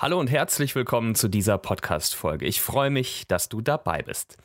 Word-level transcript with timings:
Hallo 0.00 0.18
und 0.18 0.30
herzlich 0.30 0.74
willkommen 0.74 1.14
zu 1.14 1.28
dieser 1.28 1.58
Podcast-Folge. 1.58 2.46
Ich 2.46 2.62
freue 2.62 2.88
mich, 2.88 3.26
dass 3.28 3.50
du 3.50 3.60
dabei 3.60 4.00
bist. 4.00 4.38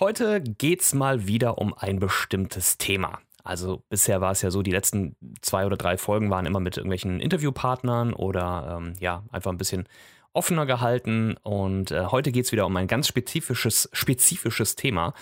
Heute 0.00 0.40
geht's 0.40 0.92
mal 0.92 1.28
wieder 1.28 1.58
um 1.58 1.72
ein 1.72 2.00
bestimmtes 2.00 2.78
Thema. 2.78 3.20
Also 3.44 3.84
bisher 3.90 4.20
war 4.20 4.32
es 4.32 4.42
ja 4.42 4.50
so, 4.50 4.60
die 4.60 4.72
letzten 4.72 5.14
zwei 5.40 5.66
oder 5.66 5.76
drei 5.76 5.98
Folgen 5.98 6.30
waren 6.30 6.46
immer 6.46 6.58
mit 6.58 6.76
irgendwelchen 6.76 7.20
Interviewpartnern 7.20 8.12
oder 8.12 8.76
ähm, 8.76 8.94
ja, 8.98 9.22
einfach 9.30 9.52
ein 9.52 9.56
bisschen 9.56 9.88
offener 10.38 10.64
gehalten. 10.64 11.36
Und 11.42 11.90
äh, 11.90 12.06
heute 12.06 12.32
geht 12.32 12.46
es 12.46 12.52
wieder 12.52 12.64
um 12.64 12.76
ein 12.76 12.86
ganz 12.86 13.08
spezifisches, 13.08 13.90
spezifisches 13.92 14.76
Thema. 14.76 15.12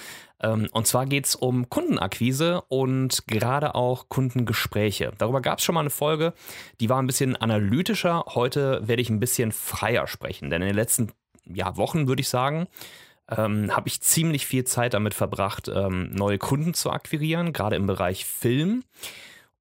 Ähm, 0.40 0.68
und 0.72 0.86
zwar 0.86 1.06
geht 1.06 1.26
es 1.26 1.34
um 1.34 1.68
Kundenakquise 1.70 2.60
und 2.68 3.26
gerade 3.26 3.74
auch 3.74 4.08
Kundengespräche. 4.08 5.12
Darüber 5.18 5.40
gab 5.40 5.58
es 5.58 5.64
schon 5.64 5.74
mal 5.74 5.80
eine 5.80 5.90
Folge, 5.90 6.34
die 6.80 6.90
war 6.90 7.00
ein 7.00 7.06
bisschen 7.06 7.34
analytischer. 7.34 8.24
Heute 8.34 8.86
werde 8.86 9.02
ich 9.02 9.10
ein 9.10 9.20
bisschen 9.20 9.52
freier 9.52 10.06
sprechen, 10.06 10.50
denn 10.50 10.62
in 10.62 10.68
den 10.68 10.76
letzten 10.76 11.12
ja, 11.46 11.76
Wochen 11.76 12.08
würde 12.08 12.20
ich 12.20 12.28
sagen, 12.28 12.66
ähm, 13.30 13.74
habe 13.74 13.88
ich 13.88 14.02
ziemlich 14.02 14.46
viel 14.46 14.64
Zeit 14.64 14.94
damit 14.94 15.14
verbracht, 15.14 15.68
ähm, 15.68 16.10
neue 16.12 16.38
Kunden 16.38 16.74
zu 16.74 16.90
akquirieren, 16.90 17.52
gerade 17.52 17.76
im 17.76 17.86
Bereich 17.86 18.24
Film. 18.24 18.84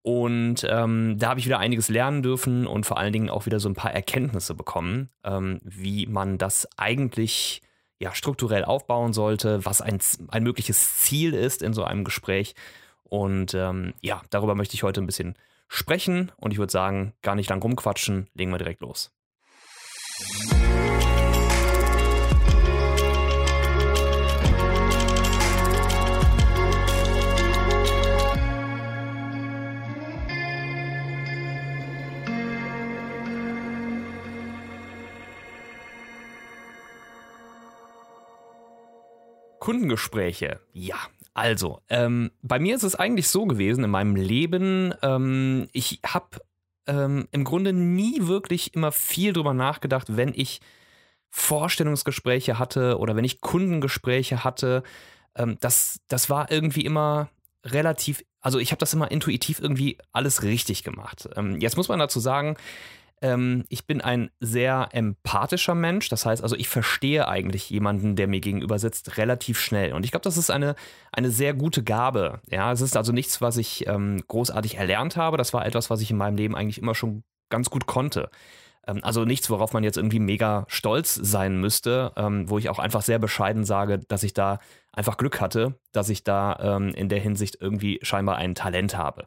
Und 0.05 0.63
ähm, 0.69 1.17
da 1.17 1.29
habe 1.29 1.39
ich 1.39 1.47
wieder 1.47 1.57
einiges 1.57 1.89
lernen 1.89 2.21
dürfen 2.21 2.67
und 2.67 2.85
vor 2.85 2.99
allen 2.99 3.11
Dingen 3.11 3.31
auch 3.31 3.47
wieder 3.47 3.59
so 3.59 3.67
ein 3.67 3.73
paar 3.73 3.91
Erkenntnisse 3.91 4.53
bekommen, 4.53 5.09
ähm, 5.23 5.59
wie 5.63 6.05
man 6.05 6.37
das 6.37 6.67
eigentlich 6.77 7.63
ja, 7.97 8.13
strukturell 8.13 8.65
aufbauen 8.65 9.13
sollte, 9.13 9.65
was 9.65 9.81
ein, 9.81 9.97
ein 10.27 10.43
mögliches 10.43 10.99
Ziel 10.99 11.33
ist 11.33 11.63
in 11.63 11.73
so 11.73 11.83
einem 11.83 12.03
Gespräch. 12.03 12.53
Und 13.01 13.55
ähm, 13.55 13.95
ja, 13.99 14.21
darüber 14.29 14.53
möchte 14.53 14.75
ich 14.75 14.83
heute 14.83 15.01
ein 15.01 15.07
bisschen 15.07 15.39
sprechen 15.69 16.31
und 16.37 16.51
ich 16.51 16.59
würde 16.59 16.71
sagen, 16.71 17.13
gar 17.23 17.33
nicht 17.33 17.49
lang 17.49 17.63
rumquatschen, 17.63 18.29
legen 18.35 18.51
wir 18.51 18.59
direkt 18.59 18.81
los. 18.81 19.11
Kundengespräche. 39.59 40.59
Ja, 40.73 40.97
also, 41.33 41.81
ähm, 41.89 42.31
bei 42.41 42.59
mir 42.59 42.75
ist 42.75 42.83
es 42.83 42.95
eigentlich 42.95 43.27
so 43.27 43.45
gewesen 43.45 43.83
in 43.83 43.89
meinem 43.89 44.15
Leben, 44.15 44.93
ähm, 45.01 45.67
ich 45.73 45.99
habe 46.05 46.39
ähm, 46.87 47.27
im 47.31 47.43
Grunde 47.43 47.73
nie 47.73 48.27
wirklich 48.27 48.73
immer 48.73 48.91
viel 48.91 49.33
drüber 49.33 49.53
nachgedacht, 49.53 50.15
wenn 50.15 50.33
ich 50.33 50.61
Vorstellungsgespräche 51.29 52.57
hatte 52.57 52.97
oder 52.99 53.15
wenn 53.17 53.25
ich 53.25 53.41
Kundengespräche 53.41 54.45
hatte. 54.45 54.83
Ähm, 55.35 55.57
das, 55.59 55.99
das 56.07 56.29
war 56.29 56.49
irgendwie 56.49 56.85
immer 56.85 57.29
relativ, 57.65 58.23
also 58.39 58.57
ich 58.59 58.71
habe 58.71 58.79
das 58.79 58.93
immer 58.93 59.11
intuitiv 59.11 59.59
irgendwie 59.59 59.97
alles 60.13 60.43
richtig 60.43 60.83
gemacht. 60.83 61.27
Ähm, 61.35 61.59
jetzt 61.59 61.75
muss 61.75 61.89
man 61.89 61.99
dazu 61.99 62.21
sagen, 62.21 62.55
ähm, 63.25 63.65
ich 63.69 63.87
bin 63.87 64.01
ein 64.01 64.29
sehr 64.39 64.89
empathischer 64.91 65.73
Mensch. 65.73 66.09
Das 66.09 66.27
heißt 66.27 66.43
also, 66.43 66.55
ich 66.55 66.69
verstehe 66.69 67.27
eigentlich 67.27 67.71
jemanden, 67.71 68.15
der 68.15 68.27
mir 68.27 68.39
gegenüber 68.39 68.77
sitzt, 68.77 69.17
relativ 69.17 69.59
schnell. 69.59 69.93
Und 69.93 70.05
ich 70.05 70.11
glaube, 70.11 70.23
das 70.23 70.37
ist 70.37 70.51
eine, 70.51 70.75
eine 71.11 71.31
sehr 71.31 71.55
gute 71.55 71.83
Gabe. 71.83 72.41
Ja, 72.51 72.71
es 72.71 72.81
ist 72.81 72.95
also 72.95 73.11
nichts, 73.11 73.41
was 73.41 73.57
ich 73.57 73.87
ähm, 73.87 74.23
großartig 74.27 74.77
erlernt 74.77 75.17
habe. 75.17 75.37
Das 75.37 75.53
war 75.53 75.65
etwas, 75.65 75.89
was 75.89 76.01
ich 76.01 76.11
in 76.11 76.17
meinem 76.17 76.37
Leben 76.37 76.55
eigentlich 76.55 76.77
immer 76.77 76.93
schon 76.93 77.23
ganz 77.49 77.71
gut 77.71 77.87
konnte. 77.87 78.29
Ähm, 78.87 78.99
also 79.01 79.25
nichts, 79.25 79.49
worauf 79.49 79.73
man 79.73 79.83
jetzt 79.83 79.97
irgendwie 79.97 80.19
mega 80.19 80.65
stolz 80.67 81.15
sein 81.15 81.59
müsste, 81.59 82.11
ähm, 82.17 82.47
wo 82.47 82.59
ich 82.59 82.69
auch 82.69 82.77
einfach 82.77 83.01
sehr 83.01 83.17
bescheiden 83.17 83.65
sage, 83.65 83.97
dass 84.07 84.21
ich 84.21 84.35
da 84.35 84.59
einfach 84.93 85.17
Glück 85.17 85.41
hatte, 85.41 85.79
dass 85.93 86.09
ich 86.09 86.23
da 86.23 86.59
ähm, 86.61 86.89
in 86.89 87.09
der 87.09 87.19
Hinsicht 87.19 87.57
irgendwie 87.59 87.97
scheinbar 88.03 88.35
ein 88.35 88.53
Talent 88.53 88.95
habe. 88.95 89.25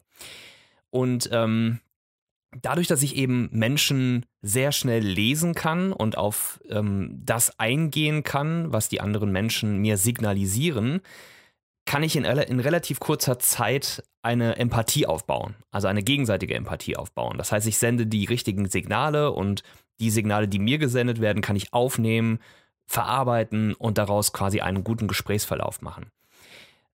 Und 0.89 1.29
ähm, 1.33 1.81
dadurch, 2.61 2.87
dass 2.87 3.03
ich 3.03 3.15
eben 3.15 3.49
Menschen 3.51 4.25
sehr 4.41 4.71
schnell 4.71 5.03
lesen 5.03 5.53
kann 5.53 5.91
und 5.91 6.17
auf 6.17 6.59
ähm, 6.69 7.21
das 7.23 7.59
eingehen 7.59 8.23
kann, 8.23 8.71
was 8.71 8.89
die 8.89 9.01
anderen 9.01 9.31
Menschen 9.31 9.77
mir 9.77 9.97
signalisieren, 9.97 11.01
kann 11.85 12.03
ich 12.03 12.15
in, 12.15 12.23
in, 12.23 12.59
relativ 12.59 12.99
kurzer 12.99 13.39
Zeit 13.39 14.03
eine 14.21 14.57
Empathie 14.57 15.07
aufbauen, 15.07 15.55
also 15.71 15.87
eine 15.87 16.03
gegenseitige 16.03 16.55
Empathie 16.55 16.95
aufbauen. 16.95 17.37
Das 17.37 17.51
heißt, 17.51 17.67
ich 17.67 17.77
sende 17.77 18.05
die 18.05 18.25
richtigen 18.25 18.67
Signale 18.67 19.31
und 19.31 19.63
die 19.99 20.11
Signale, 20.11 20.47
die 20.47 20.59
mir 20.59 20.77
gesendet 20.77 21.19
werden, 21.19 21.41
kann 21.41 21.55
ich 21.55 21.73
aufnehmen, 21.73 22.39
verarbeiten 22.85 23.73
und 23.73 23.97
daraus 23.97 24.33
quasi 24.33 24.61
einen 24.61 24.83
guten 24.83 25.07
Gesprächsverlauf 25.07 25.81
machen. 25.81 26.11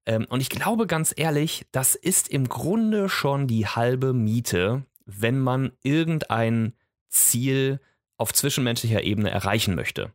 Ähm, 0.05 0.25
und 0.29 0.41
ich 0.41 0.49
glaube 0.49 0.87
ganz 0.87 1.13
ehrlich, 1.15 1.65
das 1.71 1.95
ist 1.95 2.27
im 2.27 2.47
Grunde 2.47 3.09
schon 3.09 3.47
die 3.47 3.67
halbe 3.67 4.13
Miete 4.13 4.85
wenn 5.05 5.39
man 5.39 5.71
irgendein 5.83 6.73
Ziel 7.09 7.79
auf 8.17 8.33
zwischenmenschlicher 8.33 9.03
Ebene 9.03 9.29
erreichen 9.29 9.75
möchte. 9.75 10.11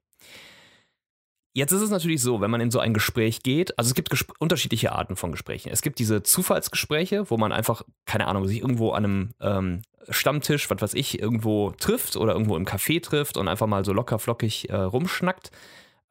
Jetzt 1.53 1.73
ist 1.73 1.83
es 1.83 1.91
natürlich 1.91 2.23
so, 2.23 2.41
wenn 2.41 2.51
man 2.51 2.61
in 2.61 2.71
so 2.71 2.79
ein 2.79 2.95
Gespräch 2.95 3.43
geht, 3.43 3.77
also 3.77 3.89
es 3.89 3.95
gibt 3.95 4.11
gesp 4.11 4.31
unterschiedliche 4.39 4.93
Arten 4.93 5.17
von 5.17 5.33
Gesprächen. 5.33 5.71
Es 5.71 5.83
gibt 5.83 5.99
diese 5.99 6.23
Zufallsgespräche, 6.23 7.29
wo 7.29 7.37
man 7.37 7.51
einfach, 7.51 7.83
keine 8.07 8.29
Ahnung, 8.29 8.47
sich 8.47 8.61
irgendwo 8.61 8.93
an 8.93 9.05
einem 9.05 9.31
ähm, 9.41 9.83
Stammtisch, 10.09 10.71
was 10.71 10.81
weiß 10.81 10.95
ich, 10.95 11.21
irgendwo 11.21 11.73
trifft 11.73 12.17
oder 12.17 12.33
irgendwo 12.33 12.57
im 12.57 12.67
Café 12.67 13.03
trifft 13.03 13.37
und 13.37 13.49
einfach 13.49 13.67
mal 13.67 13.85
so 13.85 13.93
locker 13.93 14.19
flockig 14.19 14.71
äh, 14.71 14.77
rumschnackt. 14.77 15.51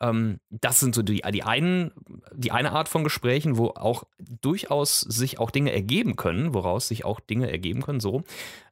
Ähm, 0.01 0.39
das 0.50 0.79
sind 0.79 0.94
so 0.94 1.01
die, 1.01 1.22
die, 1.31 1.44
einen, 1.44 1.91
die 2.34 2.51
eine 2.51 2.73
Art 2.73 2.89
von 2.89 3.03
Gesprächen, 3.03 3.57
wo 3.57 3.68
auch 3.69 4.03
durchaus 4.19 5.01
sich 5.01 5.39
auch 5.39 5.51
Dinge 5.51 5.72
ergeben 5.72 6.18
können, 6.18 6.53
woraus 6.53 6.89
sich 6.89 7.06
auch 7.06 7.19
Dinge 7.19 7.50
ergeben 7.50 7.81
können, 7.81 8.00
so. 8.00 8.23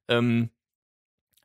Ähm, 0.08 0.50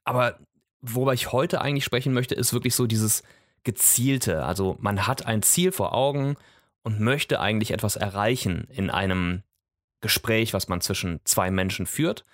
aber 0.04 0.38
worüber 0.80 1.14
ich 1.14 1.32
heute 1.32 1.60
eigentlich 1.60 1.84
sprechen 1.84 2.12
möchte, 2.12 2.34
ist 2.34 2.52
wirklich 2.52 2.74
so 2.74 2.86
dieses 2.86 3.22
gezielte. 3.64 4.44
Also 4.44 4.76
man 4.80 5.06
hat 5.06 5.26
ein 5.26 5.42
Ziel 5.42 5.72
vor 5.72 5.94
Augen 5.94 6.36
und 6.82 7.00
möchte 7.00 7.40
eigentlich 7.40 7.70
etwas 7.70 7.96
erreichen 7.96 8.66
in 8.70 8.90
einem 8.90 9.42
Gespräch, 10.00 10.52
was 10.52 10.68
man 10.68 10.80
zwischen 10.80 11.20
zwei 11.24 11.50
Menschen 11.50 11.86
führt. 11.86 12.24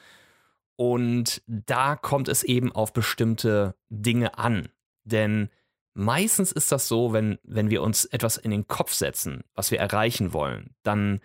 Und 0.76 1.42
da 1.46 1.96
kommt 1.96 2.28
es 2.28 2.42
eben 2.42 2.72
auf 2.72 2.92
bestimmte 2.92 3.74
Dinge 3.90 4.38
an. 4.38 4.68
Denn 5.04 5.50
meistens 5.94 6.52
ist 6.52 6.72
das 6.72 6.88
so, 6.88 7.12
wenn, 7.12 7.38
wenn 7.42 7.68
wir 7.68 7.82
uns 7.82 8.04
etwas 8.04 8.36
in 8.36 8.50
den 8.50 8.68
Kopf 8.68 8.94
setzen, 8.94 9.44
was 9.54 9.70
wir 9.70 9.80
erreichen 9.80 10.32
wollen, 10.32 10.74
dann 10.82 11.20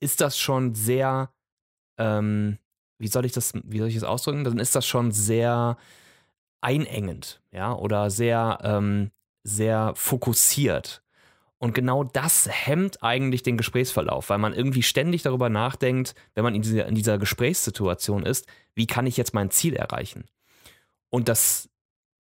ist 0.00 0.20
das 0.20 0.38
schon 0.38 0.74
sehr, 0.74 1.32
ähm, 1.96 2.58
wie 2.98 3.08
soll 3.08 3.24
ich 3.24 3.32
das, 3.32 3.52
wie 3.64 3.78
soll 3.78 3.88
ich 3.88 3.94
das 3.94 4.04
ausdrücken? 4.04 4.44
Dann 4.44 4.58
ist 4.58 4.74
das 4.74 4.86
schon 4.86 5.12
sehr 5.12 5.76
einengend, 6.60 7.40
ja, 7.52 7.74
oder 7.74 8.10
sehr, 8.10 8.58
ähm, 8.62 9.10
sehr 9.44 9.92
fokussiert. 9.94 11.02
Und 11.58 11.74
genau 11.74 12.04
das 12.04 12.48
hemmt 12.50 13.02
eigentlich 13.02 13.42
den 13.42 13.56
Gesprächsverlauf, 13.56 14.30
weil 14.30 14.38
man 14.38 14.54
irgendwie 14.54 14.82
ständig 14.82 15.22
darüber 15.22 15.48
nachdenkt, 15.48 16.14
wenn 16.34 16.44
man 16.44 16.54
in 16.54 16.62
dieser, 16.62 16.86
in 16.86 16.94
dieser 16.94 17.18
Gesprächssituation 17.18 18.24
ist, 18.24 18.46
wie 18.74 18.86
kann 18.86 19.06
ich 19.06 19.16
jetzt 19.16 19.34
mein 19.34 19.50
Ziel 19.50 19.74
erreichen? 19.74 20.24
Und 21.10 21.28
das, 21.28 21.68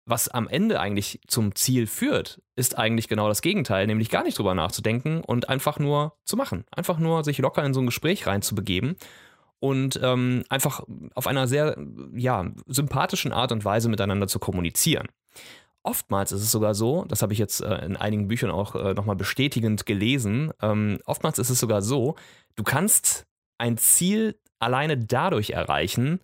was 0.06 0.28
am 0.28 0.47
Ende 0.47 0.79
eigentlich 0.79 1.19
zum 1.28 1.56
Ziel 1.56 1.88
führt, 1.88 2.41
ist 2.56 2.78
eigentlich 2.78 3.07
genau 3.07 3.28
das 3.28 3.41
Gegenteil, 3.41 3.88
nämlich 3.88 4.09
gar 4.09 4.23
nicht 4.23 4.38
drüber 4.38 4.53
nachzudenken 4.53 5.22
und 5.22 5.50
einfach 5.50 5.79
nur 5.79 6.16
zu 6.25 6.38
machen. 6.38 6.66
Einfach 6.69 7.00
nur 7.00 7.23
sich 7.23 7.39
locker 7.39 7.63
in 7.63 7.73
so 7.73 7.79
ein 7.79 7.88
Gespräch 7.88 8.28
reinzubegeben 8.28 8.97
und 9.63 9.97
ähm, 10.03 10.44
einfach 10.50 10.84
auf 11.16 11.25
einer 11.25 11.47
sehr 11.47 11.78
ja, 12.13 12.51
sympathischen 12.68 13.31
Art 13.31 13.53
und 13.53 13.63
Weise 13.63 13.88
miteinander 13.88 14.28
zu 14.28 14.38
kommunizieren. 14.38 15.07
Oftmals 15.84 16.34
ist 16.34 16.41
es 16.41 16.51
sogar 16.51 16.75
so, 16.75 17.06
das 17.06 17.21
habe 17.21 17.31
ich 17.31 17.39
jetzt 17.39 17.62
äh, 17.62 17.86
in 17.86 17.95
einigen 17.95 18.27
Büchern 18.27 18.51
auch 18.51 18.75
äh, 18.75 18.94
nochmal 18.94 19.15
bestätigend 19.15 19.86
gelesen, 19.86 20.51
ähm, 20.62 21.00
oftmals 21.06 21.39
ist 21.39 21.50
es 21.50 21.62
sogar 21.62 21.81
so, 21.81 22.15
du 22.57 22.63
kannst 22.63 23.25
ein 23.57 23.77
Ziel 23.77 24.38
alleine 24.60 24.98
dadurch 24.98 25.51
erreichen, 25.51 26.19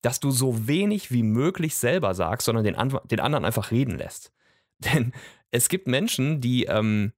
dass 0.00 0.18
du 0.18 0.30
so 0.30 0.66
wenig 0.66 1.10
wie 1.10 1.24
möglich 1.24 1.76
selber 1.76 2.14
sagst, 2.14 2.46
sondern 2.46 2.64
den, 2.64 2.76
den 3.10 3.20
anderen 3.20 3.44
einfach 3.44 3.70
reden 3.70 3.98
lässt. 3.98 4.32
Denn 4.78 5.12
es 5.50 5.68
gibt 5.68 5.88
Menschen, 5.88 6.40
die 6.40 6.64
ähm, 6.64 7.12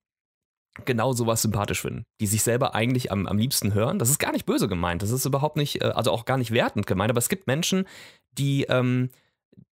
genau 0.85 1.13
sowas 1.13 1.43
sympathisch 1.43 1.81
finden, 1.81 2.05
die 2.21 2.27
sich 2.27 2.43
selber 2.43 2.75
eigentlich 2.75 3.11
am, 3.11 3.27
am 3.27 3.39
liebsten 3.39 3.75
hören. 3.75 3.99
Das 3.99 4.11
ist 4.11 4.19
gar 4.19 4.33
nicht 4.33 4.47
böse 4.47 4.69
gemeint, 4.69 5.03
das 5.03 5.11
ist 5.11 5.25
überhaupt 5.25 5.57
nicht, 5.57 5.83
äh, 5.83 5.87
also 5.87 6.11
auch 6.11 6.25
gar 6.25 6.39
nicht 6.39 6.53
wertend 6.53 6.87
gemeint, 6.87 7.11
aber 7.11 7.19
es 7.19 7.29
gibt 7.29 7.47
Menschen, 7.47 7.87
die, 8.33 8.65
ähm, 8.65 9.11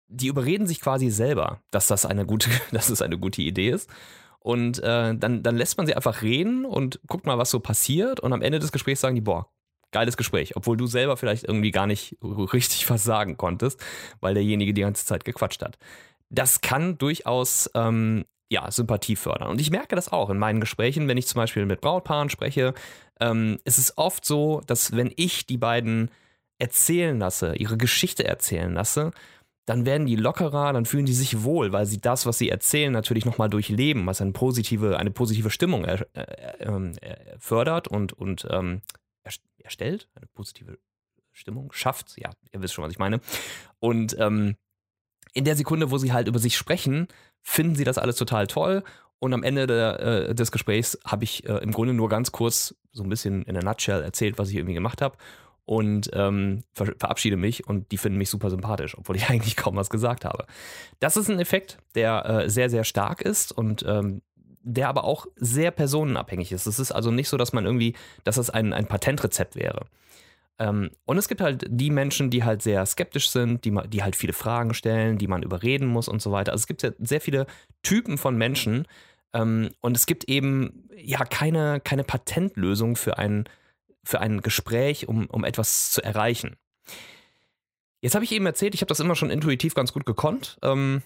die 0.08 0.28
überreden 0.28 0.66
sich 0.66 0.81
quasi 0.81 1.10
selber, 1.10 1.60
dass 1.70 1.87
das 1.87 2.06
eine 2.06 2.26
gute, 2.26 2.50
dass 2.72 2.88
es 2.88 3.02
eine 3.02 3.19
gute 3.19 3.43
Idee 3.43 3.70
ist. 3.70 3.90
Und 4.38 4.78
äh, 4.78 5.14
dann, 5.16 5.43
dann 5.43 5.56
lässt 5.56 5.76
man 5.76 5.88
sie 5.88 5.96
einfach 5.96 6.22
reden 6.22 6.64
und 6.64 7.00
guckt 7.08 7.26
mal, 7.26 7.37
was 7.37 7.50
so 7.50 7.58
passiert. 7.58 8.20
Und 8.20 8.32
am 8.32 8.42
Ende 8.42 8.60
des 8.60 8.70
Gesprächs 8.70 9.00
sagen 9.00 9.16
die, 9.16 9.20
boah, 9.20 9.50
geiles 9.90 10.16
Gespräch, 10.16 10.54
obwohl 10.54 10.76
du 10.76 10.87
selber 10.87 11.16
vielleicht 11.16 11.44
irgendwie 11.44 11.72
gar 11.72 11.88
nicht 11.88 12.16
richtig 12.22 12.88
was 12.88 13.02
sagen 13.02 13.37
konntest, 13.37 13.84
weil 14.20 14.34
derjenige 14.34 14.72
die 14.72 14.82
ganze 14.82 15.04
Zeit 15.04 15.25
gequatscht 15.25 15.62
hat. 15.62 15.78
das 16.28 16.60
kann 16.60 16.99
durchaus 16.99 17.70
ähm, 17.75 18.25
ja, 18.48 18.70
Sympathie 18.70 19.16
fördern. 19.16 19.48
Und 19.48 19.60
ich 19.60 19.70
merke 19.70 19.96
das 19.96 20.12
auch 20.12 20.31
in 20.31 20.38
meinen 20.38 20.60
Gesprächen, 20.60 21.08
wenn 21.08 21.16
ich 21.16 21.26
zum 21.26 21.40
Beispiel 21.40 21.66
mit 21.66 21.81
Brautpaaren 21.81 22.31
spreche. 22.31 22.75
Ähm, 23.20 23.58
es 23.64 23.78
ist 23.78 23.98
oft 23.98 24.25
so, 24.25 24.62
dass 24.66 24.94
wenn 24.94 25.12
ich 25.16 25.46
die 25.46 25.58
beiden 25.58 26.10
erzählen 26.58 27.19
lasse, 27.19 27.56
ihre 27.56 27.76
Geschichte 27.76 28.25
erzählen 28.25 28.72
lasse, 28.72 29.10
dann 29.66 29.84
werden 29.84 30.06
die 30.06 30.14
lockerer, 30.14 30.72
dann 30.72 30.87
fühlen 30.87 31.06
die 31.06 31.12
sich 31.12 31.43
wohl, 31.43 31.72
weil 31.72 31.87
sie 31.87 32.00
das, 32.00 32.25
was 32.25 32.38
sie 32.38 32.48
erzählen, 32.48 32.93
natürlich 32.93 33.25
nochmal 33.25 33.50
durchleben, 33.50 34.06
was 34.06 34.20
eine 34.20 34.32
positive, 34.32 34.96
eine 34.96 35.10
positive 35.10 35.50
Stimmung 35.50 35.84
er, 35.84 36.06
äh, 36.14 36.64
ähm, 36.64 36.92
äh, 37.00 37.37
fördert 37.38 37.88
und, 37.88 38.12
und 38.12 38.46
ähm, 38.49 38.81
erstellt, 39.58 40.08
eine 40.14 40.26
positive 40.28 40.78
Stimmung 41.32 41.72
schafft. 41.72 42.16
Ja, 42.16 42.31
ihr 42.52 42.62
wisst 42.62 42.75
schon, 42.75 42.84
was 42.84 42.92
ich 42.92 43.00
meine. 43.00 43.20
Und 43.81 44.16
ähm, 44.20 44.56
in 45.36 45.44
der 45.44 45.56
Sekunde, 45.56 45.90
wo 45.90 45.98
sie 45.98 46.12
halt 46.12 46.28
über 46.28 46.38
sich 46.38 46.56
sprechen, 46.56 47.08
finden 47.42 47.74
sie 47.74 47.84
das 47.84 47.98
alles 47.98 48.16
total 48.16 48.46
toll. 48.46 48.82
Und 49.18 49.34
am 49.34 49.42
Ende 49.42 49.66
der, 49.66 50.00
äh, 50.00 50.34
des 50.34 50.50
Gesprächs 50.50 50.98
habe 51.04 51.24
ich 51.24 51.46
äh, 51.46 51.58
im 51.58 51.72
Grunde 51.72 51.92
nur 51.92 52.08
ganz 52.08 52.32
kurz 52.32 52.74
so 52.92 53.02
ein 53.02 53.08
bisschen 53.08 53.42
in 53.42 53.54
der 53.54 53.62
Nutshell 53.62 54.02
erzählt, 54.02 54.38
was 54.38 54.48
ich 54.48 54.56
irgendwie 54.56 54.74
gemacht 54.74 55.02
habe 55.02 55.16
und 55.66 56.08
ähm, 56.14 56.62
ver 56.72 56.94
verabschiede 56.98 57.36
mich 57.36 57.66
und 57.66 57.92
die 57.92 57.98
finden 57.98 58.18
mich 58.18 58.30
super 58.30 58.48
sympathisch, 58.48 58.96
obwohl 58.96 59.16
ich 59.16 59.28
eigentlich 59.28 59.56
kaum 59.56 59.76
was 59.76 59.90
gesagt 59.90 60.24
habe. 60.24 60.46
Das 61.00 61.18
ist 61.18 61.28
ein 61.28 61.38
Effekt, 61.40 61.78
der 61.94 62.24
äh, 62.24 62.50
sehr, 62.50 62.70
sehr 62.70 62.84
stark 62.84 63.20
ist 63.20 63.52
und 63.52 63.84
ähm, 63.86 64.22
der 64.62 64.88
aber 64.88 65.04
auch 65.04 65.26
sehr 65.36 65.70
personenabhängig 65.70 66.50
ist. 66.50 66.66
Es 66.66 66.78
ist 66.78 66.92
also 66.92 67.10
nicht 67.10 67.28
so, 67.28 67.36
dass 67.36 67.52
man 67.52 67.66
irgendwie, 67.66 67.94
dass 68.24 68.36
das 68.36 68.50
ein, 68.50 68.72
ein 68.72 68.86
Patentrezept 68.86 69.54
wäre. 69.54 69.86
Ähm, 70.58 70.90
und 71.04 71.18
es 71.18 71.28
gibt 71.28 71.40
halt 71.40 71.66
die 71.68 71.90
Menschen, 71.90 72.30
die 72.30 72.44
halt 72.44 72.62
sehr 72.62 72.84
skeptisch 72.86 73.30
sind, 73.30 73.64
die, 73.64 73.76
die 73.88 74.02
halt 74.02 74.16
viele 74.16 74.32
Fragen 74.32 74.74
stellen, 74.74 75.18
die 75.18 75.28
man 75.28 75.42
überreden 75.42 75.86
muss 75.86 76.08
und 76.08 76.22
so 76.22 76.32
weiter. 76.32 76.52
Also 76.52 76.62
es 76.62 76.66
gibt 76.66 76.82
ja 76.82 76.90
sehr 76.98 77.20
viele 77.20 77.46
Typen 77.82 78.18
von 78.18 78.36
Menschen 78.36 78.86
ähm, 79.32 79.70
und 79.80 79.96
es 79.96 80.06
gibt 80.06 80.24
eben 80.24 80.88
ja 80.96 81.24
keine, 81.24 81.80
keine 81.80 82.04
Patentlösung 82.04 82.96
für 82.96 83.18
ein, 83.18 83.44
für 84.02 84.20
ein 84.20 84.40
Gespräch, 84.40 85.08
um, 85.08 85.26
um 85.26 85.44
etwas 85.44 85.92
zu 85.92 86.02
erreichen. 86.02 86.56
Jetzt 88.00 88.14
habe 88.14 88.24
ich 88.24 88.32
eben 88.32 88.46
erzählt, 88.46 88.74
ich 88.74 88.80
habe 88.80 88.88
das 88.88 89.00
immer 89.00 89.16
schon 89.16 89.30
intuitiv 89.30 89.74
ganz 89.74 89.92
gut 89.92 90.06
gekonnt. 90.06 90.58
Ähm, 90.62 91.02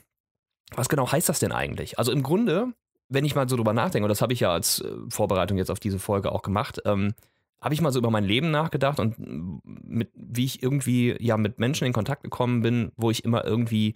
was 0.75 0.89
genau 0.89 1.11
heißt 1.11 1.29
das 1.29 1.41
denn 1.41 1.53
eigentlich? 1.53 1.99
Also 1.99 2.13
im 2.13 2.23
Grunde, 2.23 2.73
wenn 3.09 3.25
ich 3.25 3.35
mal 3.35 3.49
so 3.49 3.57
drüber 3.57 3.73
nachdenke, 3.73 4.05
und 4.05 4.11
das 4.11 4.23
habe 4.23 4.33
ich 4.33 4.41
ja 4.41 4.53
als 4.53 4.81
äh, 4.81 4.93
Vorbereitung 5.09 5.59
jetzt 5.59 5.71
auf 5.71 5.81
diese 5.81 5.99
Folge 5.99 6.31
auch 6.31 6.43
gemacht, 6.43 6.81
ähm, 6.85 7.15
habe 7.61 7.75
ich 7.75 7.81
mal 7.81 7.93
so 7.93 7.99
über 7.99 8.11
mein 8.11 8.25
Leben 8.25 8.51
nachgedacht 8.51 9.01
und 9.01 9.17
mit, 9.65 10.11
wie 10.15 10.45
ich 10.45 10.63
irgendwie 10.63 11.17
ja 11.21 11.37
mit 11.37 11.59
Menschen 11.59 11.87
in 11.87 11.93
Kontakt 11.93 12.23
gekommen 12.23 12.63
bin, 12.63 12.93
wo 12.97 13.11
ich 13.11 13.25
immer 13.25 13.45
irgendwie 13.45 13.95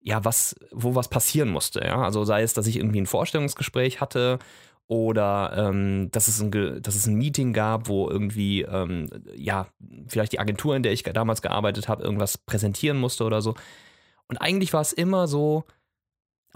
ja 0.00 0.24
was, 0.24 0.54
wo 0.70 0.94
was 0.94 1.08
passieren 1.08 1.48
musste. 1.48 1.80
Ja? 1.84 2.02
Also 2.02 2.24
sei 2.24 2.42
es, 2.42 2.54
dass 2.54 2.66
ich 2.66 2.76
irgendwie 2.76 3.00
ein 3.00 3.06
Vorstellungsgespräch 3.06 4.00
hatte 4.00 4.38
oder 4.86 5.52
ähm, 5.56 6.10
dass, 6.12 6.28
es 6.28 6.40
ein, 6.40 6.50
dass 6.82 6.94
es 6.94 7.06
ein 7.06 7.16
Meeting 7.16 7.52
gab, 7.52 7.88
wo 7.88 8.08
irgendwie 8.08 8.62
ähm, 8.62 9.08
ja 9.34 9.66
vielleicht 10.06 10.32
die 10.32 10.38
Agentur, 10.38 10.76
in 10.76 10.82
der 10.82 10.92
ich 10.92 11.02
damals 11.02 11.42
gearbeitet 11.42 11.88
habe, 11.88 12.04
irgendwas 12.04 12.38
präsentieren 12.38 12.98
musste 12.98 13.24
oder 13.24 13.42
so. 13.42 13.54
Und 14.28 14.38
eigentlich 14.38 14.72
war 14.72 14.82
es 14.82 14.92
immer 14.92 15.26
so, 15.26 15.64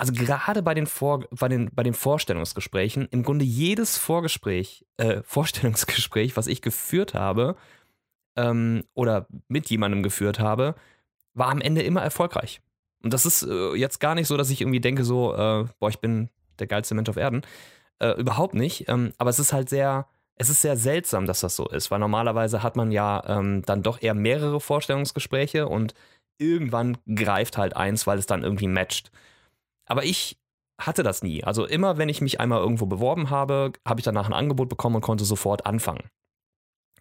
also 0.01 0.13
gerade 0.13 0.63
bei 0.63 0.75
den, 0.75 0.87
Vor 0.87 1.25
bei, 1.31 1.49
den, 1.49 1.71
bei 1.73 1.83
den 1.83 1.95
Vorstellungsgesprächen, 1.95 3.07
im 3.11 3.23
Grunde 3.23 3.45
jedes 3.45 3.99
Vorgespräch, 3.99 4.87
äh, 4.97 5.23
Vorstellungsgespräch, 5.25 6.37
was 6.37 6.47
ich 6.47 6.63
geführt 6.63 7.15
habe 7.15 7.57
ähm, 8.37 8.85
oder 8.95 9.27
mit 9.49 9.69
jemandem 9.71 10.03
geführt 10.03 10.41
habe, 10.41 10.75
war 11.35 11.49
am 11.49 11.61
Ende 11.61 11.83
immer 11.83 12.03
erfolgreich. 12.03 12.61
Und 13.03 13.15
das 13.15 13.27
ist 13.27 13.43
äh, 13.43 13.75
jetzt 13.75 14.01
gar 14.01 14.15
nicht 14.15 14.27
so, 14.27 14.37
dass 14.37 14.51
ich 14.51 14.61
irgendwie 14.61 14.81
denke, 14.81 15.05
so, 15.05 15.35
äh, 15.35 15.67
boah, 15.79 15.89
ich 15.89 16.01
bin 16.01 16.31
der 16.59 16.67
geilste 16.67 16.95
Mensch 16.95 17.09
auf 17.09 17.17
Erden. 17.17 17.43
Äh, 17.99 18.13
überhaupt 18.19 18.55
nicht. 18.55 18.89
Ähm, 18.89 19.13
aber 19.19 19.31
es 19.31 19.39
ist 19.39 19.53
halt 19.53 19.69
sehr, 19.69 20.07
es 20.37 20.49
ist 20.49 20.63
sehr 20.63 20.77
seltsam, 20.77 21.27
dass 21.27 21.41
das 21.41 21.57
so 21.57 21.69
ist, 21.69 21.91
weil 21.91 21.99
normalerweise 21.99 22.63
hat 22.63 22.77
man 22.77 22.91
ja 22.91 23.23
ähm, 23.27 23.63
dann 23.67 23.83
doch 23.83 24.01
eher 24.01 24.15
mehrere 24.15 24.61
Vorstellungsgespräche 24.61 25.69
und 25.69 25.95
irgendwann 26.39 26.97
greift 27.15 27.59
halt 27.59 27.77
eins, 27.77 28.07
weil 28.07 28.19
es 28.19 28.27
dann 28.27 28.43
irgendwie 28.43 28.69
matcht. 28.69 29.11
Aber 29.91 30.05
ich 30.05 30.39
hatte 30.81 31.03
das 31.03 31.23
nie. 31.23 31.43
Also 31.45 31.67
immer, 31.67 31.99
wenn 31.99 32.09
ich 32.09 32.21
mich 32.21 32.41
einmal 32.41 32.61
irgendwo 32.61 32.87
beworben 32.87 33.29
habe, 33.29 33.73
habe 33.87 34.01
ich 34.01 34.05
danach 34.05 34.27
ein 34.27 34.33
Angebot 34.33 34.69
bekommen 34.69 34.97
und 34.97 35.03
konnte 35.03 35.25
sofort 35.25 35.67
anfangen. 35.67 36.09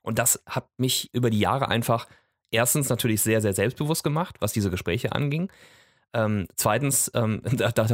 Und 0.02 0.18
das 0.18 0.42
hat 0.48 0.68
mich 0.78 1.14
über 1.14 1.30
die 1.30 1.40
Jahre 1.40 1.68
einfach 1.68 2.08
erstens 2.52 2.90
natürlich 2.90 3.22
sehr, 3.22 3.42
sehr 3.42 3.54
selbstbewusst 3.54 4.04
gemacht, 4.04 4.38
was 4.40 4.54
diese 4.54 4.72
Gespräche 4.72 5.12
anging. 5.12 5.52
Ähm, 6.14 6.48
zweitens 6.56 7.12
ähm, 7.14 7.42
da, 7.52 7.72
da, 7.72 7.86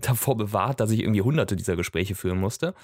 davor 0.00 0.36
bewahrt, 0.36 0.80
dass 0.80 0.90
ich 0.90 1.00
irgendwie 1.00 1.22
hunderte 1.22 1.56
dieser 1.56 1.76
Gespräche 1.76 2.14
führen 2.14 2.38
musste. 2.38 2.74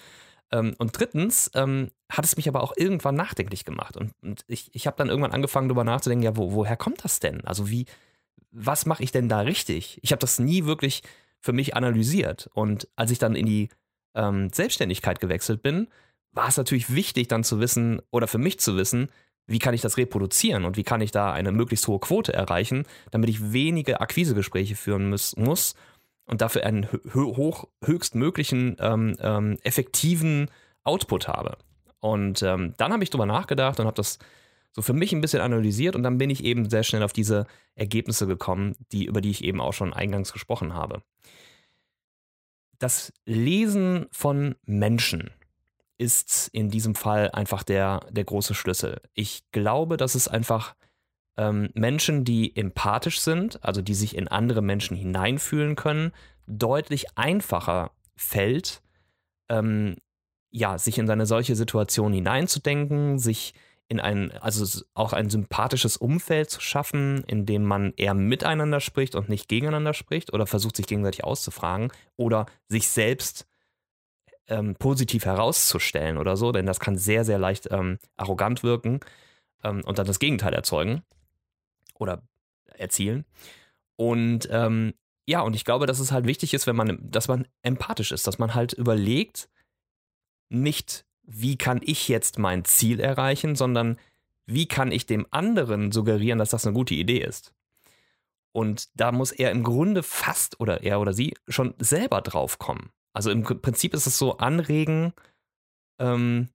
Ähm, 0.50 0.74
und 0.78 0.98
drittens 0.98 1.50
ähm, 1.54 1.90
hat 2.10 2.24
es 2.24 2.38
mich 2.38 2.48
aber 2.48 2.62
auch 2.62 2.72
irgendwann 2.76 3.14
nachdenklich 3.14 3.66
gemacht. 3.66 3.98
Und, 3.98 4.14
und 4.22 4.44
ich, 4.48 4.74
ich 4.74 4.86
habe 4.86 4.96
dann 4.96 5.10
irgendwann 5.10 5.32
angefangen, 5.32 5.68
darüber 5.68 5.84
nachzudenken, 5.84 6.24
ja, 6.24 6.34
wo, 6.34 6.52
woher 6.52 6.78
kommt 6.78 7.04
das 7.04 7.20
denn? 7.20 7.44
Also 7.44 7.68
wie, 7.68 7.84
was 8.50 8.86
mache 8.86 9.02
ich 9.02 9.12
denn 9.12 9.28
da 9.28 9.40
richtig? 9.40 10.00
Ich 10.02 10.12
habe 10.12 10.20
das 10.20 10.38
nie 10.38 10.64
wirklich 10.64 11.02
für 11.40 11.52
mich 11.52 11.76
analysiert. 11.76 12.48
Und 12.54 12.88
als 12.96 13.10
ich 13.10 13.18
dann 13.18 13.34
in 13.34 13.46
die 13.46 13.68
ähm, 14.14 14.50
Selbstständigkeit 14.52 15.20
gewechselt 15.20 15.62
bin, 15.62 15.88
war 16.32 16.48
es 16.48 16.56
natürlich 16.56 16.94
wichtig, 16.94 17.28
dann 17.28 17.44
zu 17.44 17.60
wissen 17.60 18.00
oder 18.10 18.26
für 18.26 18.38
mich 18.38 18.60
zu 18.60 18.76
wissen, 18.76 19.08
wie 19.46 19.58
kann 19.58 19.74
ich 19.74 19.80
das 19.80 19.96
reproduzieren 19.96 20.64
und 20.64 20.76
wie 20.76 20.84
kann 20.84 21.00
ich 21.00 21.10
da 21.10 21.32
eine 21.32 21.52
möglichst 21.52 21.88
hohe 21.88 21.98
Quote 21.98 22.34
erreichen, 22.34 22.84
damit 23.10 23.30
ich 23.30 23.52
wenige 23.52 24.00
Akquisegespräche 24.00 24.76
führen 24.76 25.08
muss, 25.08 25.34
muss 25.36 25.74
und 26.26 26.42
dafür 26.42 26.64
einen 26.64 26.86
hoch, 27.14 27.64
höchstmöglichen 27.82 28.76
ähm, 28.78 29.16
ähm, 29.20 29.56
effektiven 29.62 30.50
Output 30.84 31.28
habe. 31.28 31.56
Und 32.00 32.42
ähm, 32.42 32.74
dann 32.76 32.92
habe 32.92 33.02
ich 33.02 33.10
drüber 33.10 33.26
nachgedacht 33.26 33.80
und 33.80 33.86
habe 33.86 33.96
das 33.96 34.18
so 34.72 34.82
für 34.82 34.92
mich 34.92 35.12
ein 35.12 35.20
bisschen 35.20 35.40
analysiert 35.40 35.96
und 35.96 36.02
dann 36.02 36.18
bin 36.18 36.30
ich 36.30 36.44
eben 36.44 36.68
sehr 36.68 36.82
schnell 36.82 37.02
auf 37.02 37.12
diese 37.12 37.46
Ergebnisse 37.74 38.26
gekommen, 38.26 38.76
die, 38.92 39.06
über 39.06 39.20
die 39.20 39.30
ich 39.30 39.44
eben 39.44 39.60
auch 39.60 39.72
schon 39.72 39.92
eingangs 39.92 40.32
gesprochen 40.32 40.74
habe. 40.74 41.02
Das 42.78 43.12
Lesen 43.24 44.06
von 44.12 44.54
Menschen 44.64 45.30
ist 45.96 46.48
in 46.52 46.70
diesem 46.70 46.94
Fall 46.94 47.30
einfach 47.32 47.64
der, 47.64 48.06
der 48.10 48.24
große 48.24 48.54
Schlüssel. 48.54 49.00
Ich 49.14 49.42
glaube, 49.50 49.96
dass 49.96 50.14
es 50.14 50.28
einfach 50.28 50.76
ähm, 51.36 51.70
Menschen, 51.74 52.24
die 52.24 52.54
empathisch 52.56 53.20
sind, 53.20 53.62
also 53.64 53.82
die 53.82 53.94
sich 53.94 54.16
in 54.16 54.28
andere 54.28 54.62
Menschen 54.62 54.96
hineinfühlen 54.96 55.74
können, 55.74 56.12
deutlich 56.46 57.16
einfacher 57.16 57.90
fällt, 58.16 58.80
ähm, 59.48 59.96
ja, 60.50 60.78
sich 60.78 60.98
in 60.98 61.10
eine 61.10 61.26
solche 61.26 61.56
Situation 61.56 62.12
hineinzudenken, 62.12 63.18
sich 63.18 63.54
in 63.88 64.00
ein, 64.00 64.32
also 64.32 64.84
auch 64.94 65.14
ein 65.14 65.30
sympathisches 65.30 65.96
Umfeld 65.96 66.50
zu 66.50 66.60
schaffen, 66.60 67.24
in 67.24 67.46
dem 67.46 67.64
man 67.64 67.94
eher 67.96 68.14
miteinander 68.14 68.80
spricht 68.80 69.14
und 69.14 69.28
nicht 69.28 69.48
gegeneinander 69.48 69.94
spricht 69.94 70.32
oder 70.32 70.46
versucht, 70.46 70.76
sich 70.76 70.86
gegenseitig 70.86 71.24
auszufragen 71.24 71.90
oder 72.16 72.46
sich 72.68 72.88
selbst 72.88 73.46
ähm, 74.48 74.74
positiv 74.76 75.24
herauszustellen 75.24 76.18
oder 76.18 76.36
so, 76.36 76.52
denn 76.52 76.66
das 76.66 76.80
kann 76.80 76.98
sehr, 76.98 77.24
sehr 77.24 77.38
leicht 77.38 77.68
ähm, 77.70 77.98
arrogant 78.16 78.62
wirken 78.62 79.00
ähm, 79.64 79.82
und 79.84 79.98
dann 79.98 80.06
das 80.06 80.18
Gegenteil 80.18 80.52
erzeugen 80.52 81.02
oder 81.94 82.22
erzielen. 82.74 83.24
Und 83.96 84.48
ähm, 84.50 84.94
ja, 85.26 85.40
und 85.40 85.54
ich 85.54 85.64
glaube, 85.64 85.86
dass 85.86 85.98
es 85.98 86.12
halt 86.12 86.26
wichtig 86.26 86.54
ist, 86.54 86.66
wenn 86.66 86.76
man, 86.76 86.98
dass 87.02 87.28
man 87.28 87.46
empathisch 87.62 88.12
ist, 88.12 88.26
dass 88.26 88.38
man 88.38 88.54
halt 88.54 88.72
überlegt, 88.72 89.48
nicht 90.48 91.04
wie 91.28 91.56
kann 91.56 91.80
ich 91.84 92.08
jetzt 92.08 92.38
mein 92.38 92.64
Ziel 92.64 93.00
erreichen, 93.00 93.54
sondern 93.54 93.98
wie 94.46 94.66
kann 94.66 94.90
ich 94.90 95.04
dem 95.04 95.26
anderen 95.30 95.92
suggerieren, 95.92 96.38
dass 96.38 96.50
das 96.50 96.66
eine 96.66 96.74
gute 96.74 96.94
Idee 96.94 97.18
ist. 97.18 97.52
Und 98.52 98.88
da 98.94 99.12
muss 99.12 99.30
er 99.30 99.50
im 99.50 99.62
Grunde 99.62 100.02
fast 100.02 100.58
oder 100.58 100.82
er 100.82 101.00
oder 101.00 101.12
sie 101.12 101.34
schon 101.46 101.74
selber 101.78 102.22
drauf 102.22 102.58
kommen. 102.58 102.90
Also 103.12 103.30
im 103.30 103.42
Prinzip 103.42 103.92
ist 103.92 104.06
es 104.06 104.16
so 104.16 104.38
anregen, 104.38 105.12
ähm, 105.98 106.48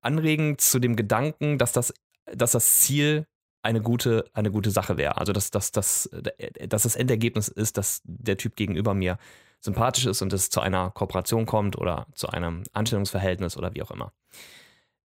anregen 0.00 0.56
zu 0.58 0.78
dem 0.78 0.94
Gedanken, 0.94 1.58
dass 1.58 1.72
das, 1.72 1.92
dass 2.26 2.52
das 2.52 2.80
Ziel 2.80 3.26
eine 3.62 3.80
gute, 3.80 4.30
eine 4.34 4.52
gute 4.52 4.70
Sache 4.70 4.96
wäre. 4.96 5.16
Also 5.16 5.32
dass, 5.32 5.50
dass, 5.50 5.72
dass, 5.72 6.08
dass 6.68 6.82
das 6.84 6.96
Endergebnis 6.96 7.48
ist, 7.48 7.76
dass 7.76 8.02
der 8.04 8.36
Typ 8.36 8.54
gegenüber 8.54 8.94
mir 8.94 9.18
sympathisch 9.64 10.04
ist 10.04 10.20
und 10.20 10.32
es 10.32 10.50
zu 10.50 10.60
einer 10.60 10.90
Kooperation 10.90 11.46
kommt 11.46 11.78
oder 11.78 12.06
zu 12.14 12.28
einem 12.28 12.64
Anstellungsverhältnis 12.74 13.56
oder 13.56 13.74
wie 13.74 13.82
auch 13.82 13.90
immer. 13.90 14.12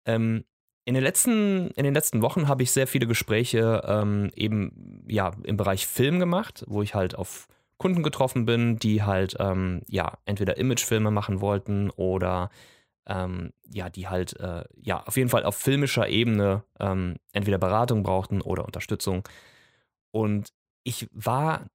Ähm, 0.06 0.46
in, 0.86 0.94
den 0.94 1.04
letzten, 1.04 1.72
in 1.72 1.84
den 1.84 1.94
letzten 1.96 2.22
Wochen 2.22 2.48
habe 2.48 2.62
ich 2.62 2.72
sehr 2.72 2.86
viele 2.86 3.08
Gespräche 3.08 3.82
ähm, 3.88 4.30
eben 4.36 5.04
ja, 5.08 5.32
im 5.44 5.58
Bereich 5.58 5.88
Film 5.88 6.20
gemacht, 6.20 6.64
wo 6.68 6.84
ich 6.84 6.94
halt 6.94 7.16
auf 7.16 7.48
Kunden 7.78 8.04
getroffen 8.04 8.46
bin, 8.46 8.78
die 8.78 9.02
halt 9.02 9.36
ähm, 9.40 9.82
ja 9.88 10.20
entweder 10.26 10.58
Imagefilme 10.58 11.10
machen 11.10 11.42
wollten 11.42 11.90
oder 11.90 12.52
ähm, 13.08 13.52
ja, 13.66 13.90
die 13.90 14.08
halt 14.08 14.40
äh, 14.40 14.66
ja 14.76 15.02
auf 15.04 15.18
jeden 15.18 15.30
Fall 15.30 15.46
auf 15.46 15.56
filmischer 15.56 16.08
Ebene 16.08 16.64
ähm, 16.80 17.16
entweder 17.32 17.58
Beratung 17.58 18.04
brauchten 18.04 18.42
oder 18.42 18.66
Unterstützung. 18.66 19.28
Und 20.12 20.54
ich 20.84 21.10
war 21.12 21.66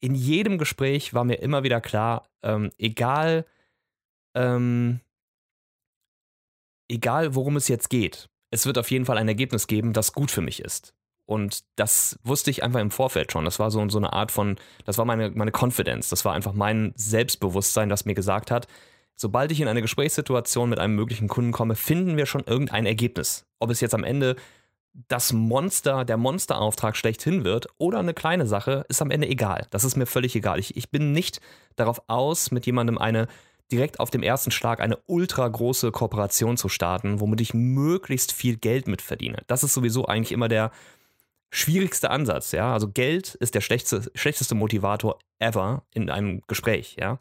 in 0.00 0.14
jedem 0.14 0.58
Gespräch 0.58 1.14
war 1.14 1.24
mir 1.24 1.36
immer 1.36 1.62
wieder 1.62 1.80
klar, 1.80 2.28
ähm, 2.42 2.70
egal, 2.78 3.46
ähm, 4.34 5.00
egal 6.88 7.34
worum 7.34 7.56
es 7.56 7.68
jetzt 7.68 7.90
geht, 7.90 8.28
es 8.50 8.66
wird 8.66 8.78
auf 8.78 8.90
jeden 8.90 9.04
Fall 9.04 9.18
ein 9.18 9.28
Ergebnis 9.28 9.66
geben, 9.66 9.92
das 9.92 10.12
gut 10.12 10.30
für 10.30 10.40
mich 10.40 10.60
ist. 10.60 10.94
Und 11.26 11.62
das 11.76 12.18
wusste 12.24 12.50
ich 12.50 12.64
einfach 12.64 12.80
im 12.80 12.90
Vorfeld 12.90 13.30
schon. 13.30 13.44
Das 13.44 13.60
war 13.60 13.70
so, 13.70 13.88
so 13.88 13.98
eine 13.98 14.12
Art 14.12 14.32
von, 14.32 14.56
das 14.84 14.98
war 14.98 15.04
meine, 15.04 15.30
meine 15.30 15.52
Confidence. 15.52 16.08
Das 16.08 16.24
war 16.24 16.32
einfach 16.32 16.54
mein 16.54 16.92
Selbstbewusstsein, 16.96 17.88
das 17.88 18.04
mir 18.04 18.14
gesagt 18.14 18.50
hat, 18.50 18.66
sobald 19.14 19.52
ich 19.52 19.60
in 19.60 19.68
eine 19.68 19.82
Gesprächssituation 19.82 20.68
mit 20.68 20.80
einem 20.80 20.96
möglichen 20.96 21.28
Kunden 21.28 21.52
komme, 21.52 21.76
finden 21.76 22.16
wir 22.16 22.26
schon 22.26 22.42
irgendein 22.44 22.84
Ergebnis. 22.84 23.46
Ob 23.60 23.70
es 23.70 23.80
jetzt 23.80 23.94
am 23.94 24.02
Ende 24.02 24.34
das 24.92 25.32
Monster, 25.32 26.04
der 26.04 26.16
Monsterauftrag 26.16 26.96
schlechthin 26.96 27.44
wird 27.44 27.68
oder 27.78 28.00
eine 28.00 28.14
kleine 28.14 28.46
Sache, 28.46 28.84
ist 28.88 29.02
am 29.02 29.10
Ende 29.10 29.28
egal. 29.28 29.66
Das 29.70 29.84
ist 29.84 29.96
mir 29.96 30.06
völlig 30.06 30.34
egal. 30.34 30.58
Ich, 30.58 30.76
ich 30.76 30.90
bin 30.90 31.12
nicht 31.12 31.40
darauf 31.76 32.02
aus, 32.08 32.50
mit 32.50 32.66
jemandem 32.66 32.98
eine 32.98 33.28
direkt 33.70 34.00
auf 34.00 34.10
dem 34.10 34.22
ersten 34.22 34.50
Schlag 34.50 34.80
eine 34.80 34.98
ultra 35.06 35.46
große 35.46 35.92
Kooperation 35.92 36.56
zu 36.56 36.68
starten, 36.68 37.20
womit 37.20 37.40
ich 37.40 37.54
möglichst 37.54 38.32
viel 38.32 38.56
Geld 38.56 38.88
mitverdiene. 38.88 39.42
Das 39.46 39.62
ist 39.62 39.74
sowieso 39.74 40.06
eigentlich 40.06 40.32
immer 40.32 40.48
der 40.48 40.72
schwierigste 41.50 42.10
Ansatz, 42.10 42.52
ja. 42.52 42.72
Also 42.72 42.88
Geld 42.88 43.34
ist 43.36 43.54
der 43.54 43.60
schlechteste, 43.60 44.10
schlechteste 44.14 44.54
Motivator 44.54 45.18
ever 45.38 45.84
in 45.92 46.10
einem 46.10 46.42
Gespräch, 46.46 46.96
ja. 46.98 47.20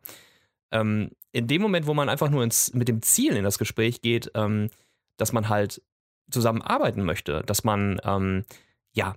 Ähm, 0.71 1.11
in 1.31 1.47
dem 1.47 1.61
Moment, 1.61 1.85
wo 1.85 1.93
man 1.93 2.09
einfach 2.09 2.29
nur 2.29 2.43
ins, 2.43 2.73
mit 2.73 2.87
dem 2.87 3.01
Ziel 3.01 3.35
in 3.35 3.43
das 3.43 3.59
Gespräch 3.59 4.01
geht, 4.01 4.31
ähm, 4.33 4.69
dass 5.17 5.33
man 5.33 5.49
halt 5.49 5.81
zusammenarbeiten 6.29 7.03
möchte, 7.03 7.43
dass 7.45 7.63
man 7.63 7.99
ähm, 8.03 8.45
ja 8.93 9.15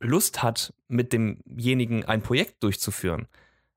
Lust 0.00 0.42
hat, 0.42 0.74
mit 0.88 1.12
demjenigen 1.12 2.04
ein 2.04 2.22
Projekt 2.22 2.62
durchzuführen, 2.62 3.26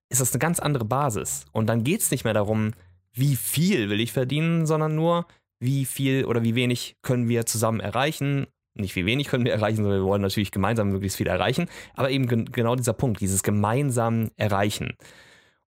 ist 0.09 0.21
das 0.21 0.33
eine 0.33 0.39
ganz 0.39 0.59
andere 0.59 0.85
Basis. 0.85 1.45
Und 1.51 1.67
dann 1.67 1.83
geht 1.83 2.01
es 2.01 2.11
nicht 2.11 2.23
mehr 2.23 2.33
darum, 2.33 2.71
wie 3.13 3.35
viel 3.35 3.89
will 3.89 3.99
ich 3.99 4.11
verdienen, 4.11 4.65
sondern 4.65 4.95
nur, 4.95 5.25
wie 5.59 5.85
viel 5.85 6.25
oder 6.25 6.43
wie 6.43 6.55
wenig 6.55 6.97
können 7.01 7.27
wir 7.27 7.45
zusammen 7.45 7.79
erreichen. 7.79 8.47
Nicht 8.75 8.95
wie 8.95 9.05
wenig 9.05 9.27
können 9.27 9.45
wir 9.45 9.51
erreichen, 9.51 9.77
sondern 9.77 10.01
wir 10.01 10.05
wollen 10.05 10.21
natürlich 10.21 10.51
gemeinsam 10.51 10.89
möglichst 10.89 11.17
viel 11.17 11.27
erreichen. 11.27 11.67
Aber 11.95 12.09
eben 12.11 12.27
genau 12.27 12.75
dieser 12.75 12.93
Punkt, 12.93 13.19
dieses 13.21 13.43
gemeinsam 13.43 14.31
Erreichen. 14.35 14.95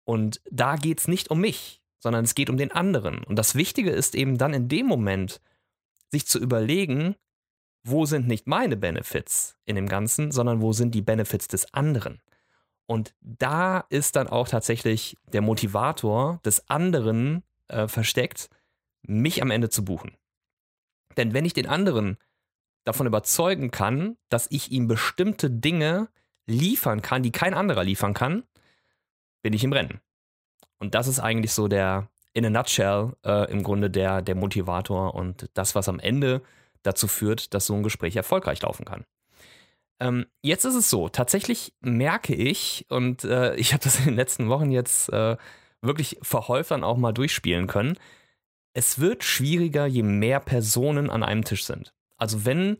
Und 0.04 0.42
da 0.50 0.76
geht 0.76 1.00
es 1.00 1.08
nicht 1.08 1.32
um 1.32 1.40
mich, 1.40 1.82
sondern 2.00 2.24
es 2.24 2.36
geht 2.36 2.50
um 2.50 2.58
den 2.58 2.72
anderen. 2.72 3.24
Und 3.24 3.38
das 3.38 3.56
Wichtige 3.56 3.92
ist 3.92 4.16
eben 4.16 4.38
dann 4.38 4.54
in 4.54 4.68
dem 4.68 4.86
Moment, 4.86 5.42
sich 6.12 6.28
zu 6.28 6.40
überlegen, 6.40 7.16
wo 7.84 8.06
sind 8.06 8.28
nicht 8.28 8.48
meine 8.48 8.78
Benefits 8.78 9.56
in 9.66 9.76
dem 9.76 9.88
Ganzen, 9.88 10.32
sondern 10.32 10.62
wo 10.62 10.74
sind 10.74 10.94
die 10.94 11.02
Benefits 11.02 11.48
des 11.48 11.74
anderen. 11.74 12.22
Und 12.86 13.14
da 13.22 13.86
ist 13.90 14.16
dann 14.16 14.28
auch 14.28 14.48
tatsächlich 14.48 15.16
der 15.32 15.42
Motivator 15.42 16.40
des 16.44 16.70
anderen 16.70 17.44
äh, 17.68 17.88
versteckt, 17.88 18.50
mich 19.04 19.42
am 19.42 19.52
Ende 19.52 19.70
zu 19.70 19.86
buchen. 19.86 20.18
Denn 21.16 21.34
wenn 21.34 21.46
ich 21.46 21.54
den 21.54 21.68
anderen 21.68 22.18
davon 22.86 23.08
überzeugen 23.08 23.72
kann, 23.72 24.18
dass 24.30 24.48
ich 24.50 24.72
ihm 24.72 24.88
bestimmte 24.88 25.52
Dinge 25.52 26.10
liefern 26.48 27.02
kann, 27.02 27.24
die 27.24 27.32
kein 27.32 27.54
anderer 27.54 27.84
liefern 27.84 28.14
kann, 28.14 28.44
bin 29.42 29.54
ich 29.54 29.64
im 29.64 29.74
Rennen. 29.74 30.02
Und 30.80 30.96
das 30.96 31.08
ist 31.08 31.20
eigentlich 31.20 31.54
so 31.54 31.68
der, 31.68 32.10
in 32.40 32.46
a 32.46 32.50
nutshell 32.50 33.14
äh, 33.24 33.52
im 33.52 33.64
Grunde 33.64 33.90
der, 33.90 34.22
der 34.22 34.36
Motivator 34.36 35.14
und 35.14 35.50
das, 35.54 35.76
was 35.76 35.88
am 35.88 36.00
Ende 36.00 36.42
dazu 36.82 37.08
führt, 37.08 37.54
dass 37.54 37.66
so 37.66 37.76
ein 37.76 37.84
Gespräch 37.84 38.16
erfolgreich 38.16 38.62
laufen 38.62 38.86
kann. 38.86 39.06
Ähm, 40.00 40.26
jetzt 40.42 40.66
ist 40.66 40.76
es 40.76 40.90
so, 40.90 41.10
tatsächlich 41.10 41.74
merke 41.82 42.34
ich, 42.34 42.86
und 42.90 43.24
äh, 43.24 43.56
ich 43.58 43.74
habe 43.74 43.84
das 43.84 44.00
in 44.00 44.06
den 44.06 44.16
letzten 44.16 44.50
Wochen 44.50 44.72
jetzt 44.72 45.12
äh, 45.12 45.38
wirklich 45.82 46.18
verhäuft 46.22 46.72
dann 46.72 46.84
auch 46.84 46.98
mal 46.98 47.14
durchspielen 47.14 47.68
können, 47.68 47.98
es 48.74 49.00
wird 49.00 49.24
schwieriger, 49.24 49.86
je 49.86 50.04
mehr 50.04 50.40
Personen 50.40 51.10
an 51.10 51.24
einem 51.24 51.44
Tisch 51.44 51.66
sind. 51.66 51.94
Also 52.18 52.46
wenn 52.46 52.78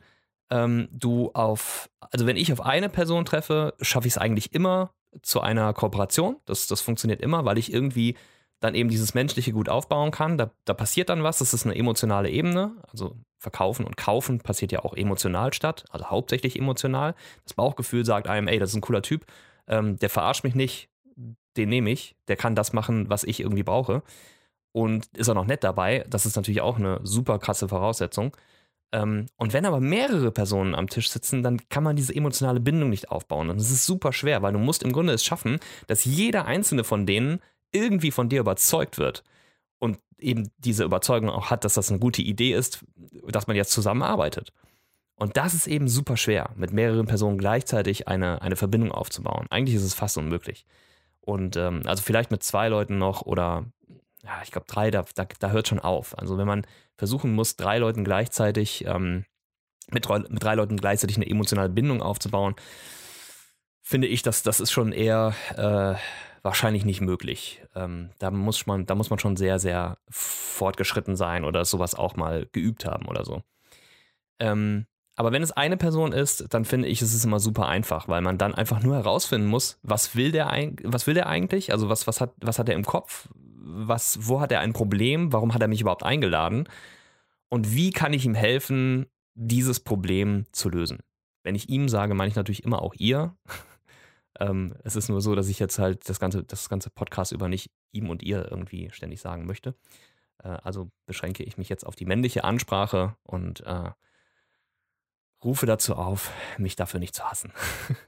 ähm, 0.50 0.88
du 0.92 1.32
auf, 1.34 1.90
also 2.00 2.26
wenn 2.26 2.38
ich 2.38 2.54
auf 2.54 2.62
eine 2.62 2.90
Person 2.90 3.26
treffe, 3.26 3.74
schaffe 3.82 4.08
ich 4.08 4.14
es 4.14 4.18
eigentlich 4.18 4.54
immer 4.54 4.94
zu 5.22 5.42
einer 5.42 5.74
Kooperation. 5.74 6.38
Das, 6.46 6.68
das 6.68 6.82
funktioniert 6.82 7.22
immer, 7.22 7.46
weil 7.46 7.58
ich 7.58 7.74
irgendwie 7.74 8.16
dann 8.60 8.76
eben 8.76 8.90
dieses 8.90 9.14
Menschliche 9.14 9.54
gut 9.54 9.70
aufbauen 9.70 10.12
kann. 10.12 10.38
Da, 10.38 10.52
da 10.66 10.74
passiert 10.74 11.10
dann 11.10 11.24
was, 11.24 11.40
das 11.40 11.54
ist 11.54 11.66
eine 11.66 11.76
emotionale 11.76 12.30
Ebene. 12.30 12.74
Also 12.92 13.16
Verkaufen 13.38 13.86
und 13.86 13.96
Kaufen 13.96 14.40
passiert 14.40 14.72
ja 14.72 14.84
auch 14.84 14.94
emotional 14.96 15.54
statt, 15.54 15.86
also 15.92 16.10
hauptsächlich 16.10 16.60
emotional. 16.60 17.16
Das 17.46 17.54
Bauchgefühl 17.54 18.04
sagt 18.06 18.28
einem, 18.28 18.48
ey, 18.48 18.60
das 18.60 18.72
ist 18.72 18.76
ein 18.76 18.82
cooler 18.82 19.02
Typ, 19.02 19.26
ähm, 19.68 19.98
der 19.98 20.10
verarscht 20.10 20.44
mich 20.44 20.56
nicht, 20.56 20.90
den 21.56 21.70
nehme 21.70 21.90
ich, 21.90 22.16
der 22.28 22.36
kann 22.36 22.56
das 22.56 22.74
machen, 22.74 23.10
was 23.10 23.24
ich 23.24 23.40
irgendwie 23.40 23.64
brauche. 23.64 24.04
Und 24.72 25.08
ist 25.18 25.30
auch 25.30 25.36
noch 25.36 25.46
nett 25.46 25.64
dabei, 25.64 26.06
das 26.10 26.26
ist 26.26 26.36
natürlich 26.36 26.62
auch 26.62 26.78
eine 26.78 27.00
super 27.04 27.40
krasse 27.40 27.70
Voraussetzung. 27.70 28.36
Ähm, 28.92 29.28
und 29.38 29.54
wenn 29.54 29.66
aber 29.66 29.80
mehrere 29.80 30.32
Personen 30.32 30.76
am 30.76 30.90
Tisch 30.90 31.10
sitzen, 31.10 31.42
dann 31.44 31.70
kann 31.70 31.84
man 31.84 31.96
diese 31.96 32.14
emotionale 32.14 32.60
Bindung 32.60 32.90
nicht 32.90 33.10
aufbauen. 33.10 33.50
Und 33.50 33.58
das 33.58 33.72
ist 33.72 33.86
super 33.86 34.12
schwer, 34.12 34.42
weil 34.42 34.54
du 34.54 34.60
musst 34.60 34.84
im 34.84 34.92
Grunde 34.92 35.14
es 35.14 35.24
schaffen, 35.24 35.60
dass 35.88 36.06
jeder 36.06 36.46
einzelne 36.46 36.84
von 36.84 37.06
denen 37.06 37.42
irgendwie 37.72 38.12
von 38.12 38.30
dir 38.30 38.40
überzeugt 38.40 38.98
wird 38.98 39.24
und 39.80 40.00
eben 40.18 40.52
diese 40.58 40.84
Überzeugung 40.84 41.30
auch 41.30 41.50
hat, 41.50 41.64
dass 41.64 41.76
das 41.76 41.90
eine 41.90 42.00
gute 42.00 42.22
Idee 42.22 42.54
ist, 42.54 42.86
dass 43.28 43.48
man 43.48 43.56
jetzt 43.56 43.72
zusammenarbeitet. 43.72 44.52
Und 45.16 45.36
das 45.38 45.54
ist 45.54 45.68
eben 45.68 45.88
super 45.90 46.16
schwer, 46.16 46.52
mit 46.56 46.72
mehreren 46.72 47.06
Personen 47.06 47.38
gleichzeitig 47.38 48.08
eine, 48.08 48.42
eine 48.42 48.56
Verbindung 48.56 48.92
aufzubauen. 48.92 49.48
Eigentlich 49.50 49.76
ist 49.76 49.84
es 49.84 49.94
fast 49.94 50.18
unmöglich. 50.18 50.66
Und 51.20 51.58
ähm, 51.58 51.82
also 51.86 52.02
vielleicht 52.02 52.32
mit 52.32 52.42
zwei 52.42 52.70
Leuten 52.70 52.98
noch 52.98 53.24
oder 53.24 53.66
ja, 54.24 54.42
ich 54.44 54.52
glaube 54.52 54.68
drei, 54.68 54.92
da, 54.92 55.06
da, 55.16 55.28
da 55.40 55.52
hört 55.52 55.68
schon 55.68 55.80
auf. 55.80 56.18
Also 56.18 56.38
wenn 56.38 56.48
man 56.48 56.66
versuchen 56.98 57.34
muss, 57.34 57.56
drei 57.56 57.78
Leuten 57.80 58.04
gleichzeitig, 58.04 58.86
ähm, 58.86 59.26
mit, 59.92 60.08
mit 60.08 60.44
drei 60.44 60.56
Leuten 60.56 60.78
gleichzeitig 60.78 61.18
eine 61.18 61.30
emotionale 61.30 61.70
Bindung 61.70 62.02
aufzubauen, 62.02 62.56
finde 63.82 64.08
ich, 64.08 64.22
dass 64.22 64.44
das 64.44 64.60
ist 64.60 64.72
schon 64.72 64.92
eher 64.92 65.34
äh, 65.56 65.96
wahrscheinlich 66.42 66.86
nicht 66.86 67.02
möglich. 67.02 67.62
Ähm, 67.76 68.10
da, 68.20 68.32
muss 68.32 68.66
man, 68.66 68.86
da 68.86 68.96
muss 68.96 69.10
man 69.10 69.20
schon 69.20 69.36
sehr, 69.38 69.60
sehr 69.60 69.98
fortgeschritten 70.10 71.16
sein 71.16 71.44
oder 71.44 71.66
sowas 71.66 71.96
auch 71.96 72.16
mal 72.16 72.48
geübt 72.52 72.86
haben 72.86 73.06
oder 73.08 73.26
so. 73.26 73.42
Ähm, 74.40 74.86
aber 75.16 75.34
wenn 75.34 75.44
es 75.44 75.52
eine 75.52 75.76
Person 75.76 76.14
ist, 76.14 76.46
dann 76.54 76.64
finde 76.64 76.88
ich, 76.88 77.02
es 77.02 77.14
ist 77.14 77.26
immer 77.26 77.42
super 77.42 77.68
einfach, 77.68 78.08
weil 78.08 78.22
man 78.22 78.38
dann 78.38 78.56
einfach 78.56 78.82
nur 78.82 78.96
herausfinden 78.96 79.48
muss, 79.48 79.78
was 79.84 80.16
will 80.16 80.32
der, 80.32 80.48
was 80.84 81.08
will 81.08 81.14
der 81.14 81.28
eigentlich? 81.28 81.74
Also 81.74 81.90
was, 81.90 82.08
was, 82.08 82.22
hat, 82.22 82.32
was 82.40 82.58
hat 82.58 82.70
er 82.70 82.76
im 82.76 82.86
Kopf? 82.86 83.28
Was, 83.62 84.30
wo 84.30 84.40
hat 84.40 84.52
er 84.54 84.62
ein 84.62 84.72
Problem? 84.72 85.34
Warum 85.34 85.54
hat 85.54 85.62
er 85.62 85.68
mich 85.68 85.82
überhaupt 85.82 86.04
eingeladen? 86.04 86.70
Und 87.50 87.76
wie 87.76 87.92
kann 87.92 88.14
ich 88.14 88.26
ihm 88.26 88.34
helfen, 88.34 89.08
dieses 89.34 89.82
Problem 89.82 90.46
zu 90.54 90.70
lösen? 90.70 91.00
Wenn 91.44 91.56
ich 91.56 91.68
ihm 91.68 91.90
sage, 91.90 92.14
meine 92.14 92.30
ich 92.30 92.36
natürlich 92.36 92.64
immer 92.64 92.82
auch 92.82 92.94
ihr. 92.96 93.36
Ähm, 94.40 94.76
es 94.84 94.96
ist 94.96 95.10
nur 95.10 95.22
so, 95.22 95.36
dass 95.36 95.48
ich 95.48 95.60
jetzt 95.60 95.80
halt 95.80 96.08
das 96.10 96.20
ganze, 96.20 96.44
das 96.44 96.70
ganze 96.70 96.90
Podcast 96.90 97.32
über 97.32 97.48
nicht 97.48 97.72
ihm 97.92 98.10
und 98.10 98.24
ihr 98.24 98.50
irgendwie 98.50 98.90
ständig 98.92 99.22
sagen 99.22 99.46
möchte. 99.46 99.76
Äh, 100.44 100.58
also 100.64 100.90
beschränke 101.06 101.44
ich 101.44 101.58
mich 101.58 101.70
jetzt 101.70 101.86
auf 101.86 101.96
die 101.96 102.06
männliche 102.06 102.44
Ansprache 102.44 103.16
und 103.24 103.62
äh, 103.62 103.92
rufe 105.44 105.66
dazu 105.66 105.96
auf, 105.96 106.32
mich 106.58 106.76
dafür 106.76 107.00
nicht 107.00 107.16
zu 107.16 107.24
hassen. 107.24 107.54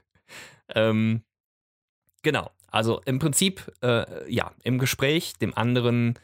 ähm, 0.74 1.22
genau. 2.22 2.50
Also 2.68 3.00
im 3.04 3.18
Prinzip, 3.18 3.70
äh, 3.82 4.30
ja, 4.32 4.52
im 4.62 4.78
Gespräch 4.78 5.34
dem 5.34 5.56
anderen 5.56 6.18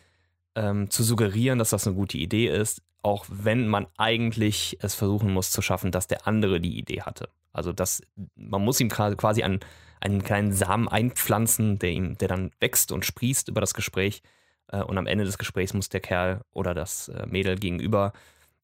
ähm, 0.55 0.91
zu 0.91 1.03
suggerieren, 1.03 1.59
dass 1.59 1.71
das 1.71 1.87
eine 1.87 1.97
gute 1.97 2.19
Idee 2.19 2.49
ist, 2.49 2.83
auch 3.03 3.27
wenn 3.29 3.69
man 3.69 3.87
eigentlich 3.97 4.79
es 4.81 4.95
versuchen 4.95 5.33
muss 5.33 5.51
zu 5.51 5.63
schaffen, 5.63 5.93
dass 5.93 6.07
der 6.07 6.27
andere 6.27 6.61
die 6.61 6.79
Idee 6.79 7.03
hatte. 7.03 7.29
Also 7.53 7.73
dass 7.73 8.03
man 8.35 8.63
muss 8.63 8.81
ihm 8.81 8.89
quasi 8.89 9.43
einen, 9.43 9.61
einen 10.01 10.23
kleinen 10.23 10.53
Samen 10.53 10.89
einpflanzen, 10.89 11.79
der 11.79 11.91
ihm, 11.91 12.19
der 12.19 12.29
dann 12.29 12.51
wächst 12.61 12.93
und 12.93 13.05
sprießt 13.05 13.49
über 13.49 13.61
das 13.61 13.75
Gespräch. 13.75 14.23
Äh, 14.69 14.83
und 14.83 14.99
am 14.99 15.07
Ende 15.07 15.25
des 15.25 15.39
Gesprächs 15.39 15.75
muss 15.75 15.89
der 15.89 16.01
Kerl 16.01 16.43
oder 16.53 16.75
das 16.75 17.09
äh, 17.09 17.27
Mädel 17.27 17.57
gegenüber 17.57 18.13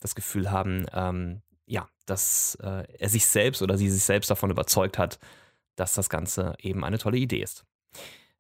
das 0.00 0.14
Gefühl 0.14 0.50
haben, 0.50 0.86
ähm, 0.92 1.42
ja, 1.66 1.88
dass 2.06 2.56
äh, 2.62 2.84
er 2.98 3.08
sich 3.08 3.26
selbst 3.26 3.62
oder 3.62 3.78
sie 3.78 3.88
sich 3.88 4.04
selbst 4.04 4.30
davon 4.30 4.50
überzeugt 4.50 4.98
hat, 4.98 5.18
dass 5.76 5.94
das 5.94 6.08
Ganze 6.10 6.54
eben 6.60 6.84
eine 6.84 6.98
tolle 6.98 7.16
Idee 7.16 7.42
ist. 7.42 7.64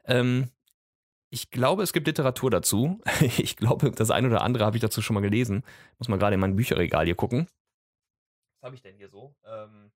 Ähm, 0.04 0.50
ich 1.30 1.50
glaube, 1.50 1.82
es 1.82 1.92
gibt 1.92 2.06
Literatur 2.06 2.50
dazu. 2.50 3.00
Ich 3.38 3.56
glaube, 3.56 3.90
das 3.90 4.10
eine 4.10 4.28
oder 4.28 4.42
andere 4.42 4.64
habe 4.64 4.76
ich 4.76 4.82
dazu 4.82 5.02
schon 5.02 5.14
mal 5.14 5.20
gelesen. 5.20 5.64
Muss 5.98 6.08
mal 6.08 6.18
gerade 6.18 6.34
in 6.34 6.40
mein 6.40 6.56
Bücherregal 6.56 7.06
hier 7.06 7.16
gucken. 7.16 7.48
Was 8.60 8.66
habe 8.66 8.76
ich 8.76 8.82
denn 8.82 8.96
hier 8.96 9.08
so? 9.08 9.34
Ähm 9.44 9.90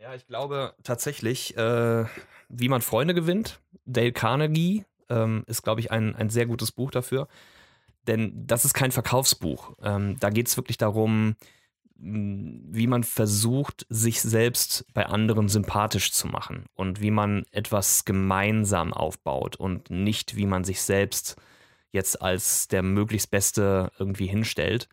ja, 0.00 0.14
ich 0.14 0.26
glaube 0.26 0.74
tatsächlich, 0.82 1.56
äh, 1.56 2.04
wie 2.48 2.68
man 2.68 2.80
Freunde 2.80 3.14
gewinnt. 3.14 3.60
Dale 3.84 4.12
Carnegie 4.12 4.84
ähm, 5.08 5.44
ist, 5.46 5.62
glaube 5.62 5.80
ich, 5.80 5.90
ein, 5.90 6.16
ein 6.16 6.30
sehr 6.30 6.46
gutes 6.46 6.72
Buch 6.72 6.90
dafür. 6.90 7.28
Denn 8.06 8.46
das 8.46 8.64
ist 8.64 8.72
kein 8.72 8.92
Verkaufsbuch. 8.92 9.76
Ähm, 9.82 10.16
da 10.18 10.30
geht 10.30 10.48
es 10.48 10.56
wirklich 10.56 10.78
darum, 10.78 11.36
wie 12.02 12.86
man 12.86 13.04
versucht, 13.04 13.86
sich 13.90 14.22
selbst 14.22 14.86
bei 14.94 15.04
anderen 15.04 15.48
sympathisch 15.48 16.12
zu 16.12 16.28
machen 16.28 16.64
und 16.74 17.02
wie 17.02 17.10
man 17.10 17.44
etwas 17.50 18.06
gemeinsam 18.06 18.94
aufbaut 18.94 19.56
und 19.56 19.90
nicht, 19.90 20.34
wie 20.34 20.46
man 20.46 20.64
sich 20.64 20.80
selbst 20.80 21.36
jetzt 21.92 22.22
als 22.22 22.68
der 22.68 22.82
möglichst 22.82 23.30
Beste 23.30 23.92
irgendwie 23.98 24.26
hinstellt. 24.26 24.88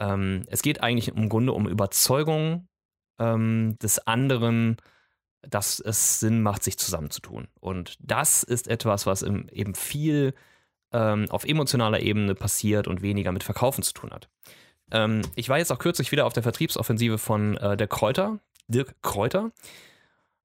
Ähm, 0.00 0.46
es 0.48 0.62
geht 0.62 0.82
eigentlich 0.82 1.08
im 1.08 1.28
Grunde 1.28 1.52
um 1.52 1.68
Überzeugung 1.68 2.67
ähm, 3.18 3.76
des 3.82 4.06
anderen, 4.06 4.76
dass 5.42 5.80
es 5.80 6.20
Sinn 6.20 6.42
macht, 6.42 6.62
sich 6.62 6.78
zusammenzutun. 6.78 7.48
Und 7.60 7.96
das 8.00 8.42
ist 8.42 8.68
etwas, 8.68 9.06
was 9.06 9.22
im, 9.22 9.48
eben 9.50 9.74
viel 9.74 10.34
ähm, 10.92 11.26
auf 11.30 11.44
emotionaler 11.44 12.00
Ebene 12.00 12.34
passiert 12.34 12.88
und 12.88 13.02
weniger 13.02 13.32
mit 13.32 13.44
Verkaufen 13.44 13.82
zu 13.82 13.92
tun 13.92 14.10
hat. 14.10 14.28
Ähm, 14.90 15.22
ich 15.34 15.48
war 15.48 15.58
jetzt 15.58 15.70
auch 15.72 15.78
kürzlich 15.78 16.12
wieder 16.12 16.26
auf 16.26 16.32
der 16.32 16.42
Vertriebsoffensive 16.42 17.18
von 17.18 17.56
äh, 17.58 17.76
der 17.76 17.88
Kräuter, 17.88 18.38
Dirk 18.68 18.94
Kräuter, 19.02 19.52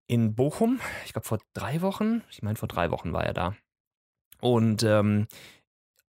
in 0.07 0.35
Bochum. 0.35 0.79
Ich 1.05 1.13
glaube 1.13 1.27
vor 1.27 1.39
drei 1.53 1.81
Wochen. 1.81 2.21
Ich 2.29 2.43
meine, 2.43 2.57
vor 2.57 2.67
drei 2.67 2.91
Wochen 2.91 3.13
war 3.13 3.25
er 3.25 3.33
da. 3.33 3.55
Und 4.41 4.83
ähm, 4.83 5.27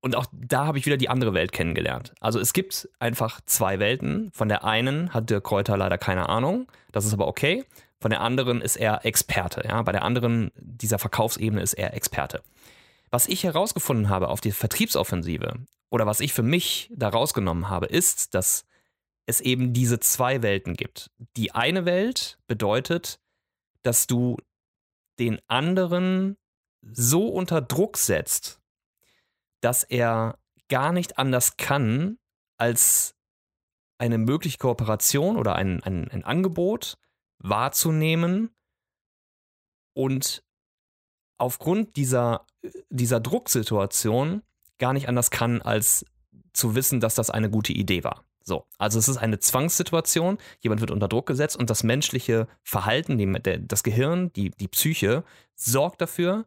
und 0.03 0.17
auch 0.17 0.25
da 0.33 0.65
habe 0.65 0.77
ich 0.77 0.85
wieder 0.85 0.97
die 0.97 1.07
andere 1.07 1.33
Welt 1.33 1.53
kennengelernt. 1.53 2.13
Also 2.19 2.37
es 2.37 2.51
gibt 2.51 2.89
einfach 2.99 3.39
zwei 3.45 3.79
Welten. 3.79 4.31
Von 4.33 4.49
der 4.49 4.65
einen 4.65 5.13
hat 5.13 5.29
Dirk 5.29 5.45
Kräuter 5.45 5.77
leider 5.77 5.97
keine 5.97 6.27
Ahnung. 6.27 6.69
Das 6.91 7.05
ist 7.05 7.13
aber 7.13 7.25
okay. 7.25 7.63
Von 8.01 8.11
der 8.11 8.19
anderen 8.19 8.59
ist 8.59 8.75
er 8.75 9.05
Experte. 9.05 9.63
Ja? 9.65 9.81
Bei 9.81 9.93
der 9.93 10.03
anderen, 10.03 10.51
dieser 10.57 10.99
Verkaufsebene, 10.99 11.61
ist 11.61 11.75
er 11.75 11.93
Experte. 11.93 12.43
Was 13.11 13.29
ich 13.29 13.45
herausgefunden 13.45 14.09
habe 14.09 14.27
auf 14.27 14.41
die 14.41 14.51
Vertriebsoffensive 14.51 15.53
oder 15.89 16.05
was 16.05 16.19
ich 16.19 16.33
für 16.33 16.43
mich 16.43 16.91
da 16.93 17.07
rausgenommen 17.07 17.69
habe, 17.69 17.85
ist, 17.85 18.33
dass 18.33 18.65
es 19.25 19.39
eben 19.39 19.71
diese 19.71 20.01
zwei 20.01 20.41
Welten 20.41 20.73
gibt. 20.73 21.11
Die 21.37 21.53
eine 21.53 21.85
Welt 21.85 22.39
bedeutet, 22.47 23.21
dass 23.83 24.05
du 24.05 24.35
den 25.17 25.39
anderen 25.47 26.35
so 26.81 27.29
unter 27.29 27.61
Druck 27.61 27.95
setzt, 27.95 28.59
dass 29.63 29.83
er 29.83 30.37
gar 30.69 30.91
nicht 30.91 31.17
anders 31.17 31.57
kann, 31.57 32.17
als 32.57 33.15
eine 33.97 34.17
mögliche 34.17 34.57
Kooperation 34.57 35.37
oder 35.37 35.55
ein, 35.55 35.81
ein, 35.83 36.09
ein 36.09 36.23
Angebot 36.23 36.97
wahrzunehmen 37.39 38.49
und 39.93 40.43
aufgrund 41.37 41.95
dieser, 41.95 42.45
dieser 42.89 43.19
Drucksituation 43.19 44.41
gar 44.79 44.93
nicht 44.93 45.07
anders 45.07 45.31
kann, 45.31 45.61
als 45.61 46.05
zu 46.53 46.75
wissen, 46.75 46.99
dass 46.99 47.15
das 47.15 47.29
eine 47.29 47.49
gute 47.49 47.73
Idee 47.73 48.03
war. 48.03 48.25
So, 48.43 48.65
also 48.77 48.99
es 48.99 49.07
ist 49.07 49.17
eine 49.17 49.39
Zwangssituation, 49.39 50.37
jemand 50.59 50.81
wird 50.81 50.91
unter 50.91 51.07
Druck 51.07 51.25
gesetzt 51.25 51.55
und 51.55 51.69
das 51.69 51.83
menschliche 51.83 52.47
Verhalten, 52.63 53.17
die, 53.17 53.31
der, 53.41 53.59
das 53.59 53.83
Gehirn, 53.83 54.33
die, 54.33 54.49
die 54.49 54.67
Psyche, 54.67 55.23
sorgt 55.55 56.01
dafür, 56.01 56.45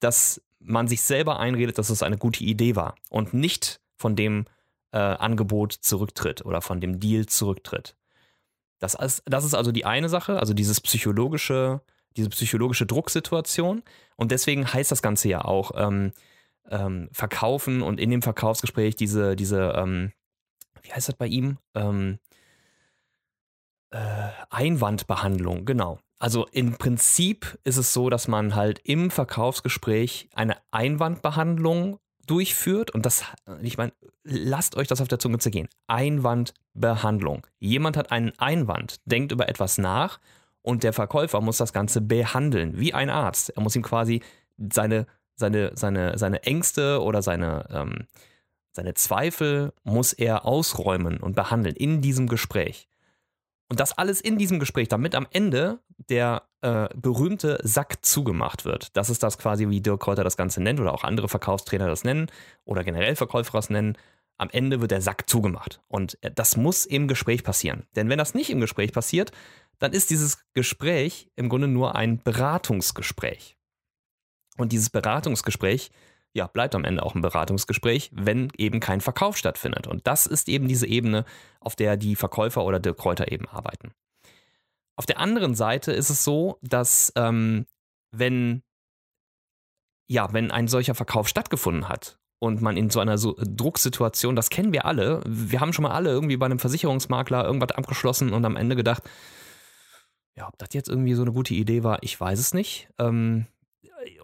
dass 0.00 0.42
man 0.60 0.88
sich 0.88 1.02
selber 1.02 1.40
einredet, 1.40 1.78
dass 1.78 1.90
es 1.90 2.02
eine 2.02 2.18
gute 2.18 2.44
Idee 2.44 2.76
war 2.76 2.94
und 3.08 3.34
nicht 3.34 3.80
von 3.96 4.16
dem 4.16 4.46
äh, 4.92 4.98
Angebot 4.98 5.72
zurücktritt 5.72 6.44
oder 6.44 6.60
von 6.60 6.80
dem 6.80 7.00
Deal 7.00 7.26
zurücktritt. 7.26 7.96
Das 8.78 8.94
ist, 8.94 9.22
das 9.26 9.44
ist 9.44 9.54
also 9.54 9.72
die 9.72 9.84
eine 9.84 10.08
Sache, 10.08 10.38
also 10.38 10.54
dieses 10.54 10.80
psychologische, 10.80 11.82
diese 12.16 12.30
psychologische 12.30 12.86
Drucksituation. 12.86 13.82
Und 14.16 14.32
deswegen 14.32 14.72
heißt 14.72 14.90
das 14.90 15.02
Ganze 15.02 15.28
ja 15.28 15.44
auch 15.44 15.72
ähm, 15.76 16.12
ähm, 16.68 17.08
Verkaufen 17.12 17.82
und 17.82 18.00
in 18.00 18.10
dem 18.10 18.22
Verkaufsgespräch 18.22 18.96
diese, 18.96 19.36
diese 19.36 19.74
ähm, 19.76 20.12
wie 20.82 20.92
heißt 20.92 21.08
das 21.08 21.16
bei 21.16 21.26
ihm? 21.26 21.58
Ähm, 21.74 22.18
äh, 23.90 24.30
Einwandbehandlung, 24.50 25.64
genau. 25.64 25.98
Also 26.20 26.46
im 26.52 26.76
Prinzip 26.76 27.58
ist 27.64 27.78
es 27.78 27.94
so, 27.94 28.10
dass 28.10 28.28
man 28.28 28.54
halt 28.54 28.78
im 28.84 29.10
Verkaufsgespräch 29.10 30.28
eine 30.34 30.58
Einwandbehandlung 30.70 31.98
durchführt 32.26 32.90
und 32.90 33.06
das, 33.06 33.24
ich 33.62 33.78
meine, 33.78 33.92
lasst 34.22 34.76
euch 34.76 34.86
das 34.86 35.00
auf 35.00 35.08
der 35.08 35.18
Zunge 35.18 35.38
zergehen. 35.38 35.68
Einwandbehandlung. 35.86 37.46
Jemand 37.58 37.96
hat 37.96 38.12
einen 38.12 38.38
Einwand, 38.38 39.00
denkt 39.06 39.32
über 39.32 39.48
etwas 39.48 39.78
nach 39.78 40.20
und 40.60 40.82
der 40.82 40.92
Verkäufer 40.92 41.40
muss 41.40 41.56
das 41.56 41.72
Ganze 41.72 42.02
behandeln, 42.02 42.78
wie 42.78 42.92
ein 42.92 43.08
Arzt. 43.08 43.48
Er 43.56 43.62
muss 43.62 43.74
ihm 43.74 43.82
quasi 43.82 44.20
seine, 44.58 45.06
seine, 45.36 45.72
seine, 45.74 46.18
seine 46.18 46.42
Ängste 46.42 47.00
oder 47.00 47.22
seine, 47.22 47.66
ähm, 47.70 48.06
seine 48.72 48.92
Zweifel 48.92 49.72
muss 49.84 50.12
er 50.12 50.44
ausräumen 50.44 51.16
und 51.16 51.34
behandeln 51.34 51.74
in 51.74 52.02
diesem 52.02 52.28
Gespräch. 52.28 52.89
Und 53.70 53.78
das 53.78 53.96
alles 53.96 54.20
in 54.20 54.36
diesem 54.36 54.58
Gespräch, 54.58 54.88
damit 54.88 55.14
am 55.14 55.28
Ende 55.30 55.78
der 56.08 56.42
äh, 56.60 56.88
berühmte 56.94 57.60
Sack 57.62 58.04
zugemacht 58.04 58.64
wird. 58.64 58.96
Das 58.96 59.08
ist 59.08 59.22
das 59.22 59.38
quasi, 59.38 59.68
wie 59.68 59.80
Dirk 59.80 60.00
Kräuter 60.00 60.24
das 60.24 60.36
Ganze 60.36 60.60
nennt 60.60 60.80
oder 60.80 60.92
auch 60.92 61.04
andere 61.04 61.28
Verkaufstrainer 61.28 61.86
das 61.86 62.02
nennen 62.02 62.26
oder 62.64 62.82
generell 62.82 63.14
Verkäufer 63.14 63.52
das 63.52 63.70
nennen. 63.70 63.96
Am 64.38 64.50
Ende 64.50 64.80
wird 64.80 64.90
der 64.90 65.00
Sack 65.00 65.30
zugemacht. 65.30 65.80
Und 65.86 66.18
äh, 66.22 66.32
das 66.34 66.56
muss 66.56 66.84
im 66.84 67.06
Gespräch 67.06 67.44
passieren. 67.44 67.86
Denn 67.94 68.08
wenn 68.08 68.18
das 68.18 68.34
nicht 68.34 68.50
im 68.50 68.60
Gespräch 68.60 68.92
passiert, 68.92 69.30
dann 69.78 69.92
ist 69.92 70.10
dieses 70.10 70.44
Gespräch 70.52 71.30
im 71.36 71.48
Grunde 71.48 71.68
nur 71.68 71.94
ein 71.94 72.20
Beratungsgespräch. 72.20 73.56
Und 74.56 74.72
dieses 74.72 74.90
Beratungsgespräch 74.90 75.92
ja, 76.32 76.46
bleibt 76.46 76.74
am 76.74 76.84
Ende 76.84 77.02
auch 77.02 77.14
ein 77.14 77.22
Beratungsgespräch, 77.22 78.10
wenn 78.14 78.52
eben 78.56 78.80
kein 78.80 79.00
Verkauf 79.00 79.36
stattfindet. 79.36 79.86
Und 79.86 80.06
das 80.06 80.26
ist 80.26 80.48
eben 80.48 80.68
diese 80.68 80.86
Ebene, 80.86 81.24
auf 81.60 81.74
der 81.74 81.96
die 81.96 82.16
Verkäufer 82.16 82.64
oder 82.64 82.78
der 82.78 82.94
Kräuter 82.94 83.32
eben 83.32 83.48
arbeiten. 83.48 83.92
Auf 84.96 85.06
der 85.06 85.18
anderen 85.18 85.54
Seite 85.54 85.92
ist 85.92 86.10
es 86.10 86.24
so, 86.24 86.58
dass 86.62 87.12
ähm, 87.16 87.66
wenn 88.12 88.62
ja, 90.08 90.32
wenn 90.32 90.50
ein 90.50 90.66
solcher 90.66 90.96
Verkauf 90.96 91.28
stattgefunden 91.28 91.88
hat 91.88 92.18
und 92.40 92.60
man 92.60 92.76
in 92.76 92.90
so 92.90 92.98
einer 92.98 93.16
so 93.16 93.36
Drucksituation, 93.38 94.34
das 94.34 94.50
kennen 94.50 94.72
wir 94.72 94.84
alle, 94.84 95.22
wir 95.24 95.60
haben 95.60 95.72
schon 95.72 95.84
mal 95.84 95.92
alle 95.92 96.10
irgendwie 96.10 96.36
bei 96.36 96.46
einem 96.46 96.58
Versicherungsmakler 96.58 97.44
irgendwas 97.44 97.70
abgeschlossen 97.70 98.32
und 98.32 98.44
am 98.44 98.56
Ende 98.56 98.74
gedacht, 98.74 99.04
ja, 100.36 100.48
ob 100.48 100.58
das 100.58 100.70
jetzt 100.72 100.88
irgendwie 100.88 101.14
so 101.14 101.22
eine 101.22 101.32
gute 101.32 101.54
Idee 101.54 101.84
war, 101.84 102.02
ich 102.02 102.20
weiß 102.20 102.40
es 102.40 102.54
nicht. 102.54 102.88
Ähm, 102.98 103.46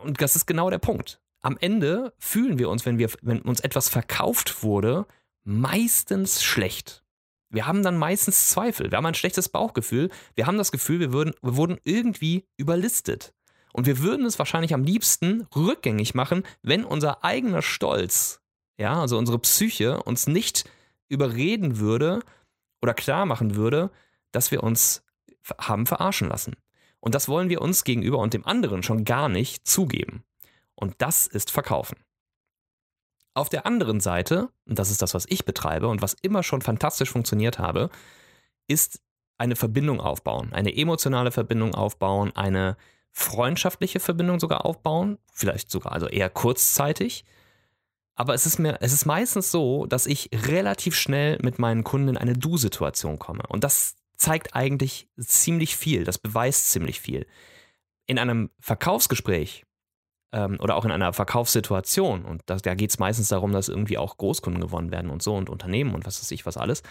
und 0.02 0.20
das 0.20 0.34
ist 0.34 0.46
genau 0.46 0.70
der 0.70 0.78
Punkt 0.78 1.20
am 1.46 1.56
Ende 1.61 2.12
fühlen 2.18 2.59
wir 2.59 2.68
uns, 2.68 2.85
wenn, 2.87 2.98
wir, 2.98 3.09
wenn 3.22 3.40
uns 3.40 3.61
etwas 3.61 3.88
verkauft 3.88 4.64
wurde, 4.64 5.06
meistens 5.44 6.42
schlecht. 6.42 7.04
Wir 7.50 7.68
haben 7.68 7.85
dann 7.85 7.96
meistens 7.96 8.48
Zweifel, 8.48 8.90
wir 8.90 8.98
haben 8.98 9.06
ein 9.06 9.14
schlechtes 9.14 9.48
Bauchgefühl, 9.48 10.11
wir 10.35 10.48
haben 10.48 10.59
das 10.59 10.72
Gefühl, 10.72 10.98
wir, 10.98 11.12
würden, 11.12 11.35
wir 11.42 11.54
wurden 11.54 11.78
irgendwie 11.85 12.48
überlistet. 12.56 13.32
Und 13.72 13.87
wir 13.87 14.00
würden 14.00 14.26
es 14.26 14.40
wahrscheinlich 14.40 14.74
am 14.74 14.82
liebsten 14.82 15.46
rückgängig 15.54 16.16
machen, 16.16 16.42
wenn 16.62 16.85
unser 16.85 17.22
eigener 17.22 17.62
Stolz, 17.62 18.40
ja, 18.76 19.00
also 19.00 19.16
unsere 19.16 19.38
Psyche, 19.38 20.02
uns 20.02 20.26
nicht 20.26 20.68
überreden 21.09 21.78
würde 21.78 22.24
oder 22.82 22.92
klar 22.92 23.24
machen 23.24 23.54
würde, 23.54 23.92
dass 24.32 24.50
wir 24.50 24.64
uns 24.64 25.04
haben 25.59 25.87
verarschen 25.87 26.28
lassen. 26.28 26.56
Und 26.98 27.14
das 27.14 27.28
wollen 27.28 27.50
wir 27.50 27.62
uns 27.62 27.85
gegenüber 27.85 28.18
und 28.18 28.35
dem 28.35 28.44
anderen 28.44 28.82
schon 28.82 29.04
gar 29.04 29.28
nicht 29.28 29.68
zugeben. 29.68 30.24
Und 30.76 30.94
das 30.98 31.26
ist 31.26 31.50
Verkaufen. 31.50 31.96
Auf 33.34 33.48
der 33.48 33.66
anderen 33.66 34.00
Seite, 34.00 34.48
und 34.66 34.78
das 34.78 34.90
ist 34.90 35.02
das, 35.02 35.12
was 35.12 35.26
ich 35.28 35.44
betreibe 35.44 35.88
und 35.88 36.00
was 36.00 36.16
immer 36.22 36.42
schon 36.42 36.62
fantastisch 36.62 37.10
funktioniert 37.10 37.58
habe, 37.58 37.90
ist 38.66 39.00
eine 39.38 39.56
Verbindung 39.56 40.00
aufbauen, 40.00 40.52
eine 40.52 40.74
emotionale 40.74 41.30
Verbindung 41.30 41.74
aufbauen, 41.74 42.34
eine 42.34 42.76
freundschaftliche 43.12 44.00
Verbindung 44.00 44.40
sogar 44.40 44.64
aufbauen, 44.64 45.18
vielleicht 45.32 45.70
sogar 45.70 45.92
also 45.92 46.06
eher 46.06 46.30
kurzzeitig. 46.30 47.24
Aber 48.14 48.32
es 48.32 48.46
ist 48.46 48.58
mir, 48.58 48.78
es 48.80 48.94
ist 48.94 49.04
meistens 49.04 49.50
so, 49.50 49.84
dass 49.84 50.06
ich 50.06 50.30
relativ 50.32 50.96
schnell 50.96 51.38
mit 51.42 51.58
meinen 51.58 51.84
Kunden 51.84 52.08
in 52.08 52.16
eine 52.16 52.32
Du-Situation 52.32 53.18
komme. 53.18 53.42
Und 53.48 53.64
das 53.64 53.96
zeigt 54.16 54.54
eigentlich 54.54 55.08
ziemlich 55.18 55.76
viel, 55.76 56.04
das 56.04 56.16
beweist 56.16 56.70
ziemlich 56.70 57.00
viel. 57.00 57.26
In 58.06 58.18
einem 58.18 58.50
Verkaufsgespräch 58.60 59.65
ähm, 60.37 60.59
oder 60.61 60.77
auch 60.77 60.85
in 60.85 60.90
einer 60.92 61.12
Verkaufssituation, 61.14 62.25
und 62.25 62.42
das, 62.46 62.61
da 62.61 62.75
geht 62.75 62.90
es 62.90 62.99
meistens 62.99 63.29
darum, 63.29 63.53
dass 63.53 63.68
irgendwie 63.68 63.96
auch 63.96 64.18
Großkunden 64.18 64.61
gewonnen 64.61 64.92
werden 64.92 65.11
und 65.11 65.22
so 65.22 65.35
und 65.35 65.49
Unternehmen 65.49 65.94
und 65.94 66.07
was 66.07 66.20
weiß 66.20 66.31
ich, 66.31 66.44
was 66.44 66.59
alles. 66.59 66.83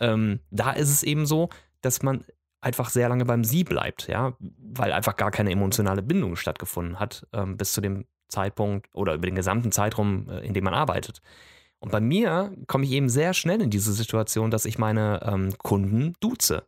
Ähm, 0.00 0.40
da 0.50 0.72
ist 0.72 0.90
es 0.90 1.02
eben 1.02 1.26
so, 1.26 1.50
dass 1.82 2.02
man 2.02 2.24
einfach 2.62 2.88
sehr 2.88 3.08
lange 3.10 3.26
beim 3.26 3.44
Sie 3.44 3.64
bleibt, 3.64 4.08
ja, 4.08 4.32
weil 4.40 4.92
einfach 4.92 5.16
gar 5.16 5.30
keine 5.30 5.50
emotionale 5.50 6.02
Bindung 6.02 6.36
stattgefunden 6.36 6.98
hat 6.98 7.26
ähm, 7.34 7.58
bis 7.58 7.72
zu 7.72 7.82
dem 7.82 8.06
Zeitpunkt 8.28 8.88
oder 8.92 9.14
über 9.14 9.26
den 9.26 9.36
gesamten 9.36 9.72
Zeitraum, 9.72 10.28
äh, 10.30 10.40
in 10.40 10.54
dem 10.54 10.64
man 10.64 10.74
arbeitet. 10.74 11.20
Und 11.78 11.92
bei 11.92 12.00
mir 12.00 12.56
komme 12.66 12.84
ich 12.84 12.92
eben 12.92 13.10
sehr 13.10 13.34
schnell 13.34 13.60
in 13.60 13.70
diese 13.70 13.92
Situation, 13.92 14.50
dass 14.50 14.64
ich 14.64 14.78
meine 14.78 15.20
ähm, 15.22 15.56
Kunden 15.58 16.14
duze. 16.20 16.64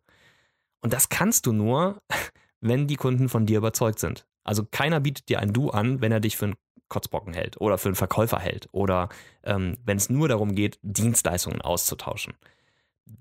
Und 0.82 0.92
das 0.92 1.08
kannst 1.08 1.46
du 1.46 1.52
nur, 1.52 2.02
wenn 2.60 2.86
die 2.86 2.96
Kunden 2.96 3.30
von 3.30 3.46
dir 3.46 3.58
überzeugt 3.58 3.98
sind. 3.98 4.26
Also 4.44 4.64
keiner 4.64 5.00
bietet 5.00 5.28
dir 5.28 5.40
ein 5.40 5.52
Du 5.52 5.70
an, 5.70 6.00
wenn 6.00 6.12
er 6.12 6.20
dich 6.20 6.36
für 6.36 6.46
einen 6.46 6.56
Kotzbocken 6.88 7.34
hält 7.34 7.60
oder 7.60 7.78
für 7.78 7.88
einen 7.88 7.96
Verkäufer 7.96 8.38
hält 8.38 8.68
oder 8.72 9.08
ähm, 9.44 9.76
wenn 9.84 9.98
es 9.98 10.10
nur 10.10 10.28
darum 10.28 10.54
geht, 10.54 10.78
Dienstleistungen 10.82 11.60
auszutauschen. 11.60 12.34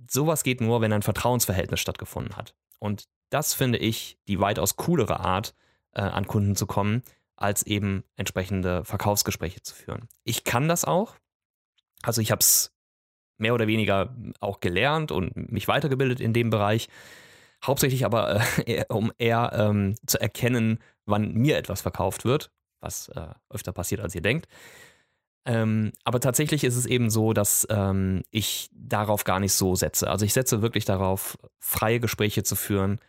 sowas 0.10 0.44
geht 0.44 0.62
nur, 0.62 0.82
wenn 0.82 0.94
ein 0.94 1.02
Vertrauensverhältnis 1.02 1.80
stattgefunden 1.80 2.36
hat. 2.38 2.56
Und 2.80 3.08
das 3.30 3.54
finde 3.54 3.78
ich 3.78 4.18
die 4.28 4.40
weitaus 4.40 4.76
coolere 4.78 5.20
Art, 5.20 5.54
äh, 5.94 6.02
an 6.02 6.28
Kunden 6.28 6.56
zu 6.56 6.66
kommen, 6.66 7.04
als 7.36 7.64
eben 7.64 8.04
entsprechende 8.16 8.84
Verkaufsgespräche 8.86 9.62
zu 9.62 9.76
führen. 9.76 10.08
Ich 10.24 10.44
kann 10.44 10.68
das 10.68 10.86
auch. 10.86 11.16
Also 12.04 12.22
ich 12.22 12.32
habe 12.32 12.40
es 12.40 12.72
mehr 13.38 13.54
oder 13.54 13.68
weniger 13.68 14.16
auch 14.40 14.60
gelernt 14.60 15.12
und 15.12 15.52
mich 15.52 15.68
weitergebildet 15.68 16.20
in 16.20 16.34
dem 16.34 16.50
Bereich. 16.50 16.88
Hauptsächlich 17.64 18.06
aber, 18.06 18.42
äh, 18.66 18.86
um 18.90 19.12
eher 19.18 19.52
ähm, 19.54 19.96
zu 20.06 20.20
erkennen, 20.20 20.80
wann 21.08 21.34
mir 21.34 21.58
etwas 21.58 21.82
verkauft 21.82 22.26
wird, 22.26 22.52
was 22.80 23.10
äh, 23.10 23.28
öfter 23.50 23.72
passiert, 23.72 24.02
als 24.02 24.14
ihr 24.16 24.22
denkt. 24.22 24.48
Ähm, 25.46 25.94
aber 26.04 26.20
tatsächlich 26.20 26.66
ist 26.66 26.76
es 26.76 26.86
eben 26.86 27.10
so, 27.10 27.32
dass 27.32 27.66
ähm, 27.70 28.24
ich 28.32 28.70
darauf 28.74 29.24
gar 29.24 29.40
nicht 29.40 29.54
so 29.54 29.76
setze. 29.76 30.10
Also 30.10 30.26
ich 30.26 30.34
setze 30.34 30.62
wirklich 30.62 30.84
darauf, 30.84 31.38
freie 31.60 32.02
Gespräche 32.02 32.44
zu 32.44 32.56
führen, 32.56 33.00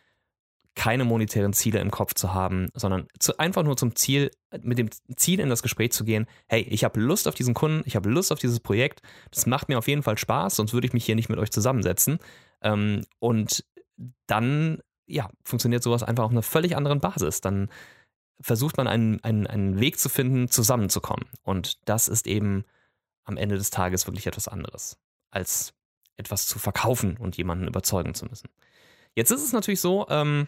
keine 0.77 1.05
monetären 1.05 1.53
Ziele 1.53 1.81
im 1.81 1.91
Kopf 1.91 2.15
zu 2.15 2.33
haben, 2.33 2.69
sondern 2.73 3.09
zu, 3.19 3.37
einfach 3.41 3.65
nur 3.65 3.77
zum 3.77 3.97
Ziel, 3.97 4.31
mit 4.63 4.79
dem 4.79 4.89
Ziel 5.17 5.41
in 5.41 5.49
das 5.49 5.65
Gespräch 5.65 5.91
zu 5.91 6.05
gehen, 6.05 6.27
hey, 6.47 6.63
ich 6.63 6.85
habe 6.85 7.01
Lust 7.01 7.27
auf 7.27 7.35
diesen 7.35 7.53
Kunden, 7.53 7.83
ich 7.85 7.97
habe 7.97 8.09
Lust 8.09 8.31
auf 8.31 8.39
dieses 8.39 8.61
Projekt, 8.61 9.03
das 9.33 9.47
macht 9.47 9.69
mir 9.69 9.77
auf 9.77 9.89
jeden 9.89 10.05
Fall 10.05 10.17
Spaß, 10.17 10.55
sonst 10.55 10.73
würde 10.73 10.87
ich 10.87 10.93
mich 10.93 11.05
hier 11.05 11.17
nicht 11.17 11.29
mit 11.29 11.41
euch 11.41 11.51
zusammensetzen. 11.51 12.21
Ähm, 12.63 13.05
und 13.19 13.65
dann, 14.29 14.79
ja, 15.09 15.31
funktioniert 15.43 15.83
sowas 15.83 16.03
einfach 16.03 16.25
auf 16.25 16.31
einer 16.31 16.43
völlig 16.43 16.77
anderen 16.77 17.01
Basis. 17.01 17.41
Dann 17.41 17.69
versucht 18.41 18.77
man 18.77 18.87
einen, 18.87 19.23
einen, 19.25 19.47
einen 19.47 19.81
Weg 19.81 19.99
zu 19.99 20.09
finden, 20.09 20.49
zusammenzukommen. 20.49 21.27
Und 21.43 21.79
das 21.89 22.09
ist 22.09 22.27
eben 22.27 22.65
am 23.25 23.37
Ende 23.37 23.57
des 23.57 23.71
Tages 23.71 24.07
wirklich 24.07 24.27
etwas 24.27 24.49
anderes, 24.49 24.99
als 25.31 25.75
etwas 26.17 26.47
zu 26.47 26.59
verkaufen 26.59 27.17
und 27.17 27.37
jemanden 27.37 27.67
überzeugen 27.67 28.15
zu 28.15 28.27
müssen. 28.27 28.49
Jetzt 29.15 29.31
ist 29.31 29.45
es 29.45 29.53
natürlich 29.53 29.81
so, 29.81 30.07
ähm, 30.09 30.47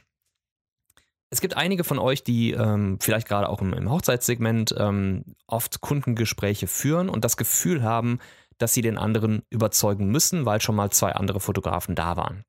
es 1.30 1.40
gibt 1.40 1.56
einige 1.56 1.84
von 1.84 1.98
euch, 1.98 2.24
die 2.24 2.52
ähm, 2.52 2.98
vielleicht 3.00 3.28
gerade 3.28 3.48
auch 3.48 3.60
im, 3.60 3.72
im 3.72 3.90
Hochzeitssegment 3.90 4.74
ähm, 4.76 5.24
oft 5.46 5.80
Kundengespräche 5.80 6.66
führen 6.66 7.08
und 7.08 7.24
das 7.24 7.36
Gefühl 7.36 7.82
haben, 7.82 8.18
dass 8.58 8.74
sie 8.74 8.82
den 8.82 8.98
anderen 8.98 9.42
überzeugen 9.48 10.06
müssen, 10.06 10.44
weil 10.44 10.60
schon 10.60 10.74
mal 10.74 10.90
zwei 10.90 11.12
andere 11.12 11.40
Fotografen 11.40 11.94
da 11.94 12.16
waren. 12.16 12.44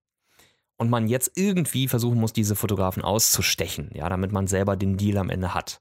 Und 0.82 0.90
man 0.90 1.08
jetzt 1.08 1.34
irgendwie 1.36 1.88
versuchen 1.88 2.20
muss, 2.20 2.34
diese 2.34 2.56
Fotografen 2.56 3.04
auszustechen, 3.04 3.92
ja, 3.94 4.10
damit 4.10 4.32
man 4.32 4.48
selber 4.48 4.76
den 4.76 4.98
Deal 4.98 5.20
am 5.20 5.30
Ende 5.30 5.54
hat. 5.54 5.80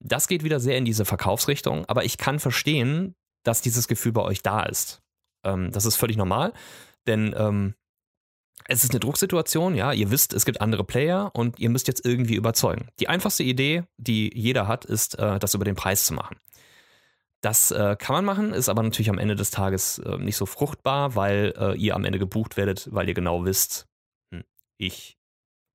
Das 0.00 0.26
geht 0.26 0.42
wieder 0.42 0.58
sehr 0.58 0.76
in 0.76 0.84
diese 0.84 1.04
Verkaufsrichtung, 1.04 1.84
aber 1.84 2.04
ich 2.04 2.18
kann 2.18 2.40
verstehen, 2.40 3.14
dass 3.44 3.62
dieses 3.62 3.86
Gefühl 3.86 4.10
bei 4.10 4.22
euch 4.22 4.42
da 4.42 4.64
ist. 4.64 5.02
Ähm, 5.44 5.70
das 5.70 5.84
ist 5.84 5.94
völlig 5.94 6.16
normal, 6.16 6.52
denn 7.06 7.32
ähm, 7.38 7.74
es 8.66 8.82
ist 8.82 8.90
eine 8.90 8.98
Drucksituation, 8.98 9.76
ja, 9.76 9.92
ihr 9.92 10.10
wisst, 10.10 10.32
es 10.32 10.44
gibt 10.44 10.60
andere 10.60 10.82
Player 10.82 11.30
und 11.32 11.60
ihr 11.60 11.70
müsst 11.70 11.86
jetzt 11.86 12.04
irgendwie 12.04 12.34
überzeugen. 12.34 12.88
Die 12.98 13.08
einfachste 13.08 13.44
Idee, 13.44 13.84
die 13.98 14.32
jeder 14.34 14.66
hat, 14.66 14.84
ist, 14.84 15.16
äh, 15.20 15.38
das 15.38 15.54
über 15.54 15.64
den 15.64 15.76
Preis 15.76 16.06
zu 16.06 16.14
machen. 16.14 16.38
Das 17.40 17.70
äh, 17.70 17.94
kann 17.96 18.16
man 18.16 18.24
machen, 18.24 18.52
ist 18.52 18.68
aber 18.68 18.82
natürlich 18.82 19.10
am 19.10 19.18
Ende 19.18 19.36
des 19.36 19.52
Tages 19.52 20.00
äh, 20.00 20.18
nicht 20.18 20.36
so 20.36 20.44
fruchtbar, 20.44 21.14
weil 21.14 21.54
äh, 21.56 21.76
ihr 21.76 21.94
am 21.94 22.04
Ende 22.04 22.18
gebucht 22.18 22.56
werdet, 22.56 22.88
weil 22.92 23.06
ihr 23.06 23.14
genau 23.14 23.44
wisst, 23.44 23.87
ich 24.78 25.18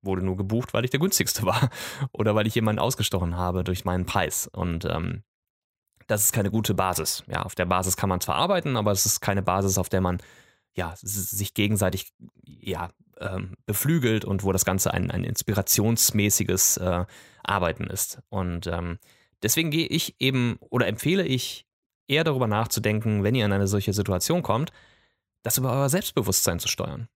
wurde 0.02 0.22
nur 0.22 0.36
gebucht, 0.36 0.74
weil 0.74 0.84
ich 0.84 0.90
der 0.90 1.00
günstigste 1.00 1.42
war 1.46 1.70
oder 2.12 2.34
weil 2.34 2.46
ich 2.46 2.54
jemanden 2.54 2.80
ausgestochen 2.80 3.36
habe 3.36 3.64
durch 3.64 3.84
meinen 3.84 4.06
Preis. 4.06 4.48
Und 4.52 4.84
ähm, 4.84 5.22
das 6.06 6.24
ist 6.24 6.32
keine 6.32 6.50
gute 6.50 6.74
Basis. 6.74 7.24
Ja, 7.26 7.42
auf 7.42 7.54
der 7.54 7.66
Basis 7.66 7.96
kann 7.96 8.08
man 8.08 8.20
zwar 8.20 8.36
arbeiten, 8.36 8.76
aber 8.76 8.92
es 8.92 9.06
ist 9.06 9.20
keine 9.20 9.42
Basis, 9.42 9.78
auf 9.78 9.88
der 9.88 10.00
man 10.00 10.18
ja, 10.74 10.94
sich 10.96 11.54
gegenseitig 11.54 12.12
ja, 12.42 12.90
ähm, 13.20 13.54
beflügelt 13.66 14.24
und 14.24 14.42
wo 14.42 14.52
das 14.52 14.64
Ganze 14.64 14.92
ein, 14.92 15.10
ein 15.10 15.24
inspirationsmäßiges 15.24 16.78
äh, 16.78 17.04
Arbeiten 17.44 17.84
ist. 17.84 18.20
Und 18.28 18.66
ähm, 18.66 18.98
deswegen 19.42 19.70
gehe 19.70 19.86
ich 19.86 20.16
eben 20.18 20.56
oder 20.60 20.88
empfehle 20.88 21.24
ich 21.24 21.66
eher 22.08 22.24
darüber 22.24 22.48
nachzudenken, 22.48 23.22
wenn 23.22 23.34
ihr 23.34 23.46
in 23.46 23.52
eine 23.52 23.68
solche 23.68 23.92
Situation 23.92 24.42
kommt, 24.42 24.72
das 25.42 25.58
über 25.58 25.72
euer 25.72 25.88
Selbstbewusstsein 25.88 26.58
zu 26.58 26.68
steuern. 26.68 27.08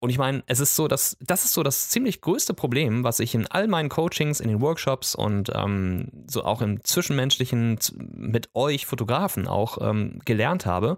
Und 0.00 0.10
ich 0.10 0.18
meine, 0.18 0.42
es 0.46 0.60
ist 0.60 0.76
so, 0.76 0.88
dass 0.88 1.16
das 1.20 1.44
ist 1.44 1.52
so 1.52 1.62
das 1.62 1.90
ziemlich 1.90 2.22
größte 2.22 2.54
Problem, 2.54 3.04
was 3.04 3.20
ich 3.20 3.34
in 3.34 3.46
all 3.46 3.68
meinen 3.68 3.90
Coachings, 3.90 4.40
in 4.40 4.48
den 4.48 4.60
Workshops 4.60 5.14
und 5.14 5.52
ähm, 5.54 6.08
so 6.26 6.42
auch 6.44 6.62
im 6.62 6.82
Zwischenmenschlichen 6.82 7.78
mit 7.96 8.48
euch 8.54 8.86
Fotografen 8.86 9.46
auch 9.46 9.78
ähm, 9.80 10.20
gelernt 10.24 10.64
habe 10.64 10.96